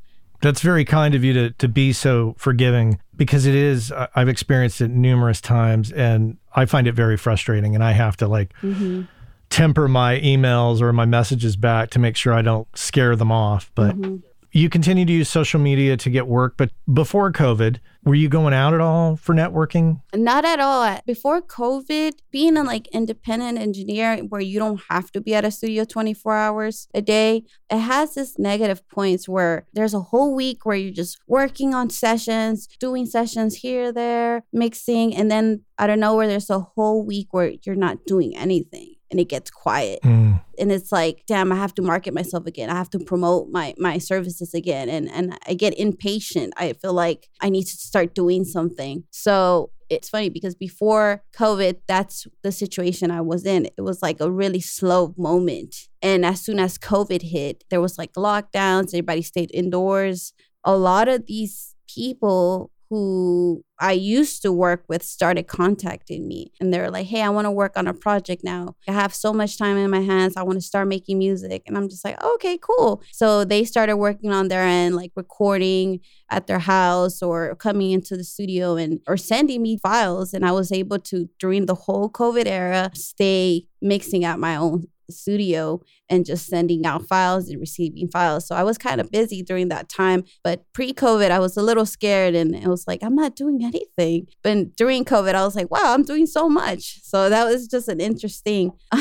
That's 0.42 0.62
very 0.62 0.86
kind 0.86 1.16
of 1.16 1.24
you 1.24 1.34
to 1.34 1.52
to 1.52 1.68
be 1.68 1.94
so 1.94 2.36
forgiving 2.38 3.00
because 3.16 3.46
it 3.46 3.56
is 3.56 3.92
I've 4.16 4.30
experienced 4.30 4.82
it 4.82 4.90
numerous 4.90 5.42
times 5.42 5.92
and 5.92 6.38
I 6.56 6.66
find 6.66 6.88
it 6.88 6.94
very 6.94 7.18
frustrating 7.18 7.76
and 7.76 7.84
I 7.84 7.92
have 7.92 8.18
to 8.18 8.28
like 8.28 8.54
mm-hmm. 8.62 9.04
temper 9.50 9.88
my 9.88 10.20
emails 10.20 10.82
or 10.82 10.92
my 10.94 11.06
messages 11.06 11.56
back 11.56 11.90
to 11.92 12.00
make 12.00 12.16
sure 12.16 12.34
I 12.34 12.42
don't 12.42 12.68
scare 12.78 13.16
them 13.16 13.32
off. 13.32 13.72
But 13.76 13.96
mm-hmm 13.96 14.18
you 14.56 14.70
continue 14.70 15.04
to 15.04 15.12
use 15.12 15.28
social 15.28 15.60
media 15.60 15.98
to 15.98 16.10
get 16.10 16.28
work, 16.28 16.56
but 16.56 16.72
before 16.94 17.30
COVID, 17.30 17.80
were 18.06 18.16
you 18.16 18.30
going 18.30 18.54
out 18.54 18.74
at 18.74 18.80
all 18.80 19.18
for 19.18 19.36
networking? 19.36 20.00
Not 20.14 20.46
at 20.46 20.62
all. 20.62 20.98
Before 21.06 21.42
COVID, 21.42 22.14
being 22.32 22.56
an 22.56 22.66
like 22.66 22.88
independent 22.94 23.58
engineer 23.58 24.16
where 24.30 24.40
you 24.40 24.58
don't 24.58 24.80
have 24.90 25.12
to 25.12 25.20
be 25.20 25.36
at 25.36 25.44
a 25.44 25.52
studio 25.52 25.84
24 25.84 26.34
hours 26.34 26.88
a 26.94 27.02
day, 27.02 27.44
it 27.70 27.80
has 27.80 28.14
this 28.14 28.40
negative 28.40 28.88
points 28.88 29.28
where 29.28 29.66
there's 29.74 29.94
a 29.94 30.00
whole 30.00 30.34
week 30.34 30.66
where 30.66 30.78
you're 30.78 30.94
just 30.94 31.20
working 31.28 31.76
on 31.76 31.90
sessions, 31.90 32.70
doing 32.80 33.06
sessions 33.06 33.58
here, 33.58 33.92
there, 33.92 34.46
mixing, 34.54 35.14
and 35.14 35.30
then 35.30 35.66
I 35.78 35.86
don't 35.86 36.00
know 36.00 36.16
where 36.16 36.30
there's 36.30 36.50
a 36.50 36.60
whole 36.60 37.06
week 37.06 37.28
where 37.32 37.56
you're 37.66 37.76
not 37.76 38.06
doing 38.06 38.38
anything 38.38 38.95
and 39.16 39.22
it 39.22 39.30
gets 39.30 39.50
quiet. 39.50 40.00
Mm. 40.04 40.42
and 40.60 40.72
it's 40.72 40.92
like 40.92 41.24
damn 41.26 41.52
i 41.52 41.56
have 41.56 41.74
to 41.76 41.82
market 41.82 42.14
myself 42.14 42.46
again. 42.46 42.70
I 42.70 42.76
have 42.76 42.90
to 42.92 43.00
promote 43.00 43.50
my 43.50 43.74
my 43.78 43.98
services 43.98 44.54
again. 44.54 44.90
And 44.90 45.10
and 45.10 45.38
i 45.48 45.54
get 45.54 45.78
impatient. 45.80 46.54
I 46.58 46.74
feel 46.74 46.94
like 46.94 47.30
i 47.42 47.50
need 47.50 47.64
to 47.64 47.78
start 47.78 48.14
doing 48.14 48.44
something. 48.44 49.04
So 49.12 49.72
it's 49.88 50.10
funny 50.10 50.30
because 50.30 50.56
before 50.56 51.24
covid 51.32 51.76
that's 51.88 52.26
the 52.44 52.52
situation 52.52 53.10
i 53.12 53.22
was 53.22 53.46
in. 53.46 53.66
It 53.66 53.82
was 53.82 54.02
like 54.02 54.20
a 54.20 54.32
really 54.32 54.62
slow 54.62 55.14
moment. 55.18 55.76
And 56.02 56.26
as 56.26 56.42
soon 56.42 56.60
as 56.60 56.78
covid 56.78 57.22
hit 57.22 57.64
there 57.70 57.82
was 57.82 57.98
like 57.98 58.14
lockdowns. 58.14 58.90
Everybody 58.90 59.22
stayed 59.22 59.52
indoors. 59.54 60.34
A 60.66 60.76
lot 60.76 61.08
of 61.08 61.28
these 61.28 61.76
people 61.88 62.72
who 62.90 63.64
I 63.80 63.92
used 63.92 64.42
to 64.44 64.52
work 64.52 64.86
with 64.88 65.04
started 65.04 65.48
contacting 65.48 66.28
me 66.28 66.52
and 66.60 66.74
they're 66.74 66.90
like, 66.90 67.08
Hey, 67.08 67.22
I 67.22 67.30
want 67.30 67.46
to 67.46 67.52
work 67.52 67.74
on 67.76 67.88
a 67.88 67.94
project 67.94 68.44
now. 68.44 68.76
I 68.88 68.94
have 68.94 69.14
so 69.14 69.34
much 69.34 69.58
time 69.58 69.78
in 69.78 69.90
my 69.90 70.00
hands. 70.00 70.36
I 70.38 70.44
want 70.44 70.58
to 70.58 70.66
start 70.66 70.88
making 70.88 71.18
music. 71.18 71.64
And 71.68 71.78
I'm 71.78 71.90
just 71.90 72.06
like, 72.06 72.22
Okay, 72.24 72.58
cool. 72.62 73.02
So 73.12 73.44
they 73.44 73.64
started 73.64 73.98
working 73.98 74.32
on 74.32 74.48
their 74.48 74.64
end, 74.64 74.96
like 74.96 75.12
recording 75.16 76.00
at 76.30 76.48
their 76.48 76.60
house 76.60 77.22
or 77.22 77.56
coming 77.56 77.92
into 77.92 78.16
the 78.16 78.24
studio 78.24 78.76
and 78.76 79.02
or 79.08 79.18
sending 79.18 79.62
me 79.62 79.78
files. 79.78 80.34
And 80.34 80.46
I 80.46 80.52
was 80.52 80.72
able 80.72 81.00
to, 81.00 81.30
during 81.40 81.66
the 81.66 81.76
whole 81.76 82.10
COVID 82.10 82.46
era, 82.46 82.92
stay 82.94 83.68
mixing 83.82 84.24
at 84.24 84.40
my 84.40 84.56
own 84.56 84.88
studio 85.12 85.82
and 86.10 86.26
just 86.26 86.48
sending 86.48 86.86
out 86.86 87.08
files 87.08 87.50
and 87.50 87.60
receiving 87.60 88.08
files. 88.08 88.48
So 88.48 88.56
I 88.56 88.64
was 88.64 88.78
kind 88.78 89.02
of 89.02 89.12
busy 89.12 89.42
during 89.42 89.70
that 89.70 89.90
time. 89.90 90.24
But 90.44 90.64
pre 90.74 90.94
COVID, 90.94 91.32
I 91.32 91.40
was 91.40 91.58
a 91.58 91.62
little 91.62 91.86
scared 91.86 92.36
and 92.36 92.56
it 92.56 92.68
was 92.68 92.86
like, 92.88 93.04
I'm 93.04 93.16
not 93.16 93.36
doing 93.36 93.64
anything. 93.64 94.28
But 94.44 94.76
during 94.76 95.06
COVID, 95.06 95.36
I 95.36 95.44
was 95.44 95.56
like, 95.56 95.72
wow, 95.72 95.94
I'm 95.94 96.04
doing 96.04 96.26
so 96.26 96.50
much. 96.50 97.02
So 97.04 97.30
that 97.30 97.46
was 97.46 97.68
just 97.68 97.88
an 97.88 98.00
interesting. 98.00 98.72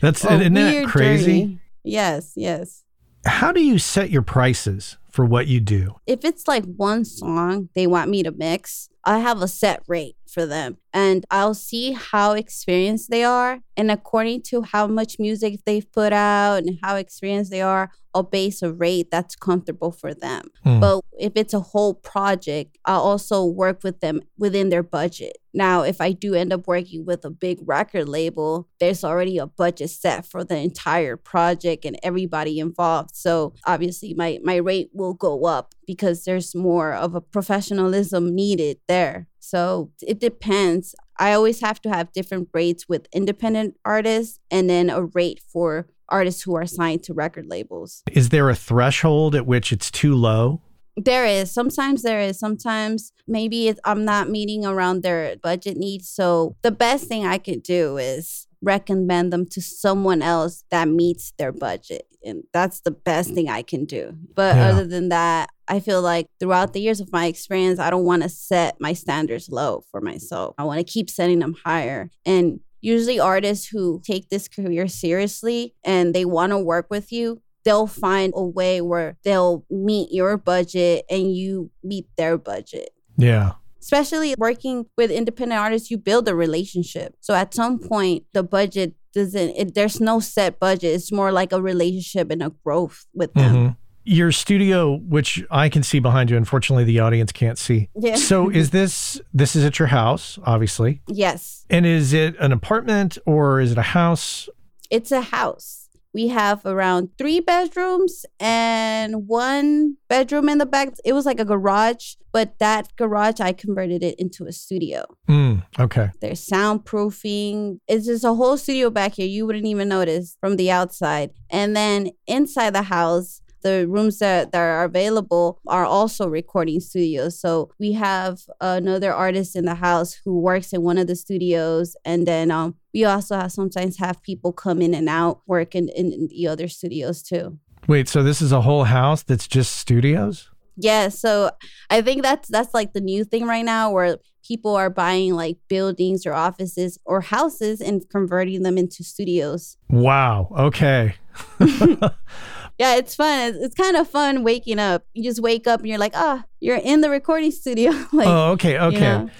That's 0.00 0.24
isn't 0.24 0.54
that 0.54 0.86
crazy? 0.86 1.40
Journey. 1.40 1.60
Yes, 1.84 2.32
yes. 2.36 2.82
How 3.24 3.52
do 3.52 3.62
you 3.62 3.78
set 3.78 4.10
your 4.10 4.22
prices 4.22 4.96
for 5.10 5.24
what 5.24 5.46
you 5.46 5.60
do? 5.60 5.96
If 6.06 6.24
it's 6.24 6.46
like 6.46 6.64
one 6.64 7.04
song 7.04 7.68
they 7.74 7.86
want 7.86 8.10
me 8.10 8.22
to 8.22 8.30
mix, 8.30 8.88
I 9.04 9.18
have 9.18 9.40
a 9.40 9.48
set 9.48 9.82
rate 9.88 10.16
for 10.28 10.46
them 10.46 10.78
and 10.96 11.26
I'll 11.30 11.52
see 11.52 11.92
how 11.92 12.32
experienced 12.32 13.10
they 13.10 13.22
are. 13.22 13.60
And 13.76 13.90
according 13.90 14.40
to 14.44 14.62
how 14.62 14.86
much 14.86 15.18
music 15.18 15.60
they've 15.66 15.92
put 15.92 16.10
out 16.14 16.62
and 16.62 16.78
how 16.82 16.96
experienced 16.96 17.50
they 17.50 17.60
are, 17.60 17.90
I'll 18.14 18.22
base 18.22 18.62
a 18.62 18.72
rate 18.72 19.10
that's 19.10 19.36
comfortable 19.36 19.92
for 19.92 20.14
them. 20.14 20.46
Mm. 20.64 20.80
But 20.80 21.04
if 21.18 21.34
it's 21.36 21.52
a 21.52 21.60
whole 21.60 21.92
project, 21.92 22.78
I'll 22.86 23.02
also 23.02 23.44
work 23.44 23.84
with 23.84 24.00
them 24.00 24.22
within 24.38 24.70
their 24.70 24.82
budget. 24.82 25.36
Now, 25.52 25.82
if 25.82 26.00
I 26.00 26.12
do 26.12 26.34
end 26.34 26.50
up 26.50 26.66
working 26.66 27.04
with 27.04 27.26
a 27.26 27.30
big 27.30 27.58
record 27.62 28.08
label, 28.08 28.66
there's 28.80 29.04
already 29.04 29.36
a 29.36 29.46
budget 29.46 29.90
set 29.90 30.24
for 30.24 30.44
the 30.44 30.56
entire 30.56 31.18
project 31.18 31.84
and 31.84 31.98
everybody 32.02 32.58
involved. 32.58 33.14
So 33.14 33.52
obviously 33.66 34.14
my 34.14 34.38
my 34.42 34.56
rate 34.56 34.88
will 34.94 35.12
go 35.12 35.44
up 35.44 35.74
because 35.86 36.24
there's 36.24 36.54
more 36.54 36.94
of 36.94 37.14
a 37.14 37.20
professionalism 37.20 38.34
needed 38.34 38.78
there. 38.88 39.28
So 39.46 39.92
it 40.02 40.18
depends. 40.18 40.94
I 41.20 41.32
always 41.32 41.60
have 41.60 41.80
to 41.82 41.88
have 41.88 42.12
different 42.12 42.48
rates 42.52 42.88
with 42.88 43.06
independent 43.12 43.76
artists 43.84 44.40
and 44.50 44.68
then 44.68 44.90
a 44.90 45.04
rate 45.04 45.40
for 45.52 45.86
artists 46.08 46.42
who 46.42 46.56
are 46.56 46.66
signed 46.66 47.04
to 47.04 47.14
record 47.14 47.46
labels. 47.46 48.02
Is 48.10 48.30
there 48.30 48.50
a 48.50 48.56
threshold 48.56 49.36
at 49.36 49.46
which 49.46 49.72
it's 49.72 49.90
too 49.90 50.16
low? 50.16 50.62
There 50.96 51.26
is. 51.26 51.52
Sometimes 51.52 52.02
there 52.02 52.20
is. 52.20 52.40
Sometimes 52.40 53.12
maybe 53.28 53.72
I'm 53.84 54.04
not 54.04 54.30
meeting 54.30 54.66
around 54.66 55.02
their 55.02 55.36
budget 55.36 55.76
needs. 55.76 56.08
So 56.08 56.56
the 56.62 56.72
best 56.72 57.06
thing 57.06 57.24
I 57.24 57.38
could 57.38 57.62
do 57.62 57.98
is 57.98 58.48
recommend 58.62 59.32
them 59.32 59.46
to 59.46 59.60
someone 59.60 60.22
else 60.22 60.64
that 60.70 60.88
meets 60.88 61.32
their 61.38 61.52
budget. 61.52 62.06
And 62.24 62.42
that's 62.52 62.80
the 62.80 62.90
best 62.90 63.34
thing 63.34 63.48
I 63.48 63.62
can 63.62 63.84
do. 63.84 64.16
But 64.34 64.56
yeah. 64.56 64.68
other 64.68 64.86
than 64.86 65.10
that, 65.10 65.50
I 65.68 65.80
feel 65.80 66.02
like 66.02 66.28
throughout 66.40 66.72
the 66.72 66.80
years 66.80 67.00
of 67.00 67.12
my 67.12 67.26
experience, 67.26 67.78
I 67.78 67.90
don't 67.90 68.04
want 68.04 68.22
to 68.22 68.28
set 68.28 68.76
my 68.80 68.92
standards 68.92 69.48
low 69.48 69.84
for 69.90 70.00
myself. 70.00 70.54
I 70.58 70.64
want 70.64 70.78
to 70.78 70.84
keep 70.84 71.08
setting 71.08 71.38
them 71.38 71.54
higher. 71.64 72.10
And 72.24 72.60
usually 72.80 73.20
artists 73.20 73.66
who 73.68 74.00
take 74.04 74.28
this 74.28 74.48
career 74.48 74.88
seriously 74.88 75.74
and 75.84 76.14
they 76.14 76.24
want 76.24 76.50
to 76.50 76.58
work 76.58 76.86
with 76.90 77.12
you, 77.12 77.42
they'll 77.64 77.86
find 77.86 78.32
a 78.36 78.44
way 78.44 78.80
where 78.80 79.16
they'll 79.24 79.64
meet 79.70 80.12
your 80.12 80.36
budget 80.36 81.04
and 81.10 81.34
you 81.34 81.70
meet 81.82 82.06
their 82.16 82.38
budget. 82.38 82.90
Yeah. 83.16 83.52
Especially 83.86 84.34
working 84.36 84.86
with 84.96 85.12
independent 85.12 85.60
artists, 85.60 85.92
you 85.92 85.96
build 85.96 86.26
a 86.26 86.34
relationship. 86.34 87.14
So 87.20 87.34
at 87.34 87.54
some 87.54 87.78
point, 87.78 88.24
the 88.32 88.42
budget 88.42 88.96
doesn't, 89.14 89.50
it, 89.50 89.74
there's 89.76 90.00
no 90.00 90.18
set 90.18 90.58
budget. 90.58 90.92
It's 90.92 91.12
more 91.12 91.30
like 91.30 91.52
a 91.52 91.62
relationship 91.62 92.32
and 92.32 92.42
a 92.42 92.50
growth 92.64 93.06
with 93.14 93.32
them. 93.34 93.54
Mm-hmm. 93.54 93.72
Your 94.02 94.32
studio, 94.32 94.96
which 94.96 95.44
I 95.52 95.68
can 95.68 95.84
see 95.84 96.00
behind 96.00 96.30
you, 96.30 96.36
unfortunately 96.36 96.82
the 96.82 96.98
audience 96.98 97.30
can't 97.30 97.58
see. 97.58 97.88
Yeah. 97.94 98.16
So 98.16 98.50
is 98.60 98.70
this 98.70 99.20
this 99.32 99.54
is 99.54 99.64
at 99.64 99.78
your 99.78 99.86
house, 99.86 100.36
obviously. 100.42 101.00
Yes. 101.06 101.64
And 101.70 101.86
is 101.86 102.12
it 102.12 102.34
an 102.40 102.50
apartment 102.50 103.18
or 103.24 103.60
is 103.60 103.70
it 103.70 103.78
a 103.78 103.82
house? 103.82 104.48
It's 104.90 105.12
a 105.12 105.20
house. 105.20 105.85
We 106.16 106.28
have 106.28 106.64
around 106.64 107.10
three 107.18 107.40
bedrooms 107.40 108.24
and 108.40 109.28
one 109.28 109.98
bedroom 110.08 110.48
in 110.48 110.56
the 110.56 110.64
back. 110.64 110.94
It 111.04 111.12
was 111.12 111.26
like 111.26 111.38
a 111.38 111.44
garage, 111.44 112.14
but 112.32 112.58
that 112.58 112.96
garage, 112.96 113.38
I 113.38 113.52
converted 113.52 114.02
it 114.02 114.18
into 114.18 114.46
a 114.46 114.52
studio. 114.52 115.04
Mm, 115.28 115.62
okay. 115.78 116.12
There's 116.22 116.46
soundproofing. 116.46 117.80
It's 117.86 118.06
just 118.06 118.24
a 118.24 118.32
whole 118.32 118.56
studio 118.56 118.88
back 118.88 119.16
here. 119.16 119.26
You 119.26 119.44
wouldn't 119.44 119.66
even 119.66 119.90
notice 119.90 120.38
from 120.40 120.56
the 120.56 120.70
outside. 120.70 121.32
And 121.50 121.76
then 121.76 122.12
inside 122.26 122.74
the 122.74 122.84
house, 122.84 123.42
the 123.62 123.86
rooms 123.88 124.18
that, 124.18 124.52
that 124.52 124.60
are 124.60 124.84
available 124.84 125.60
are 125.66 125.84
also 125.84 126.28
recording 126.28 126.80
studios. 126.80 127.38
So 127.38 127.70
we 127.78 127.92
have 127.92 128.40
another 128.60 129.12
artist 129.12 129.56
in 129.56 129.64
the 129.64 129.74
house 129.76 130.14
who 130.24 130.38
works 130.38 130.72
in 130.72 130.82
one 130.82 130.98
of 130.98 131.06
the 131.06 131.16
studios, 131.16 131.96
and 132.04 132.26
then 132.26 132.50
um, 132.50 132.76
we 132.92 133.04
also 133.04 133.36
have 133.36 133.52
sometimes 133.52 133.98
have 133.98 134.22
people 134.22 134.52
come 134.52 134.80
in 134.80 134.94
and 134.94 135.08
out 135.08 135.40
work 135.46 135.74
in, 135.74 135.88
in, 135.90 136.12
in 136.12 136.28
the 136.28 136.46
other 136.46 136.68
studios 136.68 137.22
too. 137.22 137.58
Wait, 137.88 138.08
so 138.08 138.22
this 138.22 138.42
is 138.42 138.52
a 138.52 138.62
whole 138.62 138.84
house 138.84 139.22
that's 139.22 139.46
just 139.46 139.76
studios? 139.76 140.50
Yeah, 140.76 141.08
so 141.08 141.50
I 141.88 142.02
think 142.02 142.22
that's 142.22 142.48
that's 142.48 142.74
like 142.74 142.92
the 142.92 143.00
new 143.00 143.24
thing 143.24 143.46
right 143.46 143.64
now 143.64 143.90
where 143.90 144.18
people 144.46 144.76
are 144.76 144.90
buying 144.90 145.34
like 145.34 145.56
buildings 145.68 146.26
or 146.26 146.32
offices 146.32 146.98
or 147.04 147.20
houses 147.20 147.80
and 147.80 148.08
converting 148.10 148.62
them 148.62 148.76
into 148.76 149.02
studios. 149.02 149.76
Wow. 149.88 150.48
Okay. 150.56 151.14
yeah, 152.78 152.96
it's 152.96 153.14
fun. 153.14 153.48
It's, 153.48 153.58
it's, 153.58 153.74
kind 153.74 153.96
of 153.96 154.08
fun 154.08 154.42
waking 154.42 154.78
up. 154.78 155.04
You 155.14 155.22
just 155.22 155.40
wake 155.40 155.66
up 155.66 155.80
and 155.80 155.88
you're 155.88 155.98
like, 155.98 156.12
ah, 156.14 156.42
oh, 156.42 156.48
you're 156.60 156.76
in 156.76 157.00
the 157.00 157.10
recording 157.10 157.50
studio. 157.50 157.90
like, 158.12 158.28
oh, 158.28 158.52
okay, 158.52 158.78
okay. 158.78 158.94
You 158.94 159.00
know? 159.00 159.30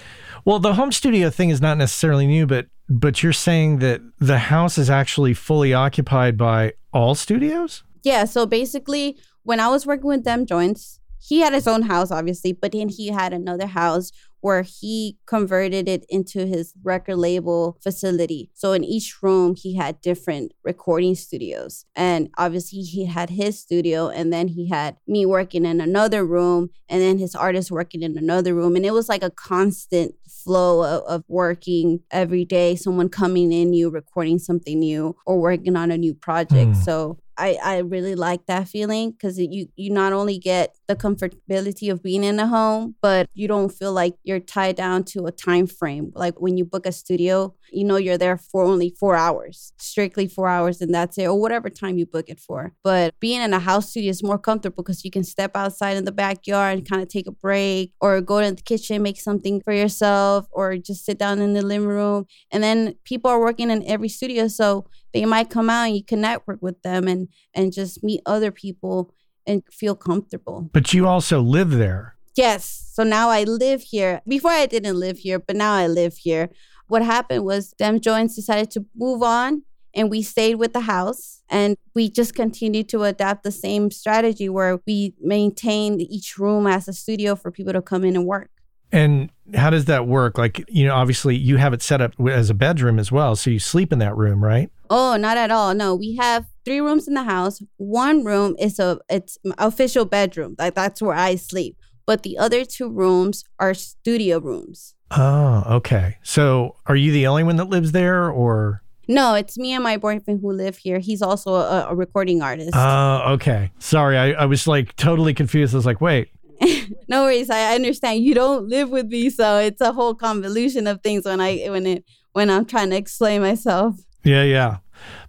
Well, 0.44 0.58
the 0.58 0.74
home 0.74 0.92
studio 0.92 1.28
thing 1.30 1.50
is 1.50 1.60
not 1.60 1.76
necessarily 1.76 2.26
new, 2.26 2.46
but 2.46 2.66
but 2.88 3.22
you're 3.22 3.32
saying 3.32 3.80
that 3.80 4.00
the 4.18 4.38
house 4.38 4.78
is 4.78 4.88
actually 4.88 5.34
fully 5.34 5.74
occupied 5.74 6.36
by 6.36 6.74
all 6.92 7.14
studios? 7.14 7.82
Yeah. 8.04 8.24
So 8.24 8.46
basically, 8.46 9.18
when 9.42 9.60
I 9.60 9.68
was 9.68 9.86
working 9.86 10.06
with 10.06 10.24
Dem 10.24 10.46
Jointz, 10.46 10.98
he 11.18 11.40
had 11.40 11.52
his 11.52 11.66
own 11.66 11.82
house, 11.82 12.12
obviously, 12.12 12.52
but 12.52 12.72
then 12.72 12.88
he 12.88 13.08
had 13.08 13.32
another 13.32 13.66
house 13.66 14.12
where 14.40 14.62
he 14.62 15.18
converted 15.26 15.88
it 15.88 16.04
into 16.08 16.46
his 16.46 16.72
record 16.82 17.16
label 17.16 17.78
facility. 17.82 18.50
So 18.54 18.72
in 18.72 18.84
each 18.84 19.22
room, 19.22 19.54
he 19.56 19.76
had 19.76 20.00
different 20.00 20.52
recording 20.64 21.14
studios. 21.14 21.84
And 21.94 22.28
obviously, 22.38 22.80
he 22.80 23.06
had 23.06 23.30
his 23.30 23.58
studio, 23.58 24.08
and 24.08 24.32
then 24.32 24.48
he 24.48 24.68
had 24.68 24.96
me 25.06 25.26
working 25.26 25.64
in 25.64 25.80
another 25.80 26.24
room, 26.24 26.70
and 26.88 27.02
then 27.02 27.18
his 27.18 27.34
artist 27.34 27.70
working 27.70 28.02
in 28.02 28.16
another 28.16 28.54
room. 28.54 28.76
And 28.76 28.86
it 28.86 28.92
was 28.92 29.08
like 29.08 29.22
a 29.22 29.30
constant 29.30 30.14
flow 30.28 30.82
of, 30.84 31.02
of 31.04 31.24
working 31.28 32.00
every 32.10 32.44
day, 32.44 32.76
someone 32.76 33.08
coming 33.08 33.52
in 33.52 33.70
new, 33.70 33.90
recording 33.90 34.38
something 34.38 34.78
new, 34.78 35.16
or 35.26 35.40
working 35.40 35.76
on 35.76 35.90
a 35.90 35.98
new 35.98 36.14
project. 36.14 36.72
Mm. 36.72 36.84
So 36.84 37.18
I, 37.36 37.58
I 37.62 37.78
really 37.78 38.14
like 38.14 38.46
that 38.46 38.68
feeling 38.68 39.10
because 39.10 39.38
you 39.38 39.68
you 39.76 39.90
not 39.90 40.12
only 40.12 40.38
get 40.38 40.75
the 40.88 40.96
comfortability 40.96 41.90
of 41.90 42.02
being 42.02 42.24
in 42.24 42.38
a 42.38 42.46
home, 42.46 42.94
but 43.02 43.28
you 43.34 43.48
don't 43.48 43.70
feel 43.70 43.92
like 43.92 44.14
you're 44.22 44.40
tied 44.40 44.76
down 44.76 45.04
to 45.04 45.26
a 45.26 45.32
time 45.32 45.66
frame. 45.66 46.12
Like 46.14 46.40
when 46.40 46.56
you 46.56 46.64
book 46.64 46.86
a 46.86 46.92
studio, 46.92 47.54
you 47.70 47.84
know 47.84 47.96
you're 47.96 48.18
there 48.18 48.36
for 48.36 48.62
only 48.62 48.94
four 48.98 49.16
hours, 49.16 49.72
strictly 49.78 50.28
four 50.28 50.48
hours, 50.48 50.80
and 50.80 50.94
that's 50.94 51.18
it, 51.18 51.26
or 51.26 51.40
whatever 51.40 51.68
time 51.68 51.98
you 51.98 52.06
book 52.06 52.28
it 52.28 52.38
for. 52.38 52.72
But 52.84 53.14
being 53.20 53.42
in 53.42 53.52
a 53.52 53.58
house 53.58 53.90
studio 53.90 54.10
is 54.10 54.22
more 54.22 54.38
comfortable 54.38 54.82
because 54.82 55.04
you 55.04 55.10
can 55.10 55.24
step 55.24 55.56
outside 55.56 55.96
in 55.96 56.04
the 56.04 56.12
backyard 56.12 56.78
and 56.78 56.88
kind 56.88 57.02
of 57.02 57.08
take 57.08 57.26
a 57.26 57.32
break, 57.32 57.92
or 58.00 58.20
go 58.20 58.40
to 58.40 58.54
the 58.54 58.62
kitchen, 58.62 59.02
make 59.02 59.20
something 59.20 59.60
for 59.60 59.72
yourself, 59.72 60.46
or 60.52 60.76
just 60.76 61.04
sit 61.04 61.18
down 61.18 61.40
in 61.40 61.54
the 61.54 61.62
living 61.62 61.88
room. 61.88 62.26
And 62.52 62.62
then 62.62 62.94
people 63.04 63.30
are 63.30 63.40
working 63.40 63.70
in 63.70 63.84
every 63.86 64.08
studio, 64.08 64.48
so 64.48 64.86
they 65.12 65.24
might 65.24 65.50
come 65.50 65.70
out 65.70 65.84
and 65.84 65.96
you 65.96 66.04
can 66.04 66.20
network 66.20 66.58
with 66.60 66.82
them 66.82 67.08
and 67.08 67.28
and 67.54 67.72
just 67.72 68.04
meet 68.04 68.20
other 68.26 68.50
people 68.50 69.14
and 69.46 69.62
feel 69.70 69.94
comfortable. 69.94 70.70
But 70.72 70.92
you 70.92 71.06
also 71.06 71.40
live 71.40 71.70
there. 71.70 72.16
Yes. 72.36 72.90
So 72.92 73.02
now 73.02 73.30
I 73.30 73.44
live 73.44 73.82
here. 73.82 74.20
Before 74.26 74.50
I 74.50 74.66
didn't 74.66 74.98
live 74.98 75.18
here, 75.18 75.38
but 75.38 75.56
now 75.56 75.74
I 75.74 75.86
live 75.86 76.16
here. 76.16 76.50
What 76.88 77.02
happened 77.02 77.44
was 77.44 77.72
Dem 77.72 77.98
Jointz 78.00 78.34
decided 78.34 78.70
to 78.72 78.84
move 78.94 79.22
on 79.22 79.62
and 79.94 80.10
we 80.10 80.22
stayed 80.22 80.56
with 80.56 80.74
the 80.74 80.80
house 80.80 81.42
and 81.48 81.76
we 81.94 82.10
just 82.10 82.34
continued 82.34 82.88
to 82.90 83.02
adapt 83.04 83.42
the 83.42 83.50
same 83.50 83.90
strategy 83.90 84.48
where 84.48 84.78
we 84.86 85.14
maintained 85.20 86.02
each 86.02 86.38
room 86.38 86.66
as 86.66 86.86
a 86.86 86.92
studio 86.92 87.34
for 87.34 87.50
people 87.50 87.72
to 87.72 87.82
come 87.82 88.04
in 88.04 88.14
and 88.14 88.26
work. 88.26 88.50
And 88.92 89.30
how 89.54 89.70
does 89.70 89.86
that 89.86 90.06
work? 90.06 90.38
Like, 90.38 90.64
you 90.68 90.86
know, 90.86 90.94
obviously 90.94 91.34
you 91.34 91.56
have 91.56 91.72
it 91.72 91.82
set 91.82 92.00
up 92.00 92.12
as 92.28 92.50
a 92.50 92.54
bedroom 92.54 92.98
as 92.98 93.10
well. 93.10 93.34
So 93.34 93.50
you 93.50 93.58
sleep 93.58 93.92
in 93.92 93.98
that 93.98 94.16
room, 94.16 94.44
right? 94.44 94.70
Oh, 94.90 95.16
not 95.16 95.36
at 95.38 95.50
all. 95.50 95.74
No, 95.74 95.94
we 95.94 96.16
have 96.16 96.46
three 96.66 96.80
rooms 96.80 97.08
in 97.08 97.14
the 97.14 97.22
house. 97.22 97.62
One 97.78 98.24
room 98.24 98.56
is 98.58 98.78
a 98.78 98.98
it's 99.08 99.38
official 99.56 100.04
bedroom. 100.04 100.56
Like 100.58 100.74
that's 100.74 101.00
where 101.00 101.16
I 101.16 101.36
sleep. 101.36 101.78
But 102.04 102.22
the 102.22 102.36
other 102.36 102.64
two 102.64 102.90
rooms 102.90 103.44
are 103.58 103.72
studio 103.72 104.38
rooms. 104.38 104.94
Oh, 105.12 105.62
okay. 105.76 106.18
So 106.22 106.76
are 106.86 106.96
you 106.96 107.12
the 107.12 107.26
only 107.26 107.44
one 107.44 107.56
that 107.56 107.70
lives 107.70 107.92
there 107.92 108.28
or 108.30 108.82
no, 109.08 109.34
it's 109.34 109.56
me 109.56 109.72
and 109.72 109.84
my 109.84 109.98
boyfriend 109.98 110.40
who 110.40 110.52
live 110.52 110.76
here. 110.76 110.98
He's 110.98 111.22
also 111.22 111.54
a, 111.54 111.86
a 111.90 111.94
recording 111.94 112.42
artist. 112.42 112.72
Oh, 112.74 112.78
uh, 112.78 113.24
okay. 113.34 113.70
Sorry, 113.78 114.18
I, 114.18 114.32
I 114.32 114.46
was 114.46 114.66
like 114.66 114.96
totally 114.96 115.32
confused. 115.32 115.74
I 115.74 115.78
was 115.78 115.86
like, 115.86 116.00
wait, 116.00 116.28
no 117.08 117.22
worries. 117.22 117.48
I 117.48 117.76
understand 117.76 118.24
you 118.24 118.34
don't 118.34 118.68
live 118.68 118.90
with 118.90 119.06
me, 119.06 119.30
so 119.30 119.58
it's 119.58 119.80
a 119.80 119.92
whole 119.92 120.16
convolution 120.16 120.88
of 120.88 121.02
things 121.02 121.24
when 121.24 121.40
I 121.40 121.66
when 121.68 121.86
it 121.86 122.04
when 122.32 122.50
I'm 122.50 122.64
trying 122.64 122.90
to 122.90 122.96
explain 122.96 123.42
myself. 123.42 123.94
Yeah, 124.24 124.42
yeah. 124.42 124.78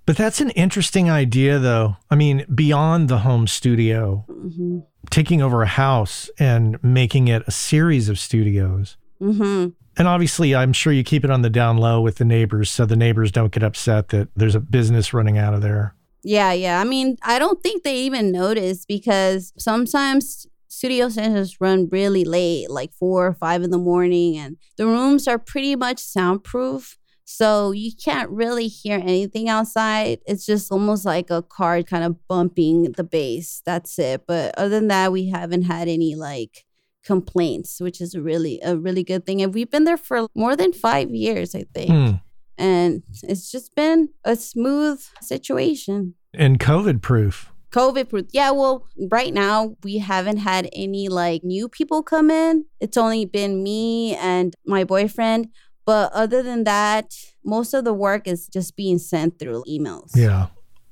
But 0.08 0.16
that's 0.16 0.40
an 0.40 0.52
interesting 0.52 1.10
idea, 1.10 1.60
though. 1.60 1.98
I 2.10 2.16
mean, 2.16 2.46
beyond 2.56 3.10
the 3.10 3.20
home 3.20 3.46
studio, 3.46 4.26
mm-hmm. 4.30 4.80
taking 5.10 5.42
over 5.42 5.62
a 5.62 5.68
house 5.68 6.30
and 6.40 6.82
making 6.82 7.28
it 7.28 7.44
a 7.46 7.52
series 7.52 8.08
of 8.08 8.18
studios. 8.18 8.96
Mm-hmm. 9.22 9.72
And 9.98 10.08
obviously, 10.08 10.56
I'm 10.56 10.72
sure 10.72 10.94
you 10.94 11.04
keep 11.04 11.26
it 11.26 11.30
on 11.30 11.42
the 11.42 11.50
down 11.50 11.76
low 11.76 12.00
with 12.00 12.16
the 12.16 12.26
neighbors 12.26 12.70
so 12.70 12.86
the 12.86 12.96
neighbors 12.96 13.34
don't 13.34 13.52
get 13.52 13.64
upset 13.64 14.08
that 14.10 14.30
there's 14.34 14.56
a 14.56 14.62
business 14.62 15.14
running 15.14 15.38
out 15.38 15.54
of 15.54 15.62
there. 15.62 15.94
Yeah, 16.24 16.54
yeah. 16.54 16.80
I 16.80 16.86
mean, 16.86 17.18
I 17.22 17.38
don't 17.38 17.62
think 17.62 17.84
they 17.84 17.98
even 17.98 18.32
notice 18.32 18.86
because 18.86 19.52
sometimes 19.58 20.48
studio 20.70 21.10
sessions 21.10 21.60
run 21.60 21.90
really 21.92 22.24
late, 22.24 22.70
like 22.70 22.94
four 22.94 23.28
or 23.28 23.34
five 23.34 23.62
in 23.62 23.72
the 23.72 23.78
morning, 23.78 24.38
and 24.38 24.56
the 24.78 24.86
rooms 24.86 25.28
are 25.28 25.38
pretty 25.38 25.76
much 25.76 26.00
soundproof. 26.00 26.98
So 27.30 27.72
you 27.72 27.92
can't 27.94 28.30
really 28.30 28.70
hear 28.70 28.96
anything 28.96 29.50
outside. 29.50 30.20
It's 30.26 30.46
just 30.46 30.72
almost 30.72 31.04
like 31.04 31.30
a 31.30 31.42
car 31.42 31.84
kind 31.84 32.06
of 32.06 32.26
bumping 32.30 32.94
the 32.94 33.04
bass. 33.04 33.62
That's 33.66 34.00
it. 34.00 34.26
But 34.26 34.58
other 34.58 34.70
than 34.70 34.88
that, 34.88 35.12
we 35.12 35.28
haven't 35.28 35.64
had 35.64 35.90
any 35.90 36.16
like 36.16 36.64
complaints, 37.04 37.82
which 37.82 38.00
is 38.00 38.18
really 38.18 38.62
a 38.64 38.78
really 38.78 39.04
good 39.04 39.26
thing. 39.26 39.42
And 39.42 39.54
we've 39.54 39.70
been 39.70 39.84
there 39.84 39.98
for 39.98 40.28
more 40.36 40.56
than 40.56 40.72
five 40.72 41.10
years, 41.12 41.54
I 41.54 41.66
think. 41.74 41.92
Mm. 41.92 42.22
And 42.58 43.04
it's 43.24 43.52
just 43.52 43.76
been 43.76 44.08
a 44.24 44.38
smooth 44.38 45.04
situation. 45.22 46.16
And 46.34 46.62
COVID 46.62 47.02
proof. 47.02 47.52
COVID 47.72 48.10
proof. 48.10 48.28
Yeah, 48.32 48.52
well, 48.52 48.88
right 49.12 49.34
now 49.34 49.76
we 49.84 49.98
haven't 49.98 50.38
had 50.38 50.70
any 50.72 51.10
like 51.10 51.44
new 51.44 51.68
people 51.68 52.04
come 52.04 52.32
in. 52.32 52.66
It's 52.80 52.96
only 52.96 53.26
been 53.26 53.62
me 53.62 54.16
and 54.16 54.56
my 54.66 54.86
boyfriend. 54.86 55.50
But 55.88 56.12
other 56.12 56.44
than 56.44 56.66
that, 56.66 57.18
most 57.46 57.74
of 57.74 57.86
the 57.86 57.94
work 57.94 58.28
is 58.28 58.48
just 58.48 58.76
being 58.76 59.00
sent 59.00 59.40
through 59.40 59.64
emails. 59.70 60.12
Yeah. 60.14 60.48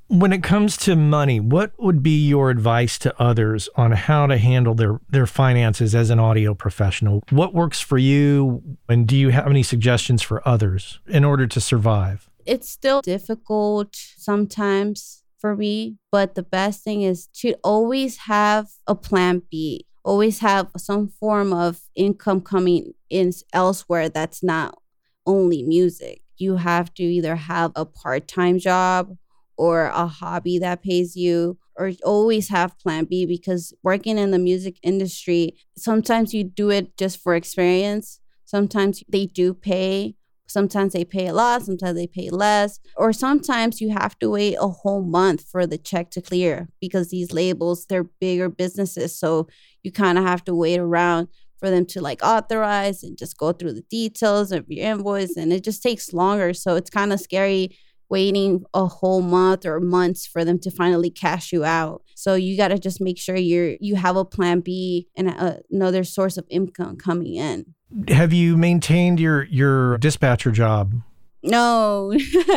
When 0.07 0.31
it 0.31 0.41
comes 0.41 0.77
to 0.77 0.95
money, 0.95 1.41
what 1.41 1.73
would 1.77 2.01
be 2.01 2.25
your 2.25 2.49
advice 2.49 2.97
to 2.99 3.21
others 3.21 3.67
on 3.75 3.91
how 3.91 4.25
to 4.27 4.37
handle 4.37 4.73
their, 4.73 5.01
their 5.09 5.27
finances 5.27 5.93
as 5.93 6.09
an 6.11 6.19
audio 6.19 6.53
professional? 6.53 7.23
What 7.29 7.53
works 7.53 7.81
for 7.81 7.97
you? 7.97 8.77
And 8.87 9.05
do 9.05 9.17
you 9.17 9.29
have 9.29 9.47
any 9.47 9.63
suggestions 9.63 10.21
for 10.21 10.47
others 10.47 10.99
in 11.07 11.25
order 11.25 11.45
to 11.45 11.59
survive? 11.59 12.29
It's 12.45 12.69
still 12.69 13.01
difficult 13.01 13.95
sometimes 13.95 15.23
for 15.39 15.57
me. 15.57 15.97
But 16.09 16.35
the 16.35 16.43
best 16.43 16.85
thing 16.85 17.01
is 17.01 17.27
to 17.41 17.53
always 17.65 18.15
have 18.17 18.67
a 18.87 18.95
plan 18.95 19.41
B, 19.51 19.87
always 20.05 20.39
have 20.39 20.69
some 20.77 21.09
form 21.09 21.51
of 21.51 21.81
income 21.95 22.39
coming 22.39 22.93
in 23.09 23.33
elsewhere 23.51 24.07
that's 24.07 24.41
not 24.41 24.77
only 25.25 25.63
music. 25.63 26.21
you 26.37 26.57
have 26.57 26.93
to 26.93 27.03
either 27.03 27.37
have 27.37 27.71
a 27.75 27.85
part 27.85 28.27
time 28.27 28.59
job 28.59 29.15
or 29.57 29.85
a 29.85 30.05
hobby 30.05 30.59
that 30.59 30.83
pays 30.83 31.15
you 31.15 31.57
or 31.77 31.91
always 32.03 32.49
have 32.49 32.77
plan 32.79 33.05
B 33.05 33.25
because 33.25 33.73
working 33.83 34.17
in 34.17 34.31
the 34.31 34.39
music 34.39 34.77
industry, 34.83 35.55
sometimes 35.77 36.33
you 36.33 36.43
do 36.43 36.69
it 36.69 36.97
just 36.97 37.21
for 37.21 37.35
experience. 37.35 38.19
Sometimes 38.45 39.03
they 39.09 39.25
do 39.25 39.53
pay. 39.53 40.15
Sometimes 40.47 40.93
they 40.93 41.03
pay 41.03 41.27
a 41.27 41.33
lot, 41.33 41.63
sometimes 41.63 41.97
they 41.97 42.05
pay 42.05 42.29
less. 42.29 42.79
Or 42.95 43.11
sometimes 43.11 43.81
you 43.81 43.89
have 43.89 44.17
to 44.19 44.29
wait 44.29 44.55
a 44.59 44.67
whole 44.67 45.01
month 45.01 45.43
for 45.49 45.65
the 45.65 45.77
check 45.77 46.11
to 46.11 46.21
clear 46.21 46.69
because 46.79 47.09
these 47.09 47.33
labels, 47.33 47.87
they're 47.87 48.03
bigger 48.03 48.47
businesses. 48.47 49.17
So 49.17 49.47
you 49.83 49.91
kind 49.91 50.17
of 50.17 50.23
have 50.23 50.43
to 50.45 50.53
wait 50.53 50.79
around 50.79 51.29
for 51.59 51.69
them 51.69 51.85
to 51.87 52.01
like 52.01 52.21
authorize 52.23 53.03
and 53.03 53.17
just 53.17 53.37
go 53.37 53.51
through 53.51 53.73
the 53.73 53.85
details 53.89 54.51
of 54.51 54.65
your 54.67 54.85
invoice. 54.85 55.35
And 55.37 55.53
it 55.53 55.63
just 55.63 55.81
takes 55.81 56.13
longer. 56.13 56.53
So 56.53 56.75
it's 56.75 56.89
kind 56.89 57.13
of 57.13 57.19
scary 57.19 57.77
waiting 58.09 58.63
a 58.73 58.85
whole 58.85 59.21
month 59.21 59.65
or 59.65 59.79
months 59.79 60.27
for 60.27 60.45
them 60.45 60.59
to 60.59 60.71
finally 60.71 61.09
cash 61.09 61.51
you 61.51 61.63
out. 61.63 62.03
So 62.15 62.35
you 62.35 62.55
got 62.55 62.69
to 62.69 62.79
just 62.79 63.01
make 63.01 63.17
sure 63.17 63.35
you're 63.35 63.75
you 63.79 63.95
have 63.95 64.15
a 64.15 64.25
plan 64.25 64.59
B 64.59 65.07
and 65.15 65.29
a, 65.29 65.61
another 65.71 66.03
source 66.03 66.37
of 66.37 66.45
income 66.49 66.97
coming 66.97 67.35
in. 67.35 67.73
Have 68.07 68.33
you 68.33 68.57
maintained 68.57 69.19
your 69.19 69.43
your 69.45 69.97
dispatcher 69.97 70.51
job? 70.51 71.01
No, 71.45 72.11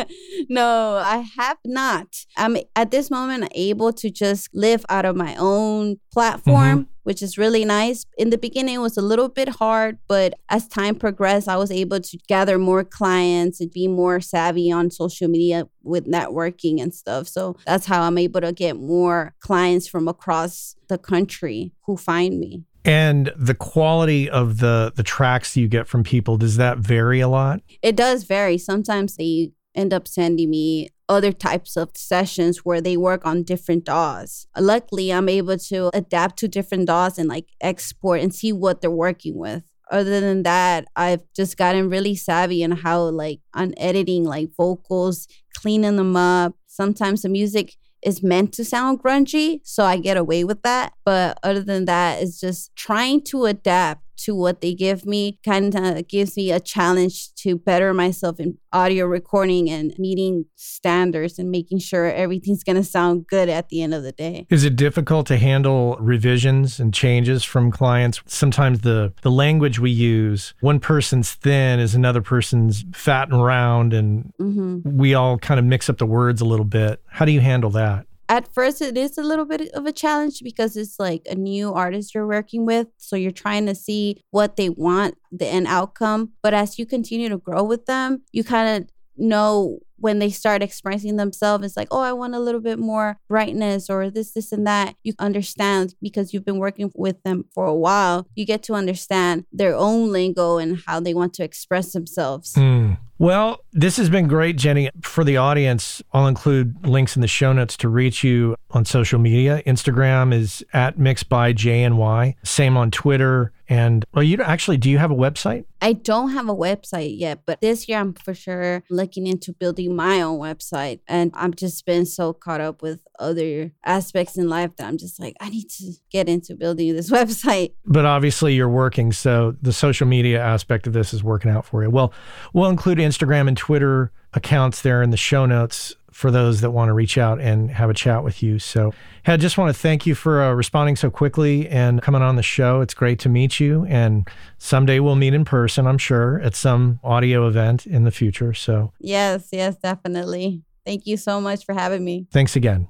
no, 0.49 0.95
I 0.95 1.23
have 1.37 1.57
not. 1.63 2.07
I'm 2.35 2.57
at 2.75 2.91
this 2.91 3.11
moment 3.11 3.51
able 3.53 3.93
to 3.93 4.09
just 4.09 4.49
live 4.53 4.85
out 4.89 5.05
of 5.05 5.15
my 5.15 5.35
own 5.37 5.99
platform, 6.11 6.79
mm-hmm. 6.79 6.91
which 7.03 7.21
is 7.21 7.37
really 7.37 7.65
nice. 7.65 8.05
In 8.17 8.31
the 8.31 8.37
beginning, 8.37 8.75
it 8.75 8.79
was 8.79 8.97
a 8.97 9.01
little 9.01 9.29
bit 9.29 9.49
hard, 9.49 9.99
but 10.07 10.33
as 10.49 10.67
time 10.67 10.95
progressed, 10.95 11.47
I 11.47 11.57
was 11.57 11.71
able 11.71 11.99
to 11.99 12.17
gather 12.27 12.57
more 12.57 12.83
clients 12.83 13.61
and 13.61 13.71
be 13.71 13.87
more 13.87 14.19
savvy 14.19 14.71
on 14.71 14.89
social 14.89 15.27
media 15.27 15.67
with 15.83 16.07
networking 16.07 16.81
and 16.81 16.93
stuff. 16.93 17.27
So 17.27 17.57
that's 17.67 17.85
how 17.85 18.01
I'm 18.01 18.17
able 18.17 18.41
to 18.41 18.51
get 18.51 18.75
more 18.75 19.35
clients 19.39 19.87
from 19.87 20.07
across 20.07 20.75
the 20.87 20.97
country 20.97 21.73
who 21.85 21.95
find 21.95 22.39
me. 22.39 22.63
And 22.89 23.31
the 23.35 23.53
quality 23.53 24.27
of 24.29 24.57
the 24.57 24.91
the 24.95 25.03
tracks 25.03 25.55
you 25.55 25.67
get 25.67 25.87
from 25.87 26.03
people 26.03 26.37
does 26.37 26.57
that 26.57 26.79
vary 26.79 27.19
a 27.19 27.27
lot? 27.27 27.61
It 27.83 27.95
does 27.95 28.23
vary. 28.23 28.57
Sometimes 28.57 29.15
they 29.15 29.51
end 29.75 29.93
up 29.93 30.07
sending 30.07 30.49
me 30.49 30.89
other 31.07 31.31
types 31.31 31.77
of 31.77 31.91
sessions 31.95 32.59
where 32.65 32.81
they 32.81 32.97
work 32.97 33.25
on 33.27 33.43
different 33.43 33.85
DAWs. 33.85 34.47
Luckily, 34.57 35.13
I'm 35.13 35.29
able 35.29 35.57
to 35.57 35.91
adapt 35.93 36.39
to 36.39 36.47
different 36.47 36.87
DAWs 36.87 37.19
and 37.19 37.29
like 37.29 37.49
export 37.61 38.21
and 38.21 38.33
see 38.33 38.51
what 38.51 38.81
they're 38.81 38.89
working 38.89 39.37
with. 39.37 39.63
Other 39.91 40.19
than 40.19 40.43
that, 40.43 40.85
I've 40.95 41.21
just 41.35 41.57
gotten 41.57 41.89
really 41.89 42.15
savvy 42.15 42.63
in 42.63 42.71
how 42.71 43.01
like 43.03 43.41
on 43.53 43.73
editing 43.77 44.23
like 44.23 44.49
vocals, 44.57 45.27
cleaning 45.55 45.97
them 45.97 46.15
up. 46.15 46.55
Sometimes 46.65 47.21
the 47.21 47.29
music 47.29 47.75
is 48.01 48.23
meant 48.23 48.53
to 48.53 48.65
sound 48.65 49.01
grungy, 49.01 49.61
so 49.63 49.83
I 49.83 49.97
get 49.97 50.17
away 50.17 50.43
with 50.43 50.61
that. 50.63 50.93
But 51.05 51.37
other 51.43 51.61
than 51.61 51.85
that, 51.85 52.21
it's 52.21 52.39
just 52.39 52.75
trying 52.75 53.23
to 53.25 53.45
adapt 53.45 54.03
to 54.23 54.35
what 54.35 54.61
they 54.61 54.73
give 54.73 55.05
me 55.05 55.39
kind 55.45 55.75
of 55.75 56.07
gives 56.07 56.35
me 56.35 56.51
a 56.51 56.59
challenge 56.59 57.33
to 57.35 57.57
better 57.57 57.93
myself 57.93 58.39
in 58.39 58.57
audio 58.71 59.05
recording 59.05 59.69
and 59.69 59.93
meeting 59.97 60.45
standards 60.55 61.39
and 61.39 61.49
making 61.49 61.79
sure 61.79 62.11
everything's 62.11 62.63
going 62.63 62.75
to 62.75 62.83
sound 62.83 63.25
good 63.27 63.49
at 63.49 63.69
the 63.69 63.81
end 63.81 63.93
of 63.93 64.03
the 64.03 64.11
day. 64.11 64.45
Is 64.49 64.63
it 64.63 64.75
difficult 64.75 65.27
to 65.27 65.37
handle 65.37 65.97
revisions 65.99 66.79
and 66.79 66.93
changes 66.93 67.43
from 67.43 67.71
clients? 67.71 68.21
Sometimes 68.25 68.81
the 68.81 69.13
the 69.21 69.31
language 69.31 69.79
we 69.79 69.91
use, 69.91 70.53
one 70.59 70.79
person's 70.79 71.33
thin 71.33 71.79
is 71.79 71.95
another 71.95 72.21
person's 72.21 72.85
fat 72.93 73.29
and 73.29 73.43
round 73.43 73.93
and 73.93 74.33
mm-hmm. 74.39 74.79
we 74.97 75.13
all 75.13 75.37
kind 75.37 75.59
of 75.59 75.65
mix 75.65 75.89
up 75.89 75.97
the 75.97 76.05
words 76.05 76.41
a 76.41 76.45
little 76.45 76.65
bit. 76.65 77.01
How 77.07 77.25
do 77.25 77.31
you 77.31 77.41
handle 77.41 77.69
that? 77.71 78.05
At 78.29 78.53
first 78.53 78.81
it 78.81 78.95
is 78.95 79.17
a 79.17 79.23
little 79.23 79.45
bit 79.45 79.69
of 79.71 79.85
a 79.85 79.91
challenge 79.91 80.41
because 80.43 80.77
it's 80.77 80.99
like 80.99 81.23
a 81.29 81.35
new 81.35 81.73
artist 81.73 82.13
you're 82.13 82.27
working 82.27 82.65
with 82.65 82.87
so 82.97 83.15
you're 83.15 83.31
trying 83.31 83.65
to 83.65 83.75
see 83.75 84.23
what 84.29 84.55
they 84.55 84.69
want 84.69 85.17
the 85.31 85.47
end 85.47 85.67
outcome. 85.67 86.31
But 86.41 86.53
as 86.53 86.79
you 86.79 86.85
continue 86.85 87.27
to 87.29 87.37
grow 87.37 87.63
with 87.63 87.85
them 87.87 88.21
you 88.31 88.43
kind 88.43 88.83
of 88.83 88.89
know 89.17 89.79
when 89.97 90.19
they 90.19 90.29
start 90.29 90.63
expressing 90.63 91.17
themselves 91.17 91.65
it's 91.65 91.75
like 91.75 91.89
oh 91.91 91.99
i 91.99 92.13
want 92.13 92.33
a 92.33 92.39
little 92.39 92.61
bit 92.61 92.79
more 92.79 93.19
brightness 93.27 93.89
or 93.89 94.09
this 94.09 94.31
this 94.31 94.53
and 94.53 94.65
that. 94.65 94.95
You 95.03 95.13
understand 95.19 95.95
because 96.01 96.33
you've 96.33 96.45
been 96.45 96.59
working 96.59 96.89
with 96.95 97.21
them 97.23 97.43
for 97.53 97.65
a 97.65 97.75
while 97.75 98.27
you 98.35 98.45
get 98.45 98.63
to 98.63 98.73
understand 98.73 99.45
their 99.51 99.75
own 99.75 100.11
lingo 100.11 100.57
and 100.57 100.81
how 100.85 101.01
they 101.01 101.13
want 101.13 101.33
to 101.33 101.43
express 101.43 101.91
themselves. 101.91 102.53
Mm. 102.53 102.97
Well, 103.19 103.65
this 103.73 103.97
has 103.97 104.09
been 104.09 104.29
great, 104.29 104.55
Jenny. 104.55 104.89
For 105.01 105.25
the 105.25 105.35
audience, 105.35 106.01
I'll 106.13 106.27
include 106.27 106.87
links 106.87 107.17
in 107.17 107.21
the 107.21 107.27
show 107.27 107.51
notes 107.51 107.75
to 107.77 107.89
reach 107.89 108.23
you 108.23 108.55
on 108.71 108.85
social 108.85 109.19
media. 109.19 109.61
Instagram 109.67 110.33
is 110.33 110.63
at 110.71 110.97
Mix 110.97 111.21
by 111.23 111.51
JNY. 111.51 112.35
Same 112.43 112.77
on 112.77 112.91
Twitter. 112.91 113.51
And 113.69 114.03
well, 114.15 114.23
you 114.23 114.41
actually, 114.41 114.77
do 114.77 114.89
you 114.89 114.97
have 114.97 115.11
a 115.11 115.15
website? 115.15 115.65
I 115.79 115.93
don't 115.93 116.31
have 116.31 116.49
a 116.49 116.55
website 116.55 117.19
yet, 117.19 117.41
but 117.45 117.61
this 117.61 117.87
year 117.87 117.99
I'm 117.99 118.13
for 118.13 118.33
sure 118.33 118.83
looking 118.89 119.27
into 119.27 119.53
building 119.53 119.95
my 119.95 120.21
own 120.21 120.39
website. 120.39 121.01
And 121.07 121.31
I've 121.35 121.55
just 121.55 121.85
been 121.85 122.07
so 122.07 122.33
caught 122.33 122.61
up 122.61 122.81
with 122.81 122.99
other 123.19 123.71
aspects 123.85 124.37
in 124.37 124.49
life 124.49 124.75
that 124.77 124.87
I'm 124.87 124.97
just 124.97 125.19
like, 125.19 125.35
I 125.39 125.49
need 125.49 125.69
to 125.69 125.93
get 126.11 126.27
into 126.27 126.55
building 126.55 126.95
this 126.95 127.09
website. 127.11 127.73
But 127.85 128.05
obviously, 128.05 128.55
you're 128.55 128.67
working. 128.67 129.13
So 129.13 129.55
the 129.61 129.71
social 129.71 130.07
media 130.07 130.41
aspect 130.41 130.87
of 130.87 130.93
this 130.93 131.13
is 131.13 131.23
working 131.23 131.51
out 131.51 131.65
for 131.65 131.83
you. 131.83 131.91
Well, 131.91 132.11
we'll 132.53 132.69
include 132.69 132.97
Instagram 132.97 133.47
and 133.47 133.55
Twitter 133.55 134.11
accounts 134.33 134.81
there 134.81 135.03
in 135.03 135.11
the 135.11 135.17
show 135.17 135.45
notes 135.45 135.95
for 136.19 136.31
those 136.31 136.59
that 136.59 136.71
want 136.71 136.89
to 136.89 136.93
reach 136.93 137.17
out 137.17 137.39
and 137.39 137.71
have 137.71 137.89
a 137.89 137.93
chat 137.93 138.25
with 138.25 138.43
you. 138.43 138.59
So, 138.59 138.93
I 139.25 139.37
just 139.37 139.57
want 139.57 139.73
to 139.73 139.79
thank 139.79 140.05
you 140.05 140.15
for 140.15 140.41
uh, 140.41 140.53
responding 140.53 140.97
so 140.97 141.09
quickly 141.09 141.69
and 141.69 142.01
coming 142.01 142.21
on 142.21 142.35
the 142.35 142.43
show. 142.43 142.81
It's 142.81 142.93
great 142.93 143.19
to 143.19 143.29
meet 143.29 143.59
you. 143.59 143.85
And 143.85 144.27
someday 144.57 144.99
we'll 144.99 145.15
meet 145.15 145.33
in 145.33 145.45
person, 145.45 145.87
I'm 145.87 145.97
sure, 145.97 146.41
at 146.41 146.55
some 146.55 146.99
audio 147.05 147.47
event 147.47 147.85
in 147.85 148.03
the 148.03 148.11
future. 148.11 148.53
So, 148.53 148.91
yes, 148.99 149.47
yes, 149.53 149.77
definitely. 149.77 150.63
Thank 150.85 151.07
you 151.07 151.15
so 151.15 151.39
much 151.39 151.65
for 151.65 151.73
having 151.73 152.03
me. 152.03 152.27
Thanks 152.31 152.57
again. 152.57 152.89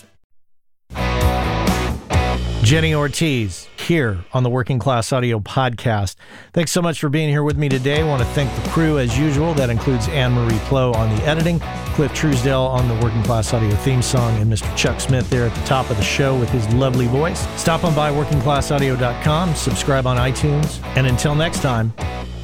Jenny 2.71 2.95
Ortiz 2.95 3.67
here 3.75 4.23
on 4.31 4.43
the 4.43 4.49
Working 4.49 4.79
Class 4.79 5.11
Audio 5.11 5.41
Podcast. 5.41 6.15
Thanks 6.53 6.71
so 6.71 6.81
much 6.81 7.01
for 7.01 7.09
being 7.09 7.27
here 7.27 7.43
with 7.43 7.57
me 7.57 7.67
today. 7.67 7.99
I 7.99 8.05
want 8.05 8.21
to 8.21 8.27
thank 8.29 8.49
the 8.55 8.69
crew 8.69 8.97
as 8.97 9.19
usual. 9.19 9.53
That 9.53 9.69
includes 9.69 10.07
Anne 10.07 10.31
Marie 10.31 10.57
Pleau 10.59 10.93
on 10.93 11.13
the 11.13 11.21
editing, 11.23 11.59
Cliff 11.95 12.13
Truesdell 12.13 12.65
on 12.69 12.87
the 12.87 12.93
Working 13.03 13.23
Class 13.23 13.53
Audio 13.53 13.75
theme 13.75 14.01
song, 14.01 14.37
and 14.37 14.49
Mr. 14.49 14.73
Chuck 14.77 15.01
Smith 15.01 15.29
there 15.29 15.45
at 15.45 15.53
the 15.53 15.65
top 15.65 15.89
of 15.89 15.97
the 15.97 16.03
show 16.03 16.39
with 16.39 16.47
his 16.47 16.65
lovely 16.73 17.07
voice. 17.07 17.45
Stop 17.59 17.83
on 17.83 17.93
by 17.93 18.09
workingclassaudio.com, 18.09 19.53
subscribe 19.53 20.07
on 20.07 20.15
iTunes, 20.15 20.81
and 20.95 21.07
until 21.07 21.35
next 21.35 21.61
time, 21.61 21.91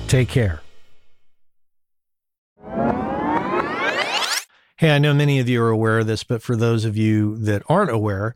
take 0.10 0.28
care. 0.28 0.62
Hey, 4.76 4.92
I 4.92 5.00
know 5.00 5.14
many 5.14 5.40
of 5.40 5.48
you 5.48 5.64
are 5.64 5.70
aware 5.70 6.00
of 6.00 6.08
this, 6.08 6.26
but 6.26 6.42
for 6.42 6.58
those 6.58 6.84
of 6.84 6.98
you 6.98 7.38
that 7.38 7.64
aren't 7.70 7.92
aware, 7.92 8.36